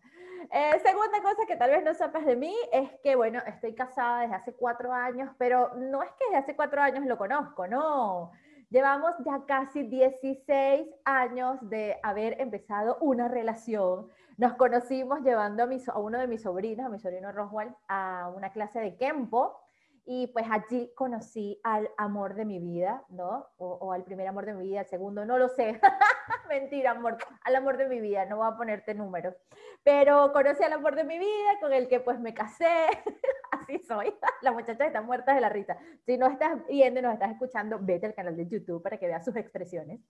Eh, 0.50 0.80
segunda 0.82 1.20
cosa 1.22 1.46
que 1.46 1.56
tal 1.56 1.70
vez 1.70 1.84
no 1.84 1.94
sepas 1.94 2.24
de 2.24 2.36
mí 2.36 2.54
es 2.72 2.90
que, 3.02 3.14
bueno, 3.14 3.40
estoy 3.46 3.74
casada 3.74 4.22
desde 4.22 4.34
hace 4.34 4.54
cuatro 4.54 4.92
años, 4.92 5.30
pero 5.38 5.74
no 5.76 6.02
es 6.02 6.10
que 6.12 6.24
desde 6.26 6.38
hace 6.38 6.56
cuatro 6.56 6.80
años 6.80 7.04
lo 7.06 7.18
conozco, 7.18 7.66
no. 7.66 8.32
Llevamos 8.70 9.12
ya 9.24 9.44
casi 9.46 9.82
16 9.82 10.88
años 11.04 11.58
de 11.62 11.98
haber 12.02 12.40
empezado 12.40 12.98
una 13.00 13.28
relación. 13.28 14.08
Nos 14.36 14.54
conocimos 14.54 15.20
llevando 15.22 15.64
a, 15.64 15.68
a 15.92 15.98
uno 15.98 16.18
de 16.18 16.28
mis 16.28 16.42
sobrinos, 16.42 16.86
a 16.86 16.88
mi 16.88 17.00
sobrino 17.00 17.32
Roswell, 17.32 17.74
a 17.88 18.32
una 18.34 18.52
clase 18.52 18.80
de 18.80 18.96
Kempo. 18.96 19.60
Y 20.04 20.28
pues 20.28 20.46
allí 20.50 20.92
conocí 20.94 21.60
al 21.62 21.90
amor 21.96 22.34
de 22.34 22.44
mi 22.44 22.58
vida, 22.58 23.04
¿no? 23.10 23.46
O, 23.58 23.74
o, 23.74 23.92
al 23.92 24.04
primer 24.04 24.26
amor 24.26 24.46
de 24.46 24.54
mi 24.54 24.64
vida, 24.64 24.80
al 24.80 24.86
segundo, 24.86 25.24
no 25.24 25.38
lo 25.38 25.48
sé. 25.48 25.80
Mentira, 26.48 26.92
amor, 26.92 27.16
al 27.44 27.56
amor 27.56 27.76
de 27.76 27.86
mi 27.86 28.00
vida, 28.00 28.24
no 28.24 28.38
voy 28.38 28.48
a 28.48 28.56
ponerte 28.56 28.94
números. 28.94 29.34
Pero 29.82 30.32
conocí 30.32 30.62
al 30.62 30.72
amor 30.72 30.96
de 30.96 31.04
mi 31.04 31.18
vida, 31.18 31.60
con 31.60 31.72
el 31.72 31.88
que 31.88 32.00
pues 32.00 32.18
me 32.18 32.34
casé. 32.34 32.66
Así 33.52 33.78
soy. 33.78 34.14
Las 34.42 34.54
muchachas 34.54 34.88
están 34.88 35.06
muertas 35.06 35.34
de 35.34 35.40
la 35.40 35.48
risa. 35.48 35.78
Si 36.04 36.18
no 36.18 36.26
estás 36.26 36.66
viendo 36.66 37.00
y 37.00 37.02
nos 37.02 37.14
estás 37.14 37.30
escuchando, 37.30 37.78
vete 37.80 38.06
al 38.06 38.14
canal 38.14 38.36
de 38.36 38.46
YouTube 38.46 38.82
para 38.82 38.98
que 38.98 39.06
veas 39.06 39.24
sus 39.24 39.36
expresiones. 39.36 40.00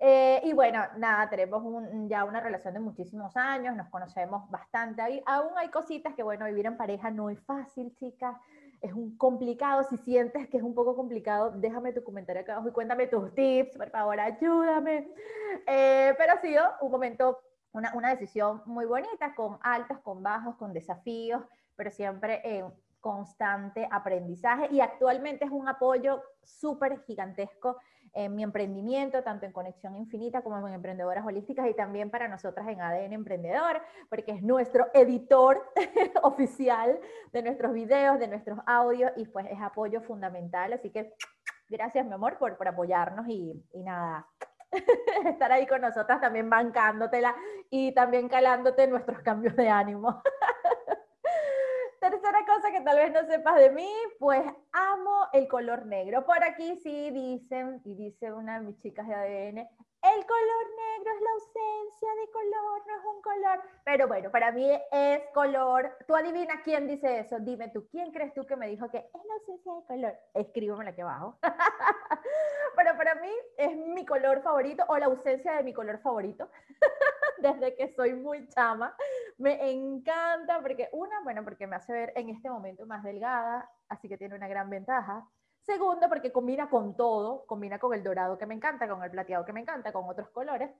Eh, 0.00 0.40
y 0.44 0.52
bueno, 0.52 0.82
nada, 0.96 1.28
tenemos 1.30 1.62
ya 2.08 2.24
una 2.24 2.40
relación 2.40 2.74
de 2.74 2.80
muchísimos 2.80 3.36
años, 3.36 3.76
nos 3.76 3.88
conocemos 3.90 4.50
bastante. 4.50 5.02
Ahí, 5.02 5.22
aún 5.24 5.52
hay 5.56 5.68
cositas 5.68 6.14
que, 6.14 6.22
bueno, 6.24 6.46
vivir 6.46 6.66
en 6.66 6.76
pareja 6.76 7.10
no 7.10 7.30
es 7.30 7.40
fácil, 7.44 7.94
chicas 7.94 8.36
es 8.80 8.92
un 8.92 9.16
complicado, 9.16 9.84
si 9.84 9.96
sientes 9.98 10.48
que 10.48 10.56
es 10.56 10.62
un 10.62 10.74
poco 10.74 10.96
complicado, 10.96 11.52
déjame 11.52 11.92
tu 11.92 12.02
comentario 12.02 12.42
acá 12.42 12.54
abajo 12.54 12.68
y 12.68 12.72
cuéntame 12.72 13.06
tus 13.06 13.34
tips, 13.34 13.76
por 13.76 13.90
favor, 13.90 14.18
ayúdame. 14.20 15.08
Eh, 15.66 16.14
pero 16.18 16.32
ha 16.32 16.40
sido 16.40 16.64
un 16.80 16.90
momento, 16.90 17.38
una, 17.72 17.92
una, 17.94 18.10
decisión 18.10 18.62
muy 18.66 18.86
bonita, 18.86 19.34
con 19.34 19.58
altos, 19.62 19.98
con 20.00 20.22
bajos, 20.22 20.56
con 20.56 20.72
desafíos, 20.72 21.42
pero 21.76 21.90
siempre 21.90 22.40
en 22.44 22.72
constante 23.00 23.86
aprendizaje 23.90 24.68
y 24.70 24.80
actualmente 24.80 25.44
es 25.44 25.50
un 25.50 25.68
apoyo 25.68 26.22
súper 26.42 27.02
gigantesco 27.04 27.76
en 28.14 28.34
mi 28.34 28.42
emprendimiento, 28.42 29.22
tanto 29.22 29.44
en 29.44 29.52
Conexión 29.52 29.96
Infinita 29.96 30.42
como 30.42 30.66
en 30.66 30.74
Emprendedoras 30.74 31.26
Holísticas 31.26 31.68
y 31.68 31.74
también 31.74 32.10
para 32.10 32.28
nosotras 32.28 32.66
en 32.68 32.80
ADN 32.80 33.12
Emprendedor, 33.12 33.82
porque 34.08 34.32
es 34.32 34.42
nuestro 34.42 34.86
editor 34.94 35.70
oficial 36.22 36.98
de 37.32 37.42
nuestros 37.42 37.72
videos, 37.72 38.18
de 38.18 38.28
nuestros 38.28 38.58
audios 38.66 39.10
y 39.16 39.26
pues 39.26 39.46
es 39.50 39.60
apoyo 39.60 40.00
fundamental. 40.02 40.72
Así 40.72 40.90
que 40.90 41.12
gracias, 41.68 42.06
mi 42.06 42.12
amor, 42.12 42.38
por, 42.38 42.56
por 42.56 42.68
apoyarnos 42.68 43.26
y, 43.28 43.52
y 43.72 43.82
nada, 43.82 44.26
estar 45.26 45.52
ahí 45.52 45.66
con 45.66 45.80
nosotras 45.80 46.20
también 46.20 46.48
bancándotela 46.48 47.34
y 47.70 47.92
también 47.92 48.28
calándote 48.28 48.86
nuestros 48.86 49.20
cambios 49.20 49.56
de 49.56 49.68
ánimo. 49.68 50.22
Tercera 52.24 52.46
cosa 52.46 52.72
que 52.72 52.80
tal 52.80 52.96
vez 52.96 53.12
no 53.12 53.26
sepas 53.26 53.56
de 53.56 53.68
mí, 53.68 53.92
pues 54.18 54.42
amo 54.72 55.26
el 55.34 55.46
color 55.46 55.84
negro. 55.84 56.24
Por 56.24 56.42
aquí 56.42 56.80
sí 56.82 57.10
dicen, 57.10 57.82
y 57.84 57.94
dice 57.94 58.32
una 58.32 58.58
de 58.58 58.64
mis 58.64 58.80
chicas 58.80 59.06
de 59.06 59.14
ADN, 59.14 59.58
el 59.58 60.26
color 60.26 60.66
negro 60.76 61.12
es 61.14 61.20
la 61.20 61.30
ausencia 61.32 62.08
de 62.20 62.30
color, 62.30 62.82
no 62.86 62.94
es 62.94 63.04
un 63.14 63.20
color. 63.20 63.62
Pero 63.84 64.08
bueno, 64.08 64.30
para 64.30 64.52
mí 64.52 64.70
es 64.90 65.20
color. 65.34 65.98
Tú 66.06 66.16
adivina 66.16 66.62
quién 66.62 66.86
dice 66.86 67.20
eso. 67.20 67.38
Dime 67.40 67.68
tú, 67.68 67.86
¿quién 67.90 68.10
crees 68.10 68.32
tú 68.32 68.46
que 68.46 68.56
me 68.56 68.68
dijo 68.68 68.88
que 68.88 68.98
es 68.98 69.24
la 69.26 69.34
ausencia 69.34 69.72
de 69.74 69.84
color? 69.86 70.18
Escríbemelo 70.32 70.90
aquí 70.90 71.02
abajo. 71.02 71.38
Pero 72.76 72.96
para 72.96 73.16
mí 73.16 73.30
es 73.58 73.76
mi 73.76 74.06
color 74.06 74.42
favorito 74.42 74.82
o 74.88 74.96
la 74.96 75.06
ausencia 75.06 75.56
de 75.56 75.62
mi 75.62 75.74
color 75.74 76.00
favorito. 76.00 76.48
Desde 77.38 77.76
que 77.76 77.94
soy 77.94 78.14
muy 78.14 78.48
chama. 78.48 78.96
Me 79.38 79.70
encanta 79.70 80.60
porque, 80.60 80.88
una, 80.92 81.20
bueno, 81.22 81.42
porque 81.42 81.66
me 81.66 81.76
hace 81.76 81.92
ver 81.92 82.12
en 82.16 82.30
este 82.30 82.48
momento 82.48 82.86
más 82.86 83.02
delgada, 83.02 83.70
así 83.88 84.08
que 84.08 84.16
tiene 84.16 84.36
una 84.36 84.48
gran 84.48 84.70
ventaja. 84.70 85.28
Segundo, 85.62 86.08
porque 86.08 86.30
combina 86.30 86.68
con 86.68 86.96
todo, 86.96 87.46
combina 87.46 87.78
con 87.78 87.94
el 87.94 88.02
dorado 88.02 88.38
que 88.38 88.46
me 88.46 88.54
encanta, 88.54 88.88
con 88.88 89.02
el 89.02 89.10
plateado 89.10 89.44
que 89.44 89.52
me 89.52 89.60
encanta, 89.60 89.92
con 89.92 90.08
otros 90.08 90.28
colores. 90.28 90.70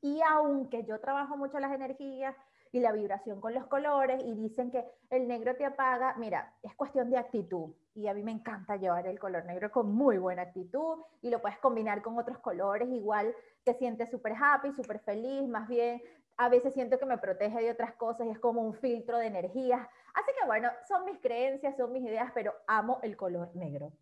Y 0.00 0.20
aunque 0.22 0.84
yo 0.84 0.98
trabajo 1.00 1.36
mucho 1.36 1.60
las 1.60 1.72
energías 1.72 2.34
y 2.72 2.80
la 2.80 2.90
vibración 2.90 3.40
con 3.40 3.54
los 3.54 3.66
colores 3.66 4.20
y 4.24 4.34
dicen 4.34 4.70
que 4.70 4.84
el 5.10 5.28
negro 5.28 5.54
te 5.54 5.64
apaga, 5.64 6.14
mira, 6.16 6.54
es 6.62 6.74
cuestión 6.74 7.10
de 7.10 7.18
actitud. 7.18 7.74
Y 7.94 8.08
a 8.08 8.14
mí 8.14 8.22
me 8.22 8.32
encanta 8.32 8.76
llevar 8.76 9.06
el 9.06 9.20
color 9.20 9.44
negro 9.44 9.70
con 9.70 9.94
muy 9.94 10.16
buena 10.16 10.42
actitud 10.42 10.98
y 11.20 11.28
lo 11.28 11.40
puedes 11.42 11.58
combinar 11.58 12.00
con 12.00 12.18
otros 12.18 12.38
colores, 12.38 12.88
igual 12.88 13.34
te 13.62 13.74
sientes 13.74 14.10
súper 14.10 14.32
happy, 14.40 14.72
súper 14.72 14.98
feliz, 15.00 15.46
más 15.46 15.68
bien 15.68 16.02
a 16.36 16.48
veces 16.48 16.74
siento 16.74 16.98
que 16.98 17.06
me 17.06 17.18
protege 17.18 17.60
de 17.60 17.70
otras 17.70 17.94
cosas 17.94 18.26
y 18.26 18.30
es 18.30 18.38
como 18.38 18.62
un 18.62 18.74
filtro 18.74 19.18
de 19.18 19.26
energías. 19.26 19.86
Así 20.14 20.32
que 20.38 20.46
bueno, 20.46 20.70
son 20.88 21.04
mis 21.04 21.18
creencias, 21.20 21.76
son 21.76 21.92
mis 21.92 22.04
ideas, 22.04 22.30
pero 22.34 22.54
amo 22.66 22.98
el 23.02 23.16
color 23.16 23.54
negro. 23.54 23.92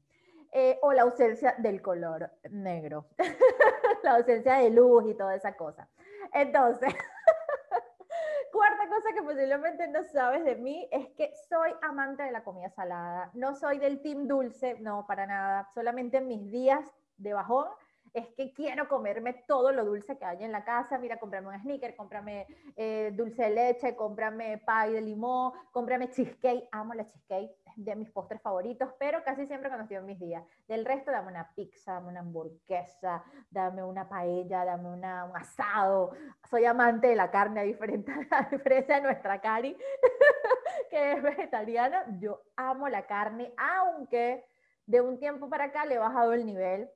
Eh, 0.52 0.78
o 0.82 0.92
la 0.92 1.02
ausencia 1.02 1.54
del 1.58 1.80
color 1.80 2.28
negro, 2.50 3.06
la 4.02 4.16
ausencia 4.16 4.54
de 4.54 4.70
luz 4.70 5.04
y 5.06 5.14
toda 5.14 5.36
esa 5.36 5.56
cosa. 5.56 5.88
Entonces, 6.32 6.92
cuarta 8.52 8.88
cosa 8.88 9.12
que 9.14 9.22
posiblemente 9.22 9.86
no 9.86 10.02
sabes 10.02 10.44
de 10.44 10.56
mí 10.56 10.88
es 10.90 11.08
que 11.10 11.32
soy 11.48 11.72
amante 11.82 12.24
de 12.24 12.32
la 12.32 12.42
comida 12.42 12.68
salada. 12.70 13.30
No 13.34 13.54
soy 13.54 13.78
del 13.78 14.02
team 14.02 14.26
dulce, 14.26 14.74
no, 14.80 15.06
para 15.06 15.24
nada. 15.24 15.68
Solamente 15.72 16.16
en 16.16 16.26
mis 16.26 16.50
días 16.50 16.84
de 17.16 17.32
bajón 17.32 17.68
es 18.12 18.26
que 18.36 18.52
quiero 18.52 18.88
comerme 18.88 19.32
todo 19.46 19.72
lo 19.72 19.84
dulce 19.84 20.18
que 20.18 20.24
hay 20.24 20.42
en 20.44 20.52
la 20.52 20.64
casa. 20.64 20.98
Mira, 20.98 21.18
cómprame 21.18 21.48
un 21.48 21.60
sneaker, 21.60 21.94
cómprame 21.96 22.46
eh, 22.76 23.12
dulce 23.14 23.44
de 23.44 23.50
leche, 23.50 23.96
cómprame 23.96 24.58
pie 24.58 24.92
de 24.92 25.00
limón, 25.00 25.52
cómprame 25.72 26.10
cheesecake. 26.10 26.68
Amo 26.72 26.94
la 26.94 27.04
cheesecake, 27.04 27.56
es 27.66 27.84
de 27.84 27.96
mis 27.96 28.10
postres 28.10 28.40
favoritos, 28.42 28.90
pero 28.98 29.22
casi 29.22 29.46
siempre 29.46 29.68
cuando 29.68 29.84
estoy 29.84 29.98
en 29.98 30.06
mis 30.06 30.18
días. 30.18 30.44
Del 30.66 30.84
resto, 30.84 31.10
dame 31.10 31.28
una 31.28 31.52
pizza, 31.54 31.94
dame 31.94 32.08
una 32.08 32.20
hamburguesa, 32.20 33.24
dame 33.50 33.82
una 33.82 34.08
paella, 34.08 34.64
dame 34.64 34.88
una, 34.88 35.24
un 35.24 35.36
asado. 35.36 36.12
Soy 36.48 36.64
amante 36.64 37.08
de 37.08 37.16
la 37.16 37.30
carne, 37.30 37.60
a 37.60 37.64
diferencia 38.50 38.96
de 38.96 39.02
nuestra 39.02 39.40
Cari, 39.40 39.76
que 40.90 41.12
es 41.12 41.22
vegetariana. 41.22 42.04
Yo 42.18 42.42
amo 42.56 42.88
la 42.88 43.06
carne, 43.06 43.54
aunque 43.56 44.44
de 44.86 45.00
un 45.00 45.18
tiempo 45.18 45.48
para 45.48 45.64
acá 45.66 45.84
le 45.84 45.94
he 45.94 45.98
bajado 45.98 46.32
el 46.32 46.44
nivel 46.44 46.90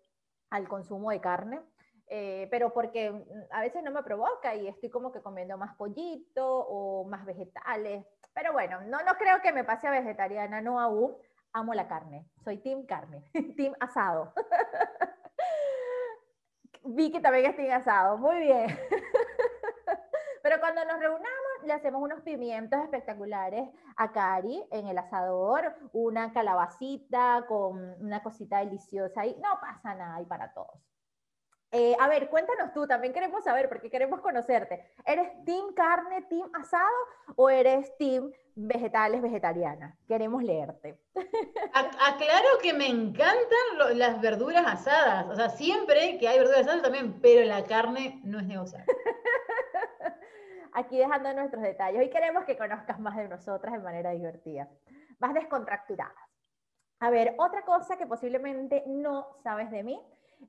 al 0.55 0.69
consumo 0.69 1.11
de 1.11 1.21
carne. 1.21 1.61
eh, 2.07 2.47
pero 2.51 2.73
porque 2.73 3.11
mm, 3.11 3.23
a 3.51 3.61
veces 3.63 3.83
no 3.83 3.91
me 3.91 4.03
provoca 4.03 4.55
y 4.55 4.69
estoy 4.69 4.91
como 4.91 5.11
que 5.11 5.23
comiendo 5.23 5.57
más 5.59 5.75
pollito 5.77 6.47
o 6.47 7.05
más 7.09 7.25
vegetales. 7.25 8.07
Pero 8.35 8.53
bueno, 8.53 8.81
no, 8.83 9.03
no 9.03 9.15
creo 9.17 9.41
que 9.43 9.53
me 9.53 9.65
pase 9.65 9.89
a 9.89 9.91
vegetariana, 9.91 10.61
no 10.61 10.79
aún. 10.81 11.17
Amo 11.53 11.73
la 11.75 11.89
carne, 11.89 12.29
soy 12.45 12.59
team 12.59 12.85
carne, 12.87 13.25
team 13.57 13.75
asado. 13.81 14.33
Vi 16.85 17.11
que 17.11 17.21
también 17.21 17.47
es 17.47 17.57
team 17.57 17.73
asado, 17.73 18.19
muy 18.19 18.39
bien. 18.41 18.67
Pero 20.43 20.61
cuando 20.61 20.85
nos 20.85 20.99
reunamos, 21.01 21.44
le 21.67 21.73
hacemos 21.73 22.03
unos 22.03 22.21
pimientos 22.23 22.81
espectaculares 22.83 23.69
a 23.97 24.13
Cari 24.13 24.65
en 24.71 24.87
el 24.87 24.99
asador, 24.99 25.75
una 25.93 26.33
calabacita 26.33 27.45
con 27.49 27.97
una 28.01 28.23
cosita 28.23 28.59
deliciosa 28.59 29.27
y 29.27 29.35
no 29.37 29.61
pasa 29.61 29.95
nada 29.95 30.21
y 30.21 30.27
para 30.27 30.53
todos. 30.53 30.81
Eh, 31.77 31.97
a 31.99 32.07
ver, 32.07 32.29
cuéntanos 32.29 32.73
tú, 32.73 32.87
también 32.87 33.13
queremos 33.13 33.43
saber, 33.43 33.69
porque 33.69 33.91
queremos 33.91 34.21
conocerte. 34.21 34.87
¿Eres 35.05 35.45
team 35.45 35.75
carne, 35.75 36.23
team 36.31 36.49
asado 36.55 36.87
o 37.35 37.51
eres 37.51 37.97
team 37.99 38.31
vegetales, 38.55 39.21
vegetariana? 39.21 39.99
Queremos 40.07 40.45
leerte. 40.45 41.01
Aclaro 41.73 42.59
que 42.63 42.73
me 42.75 42.87
encantan 42.87 43.99
las 43.99 44.21
verduras 44.21 44.65
asadas. 44.65 45.27
O 45.29 45.35
sea, 45.35 45.49
siempre 45.49 46.17
que 46.19 46.29
hay 46.29 46.39
verduras 46.39 46.61
asadas 46.61 46.83
también, 46.83 47.21
pero 47.21 47.45
la 47.45 47.65
carne 47.65 48.21
no 48.23 48.39
es 48.39 48.47
negociable. 48.47 48.87
Aquí 50.77 50.99
dejando 50.99 51.33
nuestros 51.33 51.63
detalles. 51.63 52.01
Hoy 52.01 52.11
queremos 52.11 52.45
que 52.45 52.59
conozcas 52.59 52.99
más 52.99 53.17
de 53.17 53.29
nosotras 53.29 53.75
de 53.75 53.79
manera 53.79 54.11
divertida, 54.11 54.69
más 55.21 55.33
descontracturadas. 55.33 56.13
A 56.99 57.11
ver, 57.11 57.37
otra 57.39 57.63
cosa 57.65 57.97
que 57.97 58.09
posiblemente 58.09 58.83
no 58.89 59.37
sabes 59.45 59.71
de 59.71 59.85
mí 59.85 60.01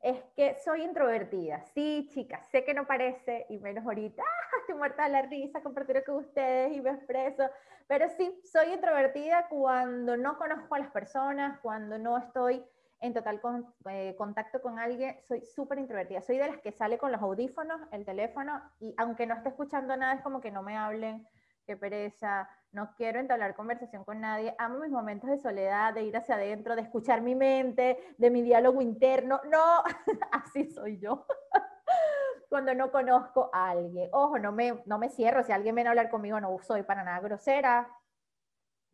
es 0.02 0.24
que 0.36 0.56
soy 0.56 0.82
introvertida. 0.82 1.62
Sí, 1.76 2.10
chicas, 2.12 2.48
sé 2.50 2.64
que 2.64 2.74
no 2.74 2.88
parece, 2.88 3.46
y 3.50 3.60
menos 3.60 3.86
ahorita, 3.86 4.24
¡ah! 4.26 4.58
estoy 4.62 4.76
muerta 4.76 5.04
de 5.04 5.10
la 5.10 5.22
risa, 5.22 5.62
compartirlo 5.62 6.04
con 6.04 6.16
ustedes 6.16 6.76
y 6.76 6.82
me 6.82 6.90
expreso, 6.90 7.44
pero 7.86 8.10
sí, 8.10 8.42
soy 8.44 8.74
introvertida 8.74 9.48
cuando 9.48 10.18
no 10.18 10.40
conozco 10.40 10.74
a 10.74 10.80
las 10.80 10.92
personas, 10.92 11.60
cuando 11.60 12.00
no 12.00 12.18
estoy 12.18 12.66
en 13.06 13.14
total 13.14 13.42
eh, 13.90 14.16
contacto 14.18 14.62
con 14.62 14.80
alguien, 14.80 15.18
soy 15.28 15.42
súper 15.46 15.80
introvertida. 15.80 16.22
Soy 16.22 16.38
de 16.38 16.48
las 16.48 16.60
que 16.60 16.72
sale 16.72 16.98
con 16.98 17.12
los 17.12 17.22
audífonos, 17.22 17.80
el 17.92 18.06
teléfono, 18.06 18.62
y 18.80 18.94
aunque 18.98 19.26
no 19.26 19.36
esté 19.36 19.50
escuchando 19.50 19.96
nada, 19.96 20.16
es 20.16 20.22
como 20.22 20.42
que 20.42 20.52
no 20.52 20.64
me 20.64 20.78
hablen, 20.78 21.28
qué 21.66 21.78
pereza, 21.78 22.50
no 22.72 22.94
quiero 22.96 23.20
entablar 23.20 23.56
conversación 23.56 24.04
con 24.04 24.22
nadie, 24.22 24.56
amo 24.58 24.80
mis 24.80 24.92
momentos 24.92 25.30
de 25.30 25.38
soledad, 25.38 25.94
de 25.94 26.04
ir 26.04 26.16
hacia 26.18 26.36
adentro, 26.36 26.76
de 26.76 26.82
escuchar 26.82 27.22
mi 27.22 27.36
mente, 27.36 27.98
de 28.18 28.30
mi 28.30 28.42
diálogo 28.42 28.82
interno, 28.82 29.42
no, 29.50 29.84
así 30.32 30.70
soy 30.72 31.00
yo. 31.00 31.26
Cuando 32.50 32.74
no 32.74 32.92
conozco 32.92 33.50
a 33.54 33.72
alguien, 33.72 34.10
ojo, 34.14 34.40
no 34.40 34.52
me, 34.52 34.82
no 34.86 35.00
me 35.00 35.10
cierro, 35.10 35.44
si 35.44 35.52
alguien 35.52 35.76
viene 35.76 35.90
a 35.90 35.92
hablar 35.92 36.10
conmigo 36.10 36.40
no 36.40 36.58
soy 36.62 36.84
para 36.84 37.04
nada 37.04 37.20
grosera, 37.20 37.90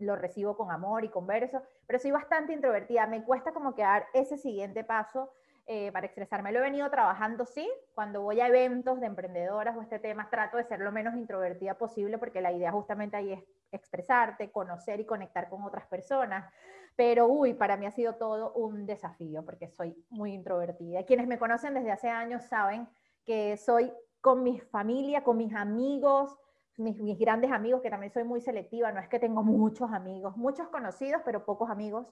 lo 0.02 0.16
recibo 0.16 0.58
con 0.58 0.72
amor 0.72 1.06
y 1.06 1.10
converso, 1.10 1.62
pero 1.88 1.99
soy 1.99 2.12
bastante 2.12 2.54
introvertida, 2.54 3.08
me 3.08 3.24
cuesta 3.24 3.52
como 3.52 3.74
que 3.76 3.84
dar 3.84 4.06
ese 4.14 4.38
siguiente 4.38 4.84
paso 4.84 5.32
eh, 5.68 5.91
para 5.91 6.06
expresarme. 6.06 6.52
Lo 6.52 6.60
he 6.60 6.64
venido 6.64 6.89
trabajando, 6.89 7.45
sí, 7.45 7.70
cuando 7.93 8.22
voy 8.22 8.41
a 8.41 8.47
eventos 8.47 8.99
de 8.99 9.06
emprendedoras 9.06 9.78
o 9.78 9.82
este 9.82 9.99
tema, 9.99 10.30
trato 10.30 10.58
de 10.58 10.64
ser 10.64 10.80
lo 10.80 10.91
menos 10.91 11.16
introvertida 11.16 11.78
posible 11.78 12.18
porque 12.18 12.41
la 12.41 12.52
idea 12.52 12.72
justamente 12.72 13.16
ahí 13.16 13.32
es 13.34 13.43
expresarte, 13.72 14.52
conocer 14.52 14.99
y 14.99 15.06
conectar 15.06 15.49
con 15.49 15.64
otras 15.64 15.86
personas. 15.86 16.52
Pero, 16.95 17.28
uy, 17.28 17.54
para 17.54 17.78
mí 17.78 17.86
ha 17.86 17.91
sido 17.91 18.16
todo 18.16 18.52
un 18.54 18.86
desafío 18.86 19.45
porque 19.45 19.70
soy 19.70 19.95
muy 20.10 20.34
introvertida. 20.34 21.06
Quienes 21.06 21.28
me 21.28 21.39
conocen 21.39 21.74
desde 21.76 21.91
hace 21.91 22.10
años 22.10 22.43
saben 22.45 22.89
que 23.24 23.56
soy 23.56 23.93
con 24.20 24.43
mi 24.43 24.60
familia, 24.60 25.24
con 25.24 25.38
mis 25.38 25.54
amigos, 25.56 26.38
mis, 26.82 26.97
mis, 26.99 27.17
grandes 27.17 27.51
amigos, 27.51 27.82
que 27.82 27.89
también 27.89 28.11
soy 28.11 28.23
muy 28.23 28.41
selectiva, 28.41 28.91
no 28.91 28.99
es 28.99 29.07
que 29.07 29.19
tengo 29.19 29.43
muchos 29.43 29.91
amigos, 29.91 30.36
muchos 30.38 30.67
conocidos, 30.69 31.21
pero 31.23 31.45
pocos 31.45 31.69
amigos. 31.69 32.07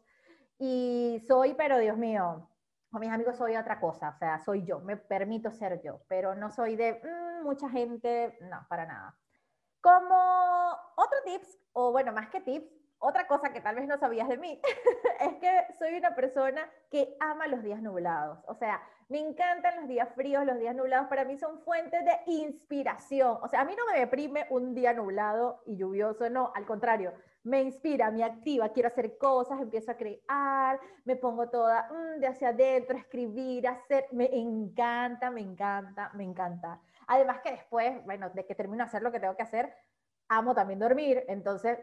Y 0.57 1.23
soy, 1.27 1.53
pero 1.53 1.77
Dios 1.77 1.97
mío, 1.97 2.49
con 2.91 3.01
mis 3.01 3.11
amigos 3.11 3.37
soy 3.37 3.55
otra 3.55 3.79
cosa, 3.79 4.09
o 4.09 4.17
sea, 4.17 4.39
soy 4.39 4.65
yo, 4.65 4.79
me 4.79 4.97
permito 4.97 5.51
ser 5.51 5.81
yo, 5.81 6.01
pero 6.07 6.35
no 6.35 6.51
soy 6.51 6.75
de 6.75 7.01
mm, 7.03 7.43
mucha 7.43 7.69
gente, 7.69 8.37
no, 8.41 8.65
para 8.67 8.85
nada. 8.85 9.15
Como 9.81 10.15
otro 10.95 11.17
tips, 11.25 11.57
o 11.73 11.91
bueno, 11.91 12.11
más 12.11 12.29
que 12.29 12.41
tips, 12.41 12.78
otra 12.99 13.27
cosa 13.27 13.51
que 13.51 13.61
tal 13.61 13.75
vez 13.75 13.87
no 13.87 13.97
sabías 13.97 14.27
de 14.27 14.37
mí, 14.37 14.61
es 15.19 15.35
que 15.35 15.73
soy 15.77 15.97
una 15.97 16.15
persona 16.15 16.69
que 16.91 17.15
ama 17.19 17.47
los 17.47 17.63
días 17.63 17.81
nublados. 17.81 18.39
O 18.47 18.53
sea, 18.53 18.81
me 19.07 19.19
encantan 19.19 19.77
los 19.77 19.87
días 19.87 20.09
fríos, 20.13 20.45
los 20.45 20.59
días 20.59 20.75
nublados 20.75 21.07
para 21.07 21.25
mí 21.25 21.37
son 21.37 21.59
fuentes 21.61 22.03
de 22.05 22.19
inspiración. 22.27 23.37
O 23.41 23.47
sea, 23.47 23.61
a 23.61 23.65
mí 23.65 23.73
no 23.75 23.85
me 23.91 23.99
deprime 23.99 24.45
un 24.49 24.75
día 24.75 24.93
nublado 24.93 25.63
y 25.65 25.77
lluvioso, 25.77 26.29
no, 26.29 26.51
al 26.53 26.65
contrario, 26.65 27.13
me 27.43 27.61
inspira, 27.61 28.11
me 28.11 28.23
activa, 28.23 28.69
quiero 28.69 28.87
hacer 28.87 29.17
cosas, 29.17 29.61
empiezo 29.61 29.91
a 29.91 29.97
crear, 29.97 30.79
me 31.05 31.15
pongo 31.15 31.49
toda 31.49 31.89
mm, 31.89 32.19
de 32.19 32.27
hacia 32.27 32.49
adentro, 32.49 32.97
escribir, 32.97 33.67
hacer, 33.67 34.05
me 34.11 34.29
encanta, 34.31 35.31
me 35.31 35.41
encanta, 35.41 36.11
me 36.13 36.23
encanta. 36.23 36.81
Además 37.07 37.39
que 37.41 37.51
después, 37.51 38.03
bueno, 38.05 38.29
de 38.29 38.45
que 38.45 38.55
termino 38.55 38.83
de 38.83 38.89
hacer 38.89 39.01
lo 39.01 39.11
que 39.11 39.19
tengo 39.19 39.35
que 39.35 39.43
hacer, 39.43 39.73
amo 40.27 40.53
también 40.53 40.79
dormir, 40.79 41.23
entonces 41.27 41.79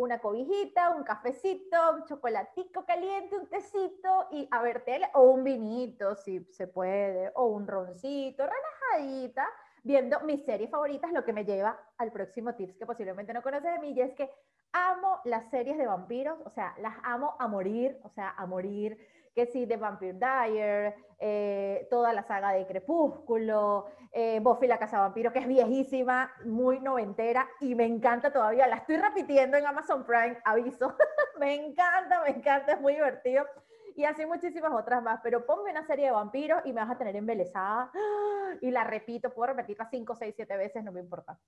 una 0.00 0.18
cobijita, 0.18 0.90
un 0.96 1.04
cafecito, 1.04 1.76
un 1.94 2.04
chocolatico 2.06 2.86
caliente, 2.86 3.36
un 3.36 3.46
tecito 3.48 4.28
y 4.30 4.48
a 4.50 4.62
ver 4.62 4.82
tele, 4.82 5.10
o 5.12 5.24
un 5.24 5.44
vinito 5.44 6.14
si 6.14 6.42
se 6.52 6.66
puede, 6.66 7.30
o 7.34 7.44
un 7.44 7.68
roncito, 7.68 8.44
relajadita, 8.46 9.46
viendo 9.82 10.20
mis 10.20 10.42
series 10.46 10.70
favoritas, 10.70 11.12
lo 11.12 11.22
que 11.22 11.34
me 11.34 11.44
lleva 11.44 11.78
al 11.98 12.12
próximo 12.12 12.54
tips 12.54 12.78
que 12.78 12.86
posiblemente 12.86 13.34
no 13.34 13.42
conoces 13.42 13.72
de 13.72 13.78
mí, 13.78 13.92
y 13.92 14.00
es 14.00 14.14
que 14.14 14.30
amo 14.72 15.20
las 15.24 15.50
series 15.50 15.76
de 15.76 15.86
vampiros, 15.86 16.38
o 16.46 16.50
sea, 16.50 16.74
las 16.78 16.96
amo 17.02 17.36
a 17.38 17.46
morir, 17.46 18.00
o 18.02 18.08
sea, 18.08 18.30
a 18.30 18.46
morir, 18.46 18.98
que 19.34 19.46
sí, 19.46 19.66
de 19.66 19.76
Vampire 19.76 20.14
Diary, 20.14 20.94
eh, 21.18 21.86
toda 21.90 22.12
la 22.12 22.22
saga 22.22 22.52
de 22.52 22.66
Crepúsculo, 22.66 23.86
eh, 24.12 24.40
Buffy 24.40 24.66
la 24.66 24.78
Casa 24.78 25.00
Vampiro, 25.00 25.32
que 25.32 25.40
es 25.40 25.46
viejísima, 25.46 26.32
muy 26.44 26.80
noventera, 26.80 27.48
y 27.60 27.74
me 27.74 27.84
encanta 27.84 28.32
todavía, 28.32 28.66
la 28.66 28.76
estoy 28.76 28.96
repitiendo 28.96 29.56
en 29.56 29.66
Amazon 29.66 30.04
Prime, 30.04 30.38
aviso, 30.44 30.96
me 31.38 31.54
encanta, 31.54 32.22
me 32.22 32.30
encanta, 32.30 32.72
es 32.72 32.80
muy 32.80 32.94
divertido, 32.94 33.46
y 33.94 34.04
así 34.04 34.24
muchísimas 34.26 34.72
otras 34.72 35.02
más, 35.02 35.20
pero 35.22 35.44
ponme 35.44 35.70
una 35.70 35.86
serie 35.86 36.06
de 36.06 36.12
vampiros 36.12 36.62
y 36.64 36.72
me 36.72 36.80
vas 36.80 36.90
a 36.90 36.98
tener 36.98 37.14
embelesada, 37.16 37.90
y 38.60 38.70
la 38.70 38.84
repito, 38.84 39.30
puedo 39.30 39.52
repetirla 39.52 39.88
5, 39.90 40.16
6, 40.16 40.34
7 40.36 40.56
veces, 40.56 40.82
no 40.82 40.92
me 40.92 41.00
importa. 41.00 41.38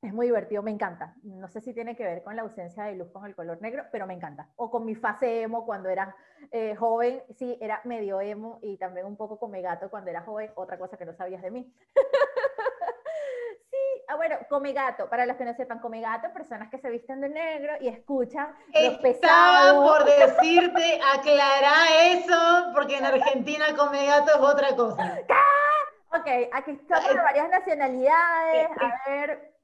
Es 0.00 0.14
muy 0.14 0.26
divertido, 0.26 0.62
me 0.62 0.70
encanta. 0.70 1.14
No 1.24 1.48
sé 1.48 1.60
si 1.60 1.74
tiene 1.74 1.96
que 1.96 2.04
ver 2.04 2.22
con 2.22 2.36
la 2.36 2.42
ausencia 2.42 2.84
de 2.84 2.94
luz 2.94 3.10
con 3.10 3.26
el 3.26 3.34
color 3.34 3.60
negro, 3.60 3.84
pero 3.90 4.06
me 4.06 4.14
encanta. 4.14 4.48
O 4.54 4.70
con 4.70 4.84
mi 4.84 4.94
fase 4.94 5.42
emo 5.42 5.66
cuando 5.66 5.88
era 5.88 6.14
eh, 6.52 6.76
joven, 6.76 7.20
sí, 7.36 7.58
era 7.60 7.80
medio 7.82 8.20
emo 8.20 8.60
y 8.62 8.76
también 8.76 9.06
un 9.06 9.16
poco 9.16 9.40
con 9.40 9.50
mi 9.50 9.60
gato 9.60 9.90
cuando 9.90 10.10
era 10.10 10.22
joven, 10.22 10.52
otra 10.54 10.78
cosa 10.78 10.96
que 10.96 11.04
no 11.04 11.14
sabías 11.14 11.42
de 11.42 11.50
mí. 11.50 11.74
sí, 13.70 14.04
ah, 14.06 14.14
bueno, 14.14 14.36
come 14.48 14.72
gato, 14.72 15.10
para 15.10 15.26
los 15.26 15.36
que 15.36 15.44
no 15.44 15.54
sepan, 15.54 15.80
come 15.80 16.00
gato, 16.00 16.32
personas 16.32 16.70
que 16.70 16.78
se 16.78 16.90
visten 16.90 17.20
de 17.20 17.30
negro 17.30 17.72
y 17.80 17.88
escuchan 17.88 18.54
los 18.72 19.04
Estaba 19.04 19.82
por 19.82 20.04
decirte, 20.04 21.00
aclará 21.12 21.74
eso, 22.04 22.70
porque 22.72 22.98
en 22.98 23.04
Argentina 23.04 23.64
come 23.76 24.06
gato 24.06 24.30
es 24.30 24.40
otra 24.40 24.76
cosa. 24.76 25.18
Ok, 26.10 26.26
aquí 26.52 26.70
están 26.70 27.16
varias 27.16 27.50
nacionalidades. 27.50 28.70
A 28.80 29.10
ver, 29.10 29.57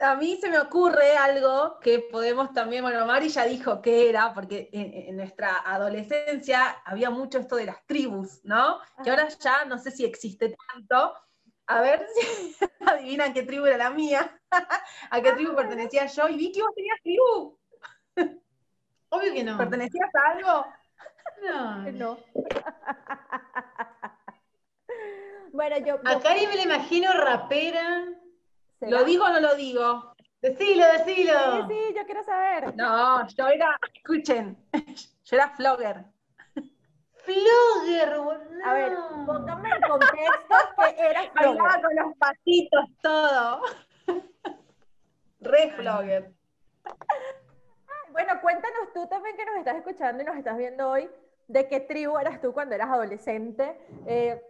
a 0.00 0.16
mí 0.16 0.38
se 0.40 0.48
me 0.48 0.58
ocurre 0.58 1.16
algo 1.16 1.78
que 1.80 1.98
podemos 1.98 2.52
también, 2.54 2.82
bueno, 2.82 3.04
Mari 3.06 3.28
ya 3.28 3.44
dijo 3.44 3.82
que 3.82 4.08
era, 4.08 4.32
porque 4.32 4.70
en, 4.72 5.14
nuestra 5.16 5.58
adolescencia 5.64 6.82
había 6.84 7.10
mucho 7.10 7.38
esto 7.38 7.56
de 7.56 7.66
las 7.66 7.84
tribus, 7.86 8.40
¿no? 8.44 8.78
Que 9.04 9.10
ahora 9.10 9.28
ya 9.28 9.64
no 9.66 9.78
sé 9.78 9.90
si 9.90 10.04
existe 10.04 10.56
tanto. 10.72 11.14
A 11.66 11.82
ver 11.82 12.04
si 12.14 12.56
adivinan 12.86 13.32
qué 13.32 13.42
tribu 13.42 13.66
era 13.66 13.76
la 13.76 13.90
mía, 13.90 14.40
a 15.10 15.20
qué 15.20 15.32
tribu 15.32 15.54
pertenecía 15.54 16.06
yo. 16.06 16.28
Y 16.28 16.36
vi 16.36 16.50
que 16.50 16.62
vos 16.62 16.74
tenías 16.74 16.98
tribu. 17.02 17.58
Obvio 19.10 19.34
que 19.34 19.44
no. 19.44 19.58
¿Pertenecías 19.58 20.10
a 20.14 20.30
algo? 20.32 20.66
No. 21.42 21.92
No. 21.92 22.18
bueno, 25.52 25.78
yo. 25.78 26.00
A 26.04 26.20
Cari 26.20 26.46
me 26.46 26.56
la 26.56 26.62
imagino 26.62 27.12
rapera. 27.12 28.06
¿Lo 28.80 29.04
digo 29.04 29.24
o 29.24 29.28
no 29.28 29.40
lo 29.40 29.54
digo? 29.56 30.14
Decilo, 30.40 30.84
decilo. 30.86 31.32
Sí, 31.68 31.74
sí, 31.74 31.94
yo 31.94 32.04
quiero 32.06 32.22
saber. 32.24 32.74
No, 32.76 33.26
yo 33.28 33.48
era, 33.48 33.78
escuchen, 33.94 34.56
yo 35.24 35.36
era 35.36 35.50
flogger. 35.50 36.04
Flogger, 37.14 38.14
A 38.64 38.72
ver, 38.72 38.96
póngame 39.26 39.68
en 39.68 39.82
contexto 39.82 40.56
que 40.96 41.06
era 41.10 41.22
flogger. 41.34 41.82
con 41.82 41.94
los 41.96 42.16
pasitos, 42.16 42.84
todo. 43.02 43.60
Re 45.40 45.70
flogger. 45.76 46.32
Bueno, 48.12 48.40
cuéntanos 48.40 48.92
tú 48.94 49.06
también 49.08 49.36
que 49.36 49.44
nos 49.44 49.56
estás 49.56 49.76
escuchando 49.76 50.22
y 50.22 50.26
nos 50.26 50.36
estás 50.36 50.56
viendo 50.56 50.88
hoy, 50.90 51.08
de 51.48 51.68
qué 51.68 51.80
tribu 51.80 52.18
eras 52.18 52.40
tú 52.40 52.52
cuando 52.52 52.74
eras 52.74 52.88
adolescente. 52.88 53.78
Eh, 54.06 54.42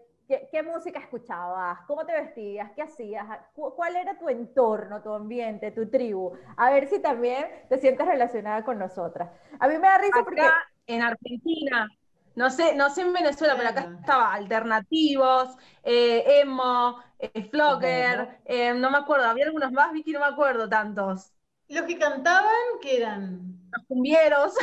¿qué, 0.51 0.63
música 0.63 1.01
escuchabas? 1.01 1.81
¿Cómo 1.87 2.07
te 2.07 2.13
vestías? 2.13 2.71
¿Qué 2.77 2.83
hacías? 2.83 3.27
¿Cuál 3.53 3.97
era 3.97 4.19
tu 4.19 4.29
entorno, 4.29 5.03
tu 5.03 5.13
ambiente, 5.13 5.73
tu 5.73 5.91
tribu? 5.91 6.33
A 6.57 6.71
ver 6.71 6.89
si 6.89 7.01
también 7.01 7.47
te 7.69 7.79
sientes 7.79 8.07
relacionada 8.07 8.65
con 8.65 8.79
nosotras. 8.79 9.31
A 9.59 9.69
mí 9.69 9.75
me 9.79 9.89
da 9.89 9.99
risa 9.99 10.23
porque... 10.25 10.49
en 10.87 11.03
Argentina, 11.03 11.89
no 12.37 12.51
sé, 12.51 12.75
no 12.77 12.91
sé 12.91 13.03
en 13.03 13.13
Venezuela, 13.13 13.55
pero 13.57 13.71
acá 13.71 13.93
estaba 13.99 14.33
alternativos, 14.33 15.57
eh, 15.83 16.41
emo, 16.41 17.03
eh, 17.19 17.49
flogger, 17.51 18.41
eh, 18.45 18.73
no 18.75 18.91
me 18.91 18.99
acuerdo, 18.99 19.27
había 19.27 19.47
algunos 19.47 19.73
más, 19.73 19.93
Vicky, 19.93 20.13
no 20.13 20.21
me 20.21 20.27
acuerdo 20.27 20.69
tantos. 20.69 21.33
Los 21.69 21.83
que 21.85 21.99
cantaban, 21.99 22.53
¿qué 22.81 22.99
eran? 22.99 23.69
Los 23.73 23.87
cumbieros. 23.87 24.55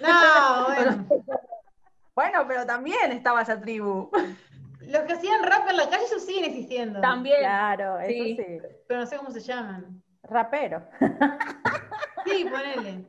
No, 0.00 0.66
bueno. 0.66 1.06
bueno, 2.14 2.44
pero 2.46 2.66
también 2.66 3.12
estaba 3.12 3.42
esa 3.42 3.60
tribu. 3.60 4.10
Los 4.86 5.02
que 5.02 5.12
hacían 5.14 5.42
rap 5.42 5.68
en 5.68 5.76
la 5.76 5.88
calle, 5.88 6.04
esos 6.04 6.24
siguen 6.24 6.44
existiendo. 6.44 7.00
También. 7.00 7.40
Claro, 7.40 7.98
eso 7.98 8.24
sí. 8.24 8.60
Pero 8.86 9.00
no 9.00 9.06
sé 9.06 9.16
cómo 9.16 9.30
se 9.30 9.40
llaman. 9.40 10.02
Rapero. 10.22 10.82
Sí, 12.26 12.44
ponele. 12.44 13.04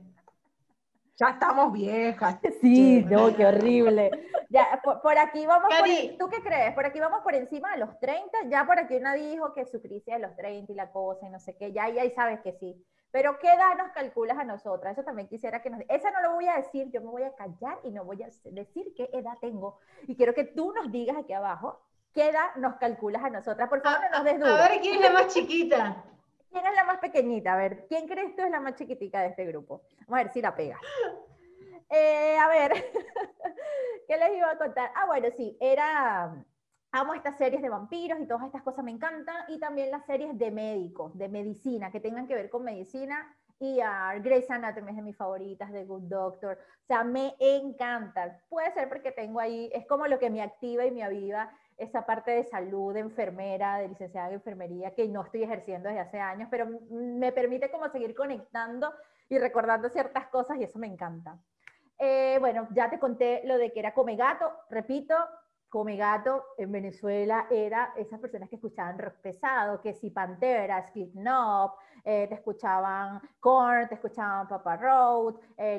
Ya 1.17 1.29
estamos 1.29 1.73
viejas. 1.73 2.37
Sí, 2.61 3.03
no, 3.09 3.35
qué 3.35 3.47
horrible. 3.47 4.11
Ya, 4.49 4.79
por, 4.83 5.17
aquí 5.17 5.45
vamos 5.45 5.69
por, 5.75 5.87
¿Tú 6.19 6.29
qué 6.29 6.41
crees? 6.41 6.73
Por 6.73 6.85
aquí 6.85 6.99
vamos 6.99 7.21
por 7.21 7.33
encima 7.33 7.71
de 7.71 7.79
los 7.79 7.99
30. 7.99 8.49
Ya 8.49 8.65
por 8.65 8.79
aquí 8.79 8.95
una 8.95 9.13
dijo 9.15 9.53
que 9.53 9.65
su 9.65 9.81
crisis 9.81 10.13
de 10.13 10.19
los 10.19 10.35
30 10.35 10.71
y 10.71 10.75
la 10.75 10.91
cosa 10.91 11.25
y 11.25 11.29
no 11.29 11.39
sé 11.39 11.55
qué. 11.57 11.73
Ya, 11.73 11.89
ya 11.89 12.03
ahí 12.03 12.11
sabes 12.11 12.39
que 12.41 12.53
sí. 12.53 12.75
Pero 13.11 13.39
¿qué 13.39 13.47
edad 13.47 13.75
nos 13.77 13.91
calculas 13.91 14.37
a 14.37 14.43
nosotras? 14.43 14.93
Eso 14.93 15.03
también 15.03 15.27
quisiera 15.27 15.61
que 15.61 15.69
nos... 15.69 15.81
Esa 15.87 16.11
no 16.11 16.21
lo 16.21 16.33
voy 16.35 16.47
a 16.47 16.57
decir, 16.57 16.91
yo 16.91 17.01
me 17.01 17.07
voy 17.07 17.23
a 17.23 17.33
callar 17.35 17.79
y 17.83 17.91
no 17.91 18.03
voy 18.03 18.21
a 18.23 18.29
decir 18.43 18.93
qué 18.95 19.09
edad 19.13 19.37
tengo. 19.39 19.79
Y 20.07 20.15
quiero 20.15 20.33
que 20.33 20.43
tú 20.43 20.73
nos 20.73 20.91
digas 20.91 21.17
aquí 21.17 21.33
abajo 21.33 21.81
qué 22.13 22.29
edad 22.29 22.55
nos 22.55 22.75
calculas 22.75 23.23
a 23.23 23.29
nosotras. 23.29 23.69
Por 23.69 23.81
favor, 23.81 24.01
no 24.11 24.17
nos 24.17 24.23
des 24.25 24.41
A 24.41 24.69
ver, 24.69 24.81
¿quién 24.81 24.95
es 24.95 25.01
la 25.01 25.11
más 25.11 25.33
chiquita? 25.33 26.03
¿Quién 26.51 26.65
es 26.65 26.75
la 26.75 26.83
más 26.83 26.97
pequeñita? 26.97 27.53
A 27.53 27.57
ver, 27.57 27.85
¿quién 27.87 28.07
crees 28.07 28.35
tú 28.35 28.41
es 28.41 28.51
la 28.51 28.59
más 28.59 28.75
chiquitica 28.75 29.21
de 29.21 29.27
este 29.27 29.45
grupo? 29.45 29.83
Vamos 30.07 30.19
a 30.19 30.23
ver 30.23 30.33
si 30.33 30.41
la 30.41 30.55
pega. 30.55 30.79
Eh, 31.89 32.37
a 32.37 32.47
ver, 32.49 32.73
¿qué 34.07 34.17
les 34.17 34.35
iba 34.35 34.51
a 34.51 34.57
contar? 34.57 34.91
Ah, 34.95 35.05
bueno, 35.05 35.27
sí, 35.35 35.57
era 35.59 36.43
amo 36.97 37.13
estas 37.13 37.37
series 37.37 37.61
de 37.61 37.69
vampiros 37.69 38.19
y 38.19 38.25
todas 38.25 38.45
estas 38.45 38.63
cosas 38.63 38.83
me 38.83 38.91
encantan, 38.91 39.35
y 39.47 39.59
también 39.59 39.91
las 39.91 40.05
series 40.05 40.37
de 40.37 40.51
médicos, 40.51 41.17
de 41.17 41.29
medicina, 41.29 41.91
que 41.91 41.99
tengan 41.99 42.27
que 42.27 42.35
ver 42.35 42.49
con 42.49 42.63
medicina, 42.63 43.35
y 43.59 43.79
a 43.79 44.13
Grey's 44.19 44.49
Anatomy 44.51 44.91
es 44.91 44.95
de 44.97 45.01
mis 45.01 45.17
favoritas, 45.17 45.71
de 45.71 45.85
Good 45.85 46.03
Doctor, 46.03 46.57
o 46.57 46.85
sea, 46.85 47.03
me 47.03 47.35
encantan. 47.39 48.37
Puede 48.49 48.71
ser 48.71 48.87
porque 48.87 49.11
tengo 49.11 49.39
ahí, 49.39 49.69
es 49.73 49.85
como 49.87 50.07
lo 50.07 50.19
que 50.19 50.29
me 50.29 50.41
activa 50.41 50.85
y 50.85 50.91
me 50.91 51.03
aviva 51.03 51.51
esa 51.77 52.05
parte 52.05 52.31
de 52.31 52.43
salud, 52.43 52.93
de 52.93 53.01
enfermera, 53.01 53.77
de 53.77 53.87
licenciada 53.87 54.27
en 54.27 54.35
enfermería, 54.35 54.93
que 54.93 55.07
no 55.07 55.23
estoy 55.23 55.43
ejerciendo 55.43 55.89
desde 55.89 56.01
hace 56.01 56.19
años, 56.19 56.47
pero 56.51 56.67
me 56.89 57.31
permite 57.31 57.71
como 57.71 57.89
seguir 57.89 58.15
conectando 58.15 58.93
y 59.29 59.37
recordando 59.37 59.89
ciertas 59.89 60.27
cosas 60.27 60.57
y 60.57 60.63
eso 60.63 60.79
me 60.79 60.87
encanta. 60.87 61.37
Eh, 61.99 62.37
bueno, 62.39 62.67
ya 62.71 62.89
te 62.89 62.99
conté 62.99 63.41
lo 63.45 63.57
de 63.57 63.71
que 63.71 63.79
era 63.79 63.93
come 63.93 64.15
gato, 64.15 64.51
repito, 64.69 65.15
Come 65.69 65.97
Gato 65.97 66.45
en 66.57 66.71
Venezuela 66.71 67.47
era 67.51 67.93
esas 67.97 68.19
personas 68.19 68.49
que 68.49 68.55
escuchaban 68.55 68.97
rock 68.97 69.15
pesado, 69.15 69.81
que 69.81 69.93
si 69.93 70.09
Pantera, 70.09 70.85
Slipknot, 70.87 71.73
eh, 72.03 72.27
te 72.29 72.35
escuchaban 72.35 73.21
Korn, 73.39 73.89
te 73.89 73.95
escuchaban 73.95 74.47
Papa 74.47 74.77
Road, 74.77 75.35
eh, 75.57 75.77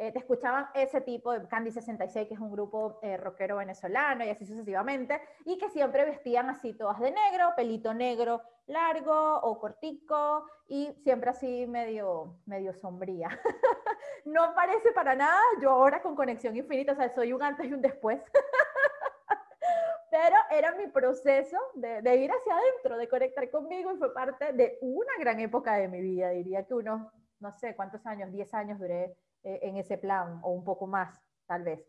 eh, 0.00 0.12
te 0.12 0.18
escuchaban 0.18 0.66
ese 0.74 1.00
tipo 1.00 1.32
de 1.32 1.48
Candy 1.48 1.72
66, 1.72 2.28
que 2.28 2.34
es 2.34 2.40
un 2.40 2.52
grupo 2.52 3.00
eh, 3.02 3.16
rockero 3.16 3.56
venezolano, 3.56 4.24
y 4.24 4.28
así 4.28 4.46
sucesivamente, 4.46 5.20
y 5.44 5.58
que 5.58 5.70
siempre 5.70 6.04
vestían 6.04 6.48
así 6.50 6.74
todas 6.74 7.00
de 7.00 7.10
negro, 7.10 7.52
pelito 7.56 7.92
negro 7.94 8.42
largo 8.68 9.40
o 9.40 9.58
cortico, 9.58 10.46
y 10.68 10.92
siempre 11.02 11.30
así 11.30 11.66
medio, 11.66 12.36
medio 12.46 12.72
sombría. 12.74 13.28
no 14.24 14.54
parece 14.54 14.92
para 14.92 15.14
nada, 15.14 15.40
yo 15.60 15.70
ahora 15.70 16.00
con 16.02 16.14
Conexión 16.14 16.56
Infinita, 16.56 16.92
o 16.92 16.96
sea, 16.96 17.12
soy 17.14 17.32
un 17.32 17.42
antes 17.42 17.66
y 17.66 17.72
un 17.72 17.82
después. 17.82 18.20
pero 20.10 20.36
era 20.50 20.72
mi 20.72 20.86
proceso 20.86 21.58
de, 21.74 22.02
de, 22.02 22.16
ir 22.16 22.30
hacia 22.30 22.56
adentro, 22.56 22.96
de 22.96 23.08
conectar 23.08 23.50
conmigo 23.50 23.92
y 23.92 23.98
fue 23.98 24.14
parte 24.14 24.52
de 24.52 24.78
una 24.80 25.12
gran 25.18 25.38
época 25.40 25.74
de 25.74 25.88
mi 25.88 26.00
vida, 26.00 26.30
diría 26.30 26.64
que 26.64 26.74
unos, 26.74 27.12
no 27.40 27.52
sé 27.52 27.74
cuántos 27.74 28.04
años, 28.06 28.32
10 28.32 28.54
años 28.54 28.78
duré 28.78 29.16
eh, 29.44 29.60
en 29.62 29.76
ese 29.76 29.98
plan 29.98 30.40
o 30.42 30.50
un 30.50 30.64
poco 30.64 30.86
más, 30.86 31.20
tal 31.46 31.62
vez. 31.62 31.84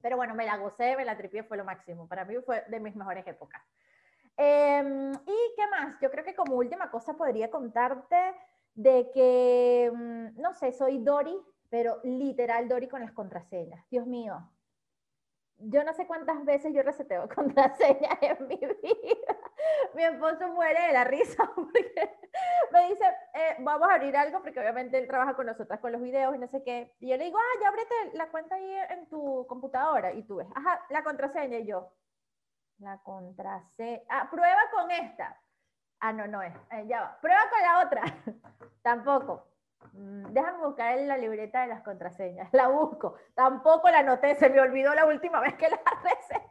Pero 0.00 0.16
bueno, 0.16 0.34
me 0.34 0.46
la 0.46 0.56
gocé, 0.56 0.96
me 0.96 1.04
la 1.04 1.16
tripié, 1.16 1.42
fue 1.42 1.56
lo 1.56 1.64
máximo. 1.64 2.08
Para 2.08 2.24
mí 2.24 2.36
fue 2.44 2.64
de 2.68 2.80
mis 2.80 2.94
mejores 2.96 3.26
épocas. 3.26 3.62
Em, 4.36 5.12
¿Y 5.12 5.54
qué 5.56 5.66
más? 5.70 5.98
Yo 6.00 6.10
creo 6.10 6.24
que 6.24 6.34
como 6.34 6.56
última 6.56 6.90
cosa 6.90 7.14
podría 7.16 7.50
contarte 7.50 8.16
de 8.74 9.10
que, 9.12 9.90
mm, 9.94 10.40
no 10.40 10.52
sé, 10.54 10.72
soy 10.72 10.98
Dori, 10.98 11.36
pero 11.70 12.00
literal 12.04 12.68
Dori 12.68 12.88
con 12.88 13.00
las 13.00 13.12
contraseñas. 13.12 13.84
Dios 13.90 14.06
mío, 14.06 14.50
yo 15.58 15.84
no 15.84 15.92
sé 15.94 16.06
cuántas 16.06 16.44
veces 16.44 16.72
yo 16.74 16.82
reseteo 16.82 17.28
contraseñas 17.34 18.18
en 18.20 18.46
mi 18.46 18.56
vida. 18.56 19.36
Mi 19.94 20.04
esposo 20.04 20.48
muere 20.48 20.86
de 20.86 20.92
la 20.92 21.04
risa 21.04 21.50
porque 21.54 22.18
me 22.72 22.88
dice, 22.90 23.04
eh, 23.34 23.56
vamos 23.60 23.88
a 23.88 23.94
abrir 23.94 24.16
algo, 24.16 24.42
porque 24.42 24.60
obviamente 24.60 24.98
él 24.98 25.06
trabaja 25.06 25.34
con 25.34 25.46
nosotras 25.46 25.80
con 25.80 25.92
los 25.92 26.02
videos 26.02 26.34
y 26.34 26.38
no 26.38 26.48
sé 26.48 26.62
qué. 26.62 26.92
Y 27.00 27.08
yo 27.08 27.16
le 27.16 27.24
digo, 27.24 27.38
ah, 27.38 27.60
ya 27.62 27.68
ábrete 27.68 27.94
la 28.14 28.30
cuenta 28.30 28.56
ahí 28.56 28.76
en 28.90 29.08
tu 29.08 29.46
computadora. 29.46 30.12
Y 30.12 30.22
tú 30.24 30.36
ves, 30.36 30.48
ajá, 30.54 30.84
la 30.90 31.02
contraseña. 31.02 31.58
Y 31.58 31.66
yo, 31.66 31.90
la 32.78 32.98
contraseña. 32.98 34.02
Ah, 34.08 34.28
prueba 34.30 34.60
con 34.72 34.90
esta. 34.90 35.40
Ah, 36.00 36.12
no, 36.12 36.26
no 36.26 36.42
es. 36.42 36.54
Eh, 36.72 36.86
ya 36.86 37.00
va. 37.00 37.18
Prueba 37.20 37.40
con 37.50 37.62
la 37.62 37.86
otra. 37.86 38.02
Tampoco. 38.82 39.48
Mm, 39.92 40.32
déjame 40.32 40.66
buscar 40.66 40.98
en 40.98 41.08
la 41.08 41.16
libreta 41.16 41.62
de 41.62 41.68
las 41.68 41.82
contraseñas. 41.82 42.48
La 42.52 42.68
busco. 42.68 43.16
Tampoco 43.34 43.88
la 43.88 44.00
anoté. 44.00 44.34
Se 44.36 44.50
me 44.50 44.60
olvidó 44.60 44.94
la 44.94 45.06
última 45.06 45.40
vez 45.40 45.54
que 45.54 45.68
la 45.68 45.80
reseté. 46.02 46.46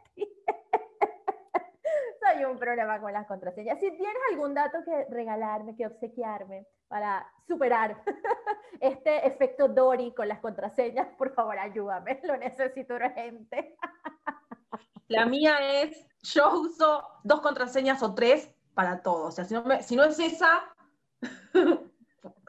Soy 2.20 2.44
un 2.44 2.58
problema 2.58 3.00
con 3.00 3.12
las 3.12 3.26
contraseñas. 3.26 3.78
Si 3.78 3.88
tienes 3.96 4.22
algún 4.32 4.52
dato 4.52 4.78
que 4.84 5.06
regalarme, 5.10 5.76
que 5.76 5.86
obsequiarme 5.86 6.66
para 6.88 7.24
superar 7.46 8.02
este 8.80 9.26
efecto 9.26 9.68
Dory 9.68 10.12
con 10.12 10.26
las 10.26 10.40
contraseñas, 10.40 11.06
por 11.16 11.32
favor 11.34 11.56
ayúdame. 11.56 12.20
Lo 12.24 12.36
necesito 12.36 12.94
urgente. 12.94 13.76
La 15.08 15.24
mía 15.24 15.82
es, 15.82 16.04
yo 16.34 16.60
uso 16.60 17.06
dos 17.24 17.40
contraseñas 17.40 18.02
o 18.02 18.14
tres 18.14 18.48
para 18.74 19.02
todo. 19.02 19.26
O 19.26 19.30
sea, 19.30 19.44
si 19.44 19.54
no, 19.54 19.64
si 19.82 19.96
no 19.96 20.04
es 20.04 20.18
esa, 20.18 20.74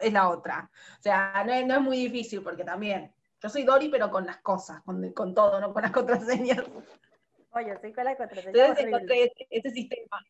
es 0.00 0.12
la 0.12 0.28
otra. 0.28 0.70
O 0.98 1.02
sea, 1.02 1.44
no 1.44 1.74
es, 1.74 1.80
muy 1.80 1.96
difícil 1.96 2.42
porque 2.42 2.64
también, 2.64 3.12
yo 3.40 3.48
soy 3.48 3.64
Dori, 3.64 3.88
pero 3.88 4.10
con 4.10 4.26
las 4.26 4.38
cosas, 4.38 4.82
con, 4.82 5.12
con 5.12 5.34
todo, 5.34 5.60
no 5.60 5.72
con 5.72 5.82
las 5.82 5.92
contraseñas. 5.92 6.64
Oye, 7.50 7.78
soy 7.80 7.92
con 7.92 8.04
la 8.04 8.16
contraseña. 8.16 8.50
Entonces 8.50 8.86
encontré 8.86 9.24
este, 9.24 9.46
este, 9.50 9.70
sistema. 9.70 10.24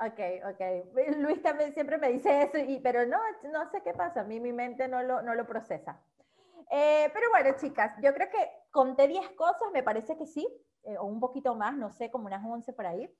Ok, 0.00 0.20
ok. 0.50 1.16
Luis 1.18 1.42
también 1.42 1.72
siempre 1.74 1.98
me 1.98 2.12
dice 2.12 2.42
eso, 2.42 2.58
y, 2.58 2.80
pero 2.80 3.06
no, 3.06 3.18
no 3.52 3.70
sé 3.70 3.82
qué 3.82 3.92
pasa, 3.92 4.20
a 4.20 4.24
mí 4.24 4.40
mi 4.40 4.52
mente 4.52 4.88
no 4.88 5.02
lo, 5.02 5.22
no 5.22 5.34
lo 5.34 5.46
procesa. 5.46 6.00
Eh, 6.70 7.10
pero 7.12 7.30
bueno, 7.30 7.56
chicas, 7.58 7.92
yo 8.02 8.12
creo 8.12 8.28
que 8.28 8.50
conté 8.70 9.08
10 9.08 9.30
cosas, 9.30 9.70
me 9.72 9.82
parece 9.82 10.16
que 10.16 10.26
sí, 10.26 10.46
eh, 10.86 10.96
o 10.98 11.04
un 11.04 11.20
poquito 11.20 11.54
más, 11.54 11.76
no 11.76 11.90
sé, 11.90 12.10
como 12.10 12.26
unas 12.26 12.44
11 12.44 12.72
por 12.72 12.86
ahí. 12.86 13.10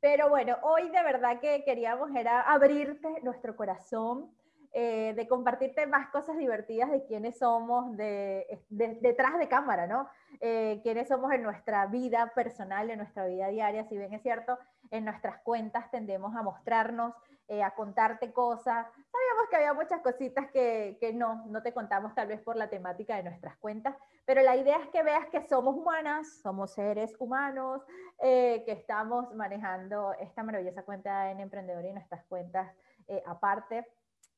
Pero 0.00 0.28
bueno, 0.28 0.56
hoy 0.62 0.88
de 0.90 1.02
verdad 1.02 1.40
que 1.40 1.64
queríamos 1.64 2.14
era 2.14 2.42
abrirte 2.42 3.20
nuestro 3.22 3.56
corazón, 3.56 4.30
eh, 4.78 5.14
de 5.16 5.26
compartirte 5.26 5.86
más 5.86 6.08
cosas 6.10 6.36
divertidas 6.36 6.90
de 6.90 7.02
quiénes 7.06 7.38
somos 7.38 7.96
de, 7.96 8.60
detrás 8.68 9.38
de 9.38 9.48
cámara, 9.48 9.86
¿no? 9.86 10.06
Eh, 10.38 10.80
quiénes 10.82 11.08
somos 11.08 11.32
en 11.32 11.42
nuestra 11.42 11.86
vida 11.86 12.30
personal, 12.34 12.90
en 12.90 12.98
nuestra 12.98 13.24
vida 13.24 13.48
diaria. 13.48 13.88
Si 13.88 13.96
bien 13.96 14.12
es 14.12 14.20
cierto, 14.20 14.58
en 14.90 15.06
nuestras 15.06 15.38
cuentas 15.38 15.90
tendemos 15.90 16.36
a 16.36 16.42
mostrarnos, 16.42 17.14
eh, 17.48 17.62
a 17.62 17.70
contarte 17.74 18.32
cosas. 18.32 18.86
Sabíamos 18.86 19.48
que 19.50 19.56
había 19.56 19.74
muchas 19.74 20.00
cositas 20.00 20.50
que, 20.50 20.96
que, 21.00 21.12
no, 21.12 21.46
no 21.46 21.62
te 21.62 21.72
contamos 21.72 22.14
tal 22.14 22.28
vez 22.28 22.40
por 22.40 22.56
la 22.56 22.68
temática 22.68 23.16
de 23.16 23.22
nuestras 23.22 23.56
cuentas, 23.58 23.96
pero 24.24 24.42
la 24.42 24.56
idea 24.56 24.78
es 24.78 24.88
que 24.90 25.02
veas 25.02 25.26
que 25.26 25.46
somos 25.48 25.76
humanas, 25.76 26.40
somos 26.42 26.72
seres 26.72 27.14
humanos, 27.18 27.82
que 28.18 28.72
estamos 28.72 29.32
manejando 29.34 30.14
esta 30.14 30.42
maravillosa 30.42 30.82
cuenta 30.82 31.30
en 31.30 31.40
Emprendedor 31.40 31.84
y 31.84 31.92
nuestras 31.92 32.24
cuentas 32.24 32.74
aparte 33.26 33.86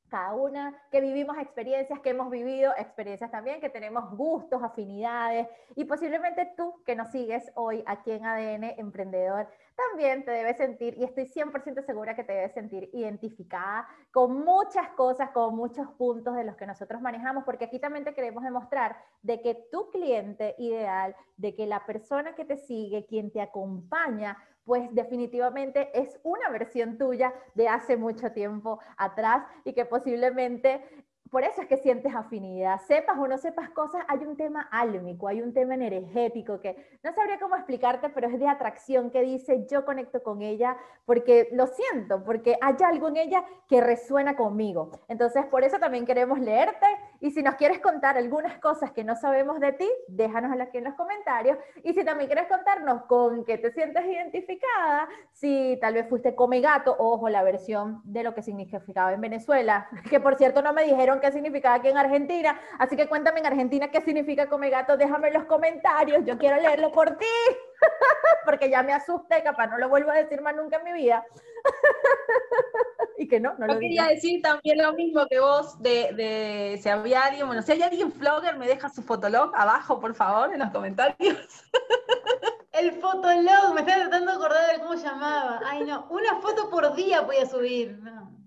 cada 0.09 0.35
una 0.35 0.75
que 0.91 1.01
vivimos 1.01 1.39
experiencias, 1.39 2.01
que 2.01 2.11
hemos 2.11 2.31
vivido 2.31 2.73
experiencias 2.77 3.31
también, 3.31 3.61
que 3.61 3.71
tenemos 3.71 4.11
gustos, 4.17 4.63
afinidades 4.63 5.49
y 5.77 5.85
posiblemente 5.85 6.53
tú 6.57 6.83
que 6.85 6.97
nos 6.97 7.11
sigues 7.11 7.51
hoy 7.55 7.83
aquí 7.87 8.13
en 8.13 8.25
ADN 8.25 8.65
Emprendedor 8.79 9.49
también 9.79 10.25
te 10.25 10.33
debes 10.33 10.57
sentir, 10.57 10.99
y 10.99 11.05
estoy 11.05 11.27
100% 11.27 11.85
segura 11.85 12.17
que 12.17 12.25
te 12.25 12.33
debes 12.33 12.53
sentir 12.53 12.91
identificada 12.93 13.87
con 14.11 14.45
muchas 14.45 14.89
cosas, 14.91 15.31
con 15.31 15.55
muchos 15.55 15.87
puntos 15.93 16.35
de 16.35 16.43
los 16.43 16.57
que 16.57 16.67
nosotros 16.67 17.01
manejamos, 17.01 17.45
porque 17.45 17.67
aquí 17.67 17.79
también 17.79 18.05
te 18.05 18.13
queremos 18.13 18.43
demostrar 18.43 18.97
de 19.23 19.41
que 19.41 19.69
tu 19.71 19.89
cliente 19.91 20.57
ideal, 20.59 21.15
de 21.37 21.55
que 21.55 21.67
la 21.67 21.87
persona 21.87 22.35
que 22.35 22.45
te 22.45 22.57
sigue, 22.57 23.07
quien 23.07 23.31
te 23.31 23.41
acompaña, 23.41 24.37
pues 24.69 24.95
definitivamente 24.95 25.89
es 25.99 26.21
una 26.23 26.51
versión 26.51 26.99
tuya 26.99 27.33
de 27.55 27.69
hace 27.69 27.97
mucho 27.97 28.33
tiempo 28.33 28.81
atrás 28.99 29.47
y 29.65 29.73
que 29.73 29.87
posiblemente 29.87 30.85
por 31.31 31.43
eso 31.43 31.63
es 31.63 31.69
que 31.69 31.79
sientes 31.79 32.15
afinidad. 32.15 32.79
Sepas 32.87 33.19
o 33.19 33.27
no 33.27 33.39
sepas 33.39 33.71
cosas, 33.71 34.03
hay 34.09 34.19
un 34.19 34.37
tema 34.37 34.69
álmico, 34.71 35.27
hay 35.27 35.41
un 35.41 35.55
tema 35.55 35.75
energético 35.75 36.61
que 36.61 36.99
no 37.03 37.13
sabría 37.15 37.39
cómo 37.39 37.57
explicarte, 37.57 38.11
pero 38.11 38.29
es 38.29 38.39
de 38.39 38.47
atracción 38.47 39.11
que 39.11 39.23
dice 39.23 39.67
yo 39.71 39.87
conecto 39.87 40.23
con 40.23 40.43
ella 40.43 40.77
porque 41.07 41.49
lo 41.53 41.67
siento, 41.67 42.23
porque 42.23 42.59
hay 42.61 42.75
algo 42.85 43.09
en 43.09 43.17
ella 43.17 43.45
que 43.69 43.81
resuena 43.81 44.37
conmigo. 44.37 44.91
Entonces, 45.09 45.47
por 45.47 45.65
eso 45.65 45.79
también 45.79 46.05
queremos 46.05 46.41
leerte 46.41 46.87
y 47.21 47.31
si 47.31 47.43
nos 47.43 47.57
quieres 47.57 47.81
contar 47.81 48.17
algunas 48.17 48.59
cosas 48.59 48.93
que 48.93 49.05
no 49.05 49.17
sabemos 49.17 49.61
de 49.61 49.73
ti, 49.73 49.89
déjanos 50.07 50.59
aquí 50.61 50.79
en 50.79 50.85
los 50.85 50.95
comentarios. 50.95 51.59
Y 51.83 51.93
si 51.95 52.05
también 52.05 52.29
quieres 52.29 52.49
contarnos 52.49 53.03
con 53.05 53.45
qué 53.45 53.59
te 53.59 53.73
sientes 53.73 54.05
identificada, 54.05 55.09
si 55.33 55.79
tal 55.81 55.95
vez 55.95 56.09
fuiste 56.09 56.35
come 56.35 56.61
gato, 56.61 56.95
ojo, 56.99 57.29
la 57.29 57.43
versión 57.43 58.01
de 58.05 58.23
lo 58.23 58.35
que 58.35 58.43
significaba 58.43 59.13
en 59.13 59.21
Venezuela, 59.21 59.89
que 60.11 60.21
por 60.21 60.37
cierto 60.37 60.63
no 60.63 60.73
me 60.73 60.85
dijeron 60.85 61.21
qué 61.21 61.33
significaba 61.33 61.77
aquí 61.77 61.89
en 61.89 61.99
Argentina. 61.99 62.59
Así 62.79 62.97
que 62.97 63.09
cuéntame 63.09 63.41
en 63.41 63.47
Argentina 63.47 63.91
qué 63.91 64.01
significa 64.01 64.49
come 64.49 64.71
gato. 64.71 64.97
Déjame 64.97 65.29
en 65.29 65.35
los 65.35 65.45
comentarios. 65.45 66.25
Yo 66.25 66.39
quiero 66.39 66.57
leerlo 66.57 66.93
por 66.93 67.17
ti. 67.17 67.27
Porque 68.45 68.71
ya 68.71 68.83
me 68.83 68.93
asusté, 68.93 69.43
capaz 69.43 69.67
no 69.69 69.79
lo 69.79 69.89
vuelvo 69.89 70.11
a 70.11 70.15
decir 70.15 70.41
más 70.41 70.55
nunca 70.55 70.79
en 70.79 70.85
mi 70.85 70.93
vida. 70.93 71.25
y 73.19 73.29
que 73.29 73.41
no, 73.41 73.55
no 73.59 73.67
Yo 73.67 73.79
quería 73.79 74.07
decir 74.07 74.41
también 74.43 74.79
lo 74.79 74.93
mismo 74.95 75.27
que 75.27 75.41
vos 75.41 75.81
de, 75.83 76.13
de, 76.15 76.79
si 76.83 76.89
había 76.89 77.25
alguien, 77.25 77.47
bueno, 77.47 77.63
si 77.63 77.73
hay 77.73 77.83
alguien 77.83 78.13
flogger, 78.13 78.57
me 78.57 78.67
deja 78.67 78.89
su 78.89 79.03
fotolog 79.03 79.55
abajo, 79.55 80.01
por 80.01 80.15
favor, 80.15 80.53
en 80.53 80.61
los 80.61 80.71
comentarios. 80.71 81.19
El 82.73 82.93
fotolog, 82.93 83.75
me 83.75 83.81
estoy 83.81 83.95
tratando 83.95 84.31
de 84.31 84.37
acordar 84.37 84.73
de 84.73 84.83
cómo 84.83 84.95
llamaba. 84.95 85.61
Ay, 85.65 85.85
no, 85.85 86.07
una 86.11 86.37
foto 86.41 86.71
por 86.71 86.95
día 86.95 87.23
voy 87.23 87.37
a 87.39 87.47
subir. 87.47 87.99
No. 87.99 88.39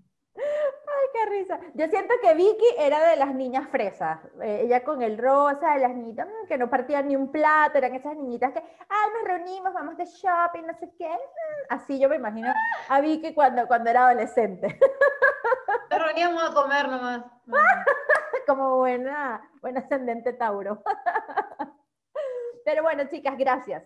Qué 1.12 1.26
risa. 1.26 1.60
Yo 1.74 1.86
siento 1.88 2.14
que 2.22 2.34
Vicky 2.34 2.74
era 2.78 3.00
de 3.10 3.16
las 3.16 3.34
niñas 3.34 3.68
fresas. 3.68 4.18
Eh, 4.40 4.62
ella 4.64 4.82
con 4.82 5.02
el 5.02 5.18
rosa, 5.18 5.74
de 5.74 5.80
las 5.80 5.94
niñitas 5.94 6.26
mm, 6.26 6.46
que 6.46 6.56
no 6.56 6.70
partían 6.70 7.08
ni 7.08 7.16
un 7.16 7.30
plato, 7.30 7.78
eran 7.78 7.94
esas 7.94 8.16
niñitas 8.16 8.52
que, 8.52 8.60
ay, 8.60 9.10
nos 9.14 9.24
reunimos, 9.24 9.74
vamos 9.74 9.96
de 9.96 10.06
shopping, 10.06 10.62
no 10.66 10.74
sé 10.78 10.90
qué. 10.96 11.08
Mm, 11.08 11.66
así 11.68 11.98
yo 11.98 12.08
me 12.08 12.16
imagino 12.16 12.52
a 12.88 13.00
Vicky 13.00 13.34
cuando, 13.34 13.66
cuando 13.66 13.90
era 13.90 14.08
adolescente. 14.08 14.78
Nos 15.90 16.02
reuníamos 16.02 16.42
a 16.42 16.54
comer 16.54 16.88
nomás. 16.88 17.22
Como 18.46 18.78
buena, 18.78 19.42
buena 19.60 19.80
ascendente 19.80 20.32
Tauro. 20.32 20.82
Pero 22.64 22.82
bueno, 22.82 23.04
chicas, 23.10 23.36
gracias. 23.36 23.82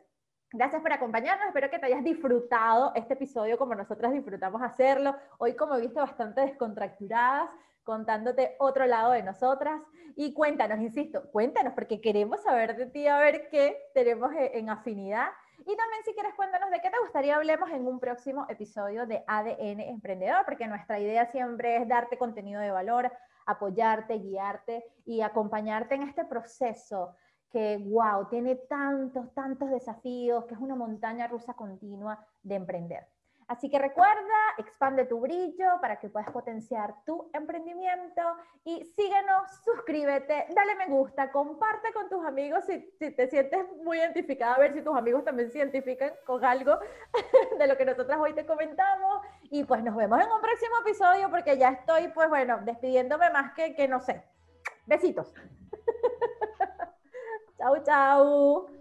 Gracias 0.56 0.80
por 0.80 0.90
acompañarnos, 0.90 1.48
espero 1.48 1.68
que 1.68 1.78
te 1.78 1.84
hayas 1.84 2.02
disfrutado 2.02 2.90
este 2.94 3.12
episodio 3.12 3.58
como 3.58 3.74
nosotras 3.74 4.10
disfrutamos 4.14 4.62
hacerlo. 4.62 5.14
Hoy, 5.36 5.54
como 5.54 5.76
viste, 5.76 6.00
bastante 6.00 6.40
descontracturadas, 6.40 7.50
contándote 7.84 8.56
otro 8.58 8.86
lado 8.86 9.12
de 9.12 9.22
nosotras. 9.22 9.82
Y 10.14 10.32
cuéntanos, 10.32 10.80
insisto, 10.80 11.30
cuéntanos, 11.30 11.74
porque 11.74 12.00
queremos 12.00 12.42
saber 12.42 12.74
de 12.74 12.86
ti, 12.86 13.06
a 13.06 13.18
ver 13.18 13.50
qué 13.50 13.76
tenemos 13.92 14.32
e-, 14.32 14.58
en 14.58 14.70
afinidad. 14.70 15.28
Y 15.58 15.76
también 15.76 16.02
si 16.06 16.14
quieres 16.14 16.32
cuéntanos 16.32 16.70
de 16.70 16.80
qué 16.80 16.88
te 16.88 17.00
gustaría 17.00 17.36
hablemos 17.36 17.68
en 17.70 17.86
un 17.86 18.00
próximo 18.00 18.46
episodio 18.48 19.04
de 19.04 19.22
ADN 19.26 19.80
Emprendedor, 19.80 20.46
porque 20.46 20.66
nuestra 20.66 20.98
idea 20.98 21.26
siempre 21.26 21.76
es 21.76 21.86
darte 21.86 22.16
contenido 22.16 22.62
de 22.62 22.70
valor, 22.70 23.12
apoyarte, 23.44 24.14
guiarte 24.20 24.86
y 25.04 25.20
acompañarte 25.20 25.96
en 25.96 26.04
este 26.04 26.24
proceso 26.24 27.14
que, 27.56 27.78
wow, 27.78 28.28
tiene 28.28 28.56
tantos, 28.68 29.32
tantos 29.32 29.70
desafíos, 29.70 30.44
que 30.44 30.52
es 30.52 30.60
una 30.60 30.74
montaña 30.74 31.26
rusa 31.26 31.54
continua 31.54 32.22
de 32.42 32.54
emprender. 32.54 33.08
Así 33.48 33.70
que 33.70 33.78
recuerda, 33.78 34.34
expande 34.58 35.06
tu 35.06 35.20
brillo 35.20 35.80
para 35.80 35.98
que 35.98 36.10
puedas 36.10 36.28
potenciar 36.32 37.02
tu 37.06 37.30
emprendimiento 37.32 38.20
y 38.62 38.84
síguenos, 38.94 39.50
suscríbete, 39.64 40.48
dale 40.54 40.74
me 40.74 40.84
gusta, 40.88 41.32
comparte 41.32 41.94
con 41.94 42.10
tus 42.10 42.26
amigos 42.26 42.62
si, 42.66 42.90
si, 42.98 43.10
te 43.12 43.26
sientes 43.28 43.64
muy 43.82 44.00
identificada, 44.00 44.56
a 44.56 44.58
ver 44.58 44.74
si 44.74 44.82
tus 44.82 44.94
amigos 44.94 45.24
también 45.24 45.50
se 45.50 45.56
identifican 45.56 46.10
con 46.26 46.44
algo 46.44 46.78
de 47.58 47.66
lo 47.66 47.78
que 47.78 47.86
nosotras 47.86 48.18
hoy 48.20 48.34
te 48.34 48.44
comentamos. 48.44 49.22
Y 49.44 49.64
pues 49.64 49.82
nos 49.82 49.96
vemos 49.96 50.20
en 50.20 50.30
un 50.30 50.42
próximo 50.42 50.76
episodio 50.82 51.30
porque 51.30 51.56
ya 51.56 51.70
estoy, 51.70 52.08
pues 52.08 52.28
bueno, 52.28 52.58
despidiéndome 52.66 53.30
más 53.30 53.54
que, 53.54 53.74
que 53.74 53.88
no 53.88 53.98
sé. 54.00 54.22
Besitos. 54.84 55.32
Chao, 57.58 57.78
chao. 57.84 58.75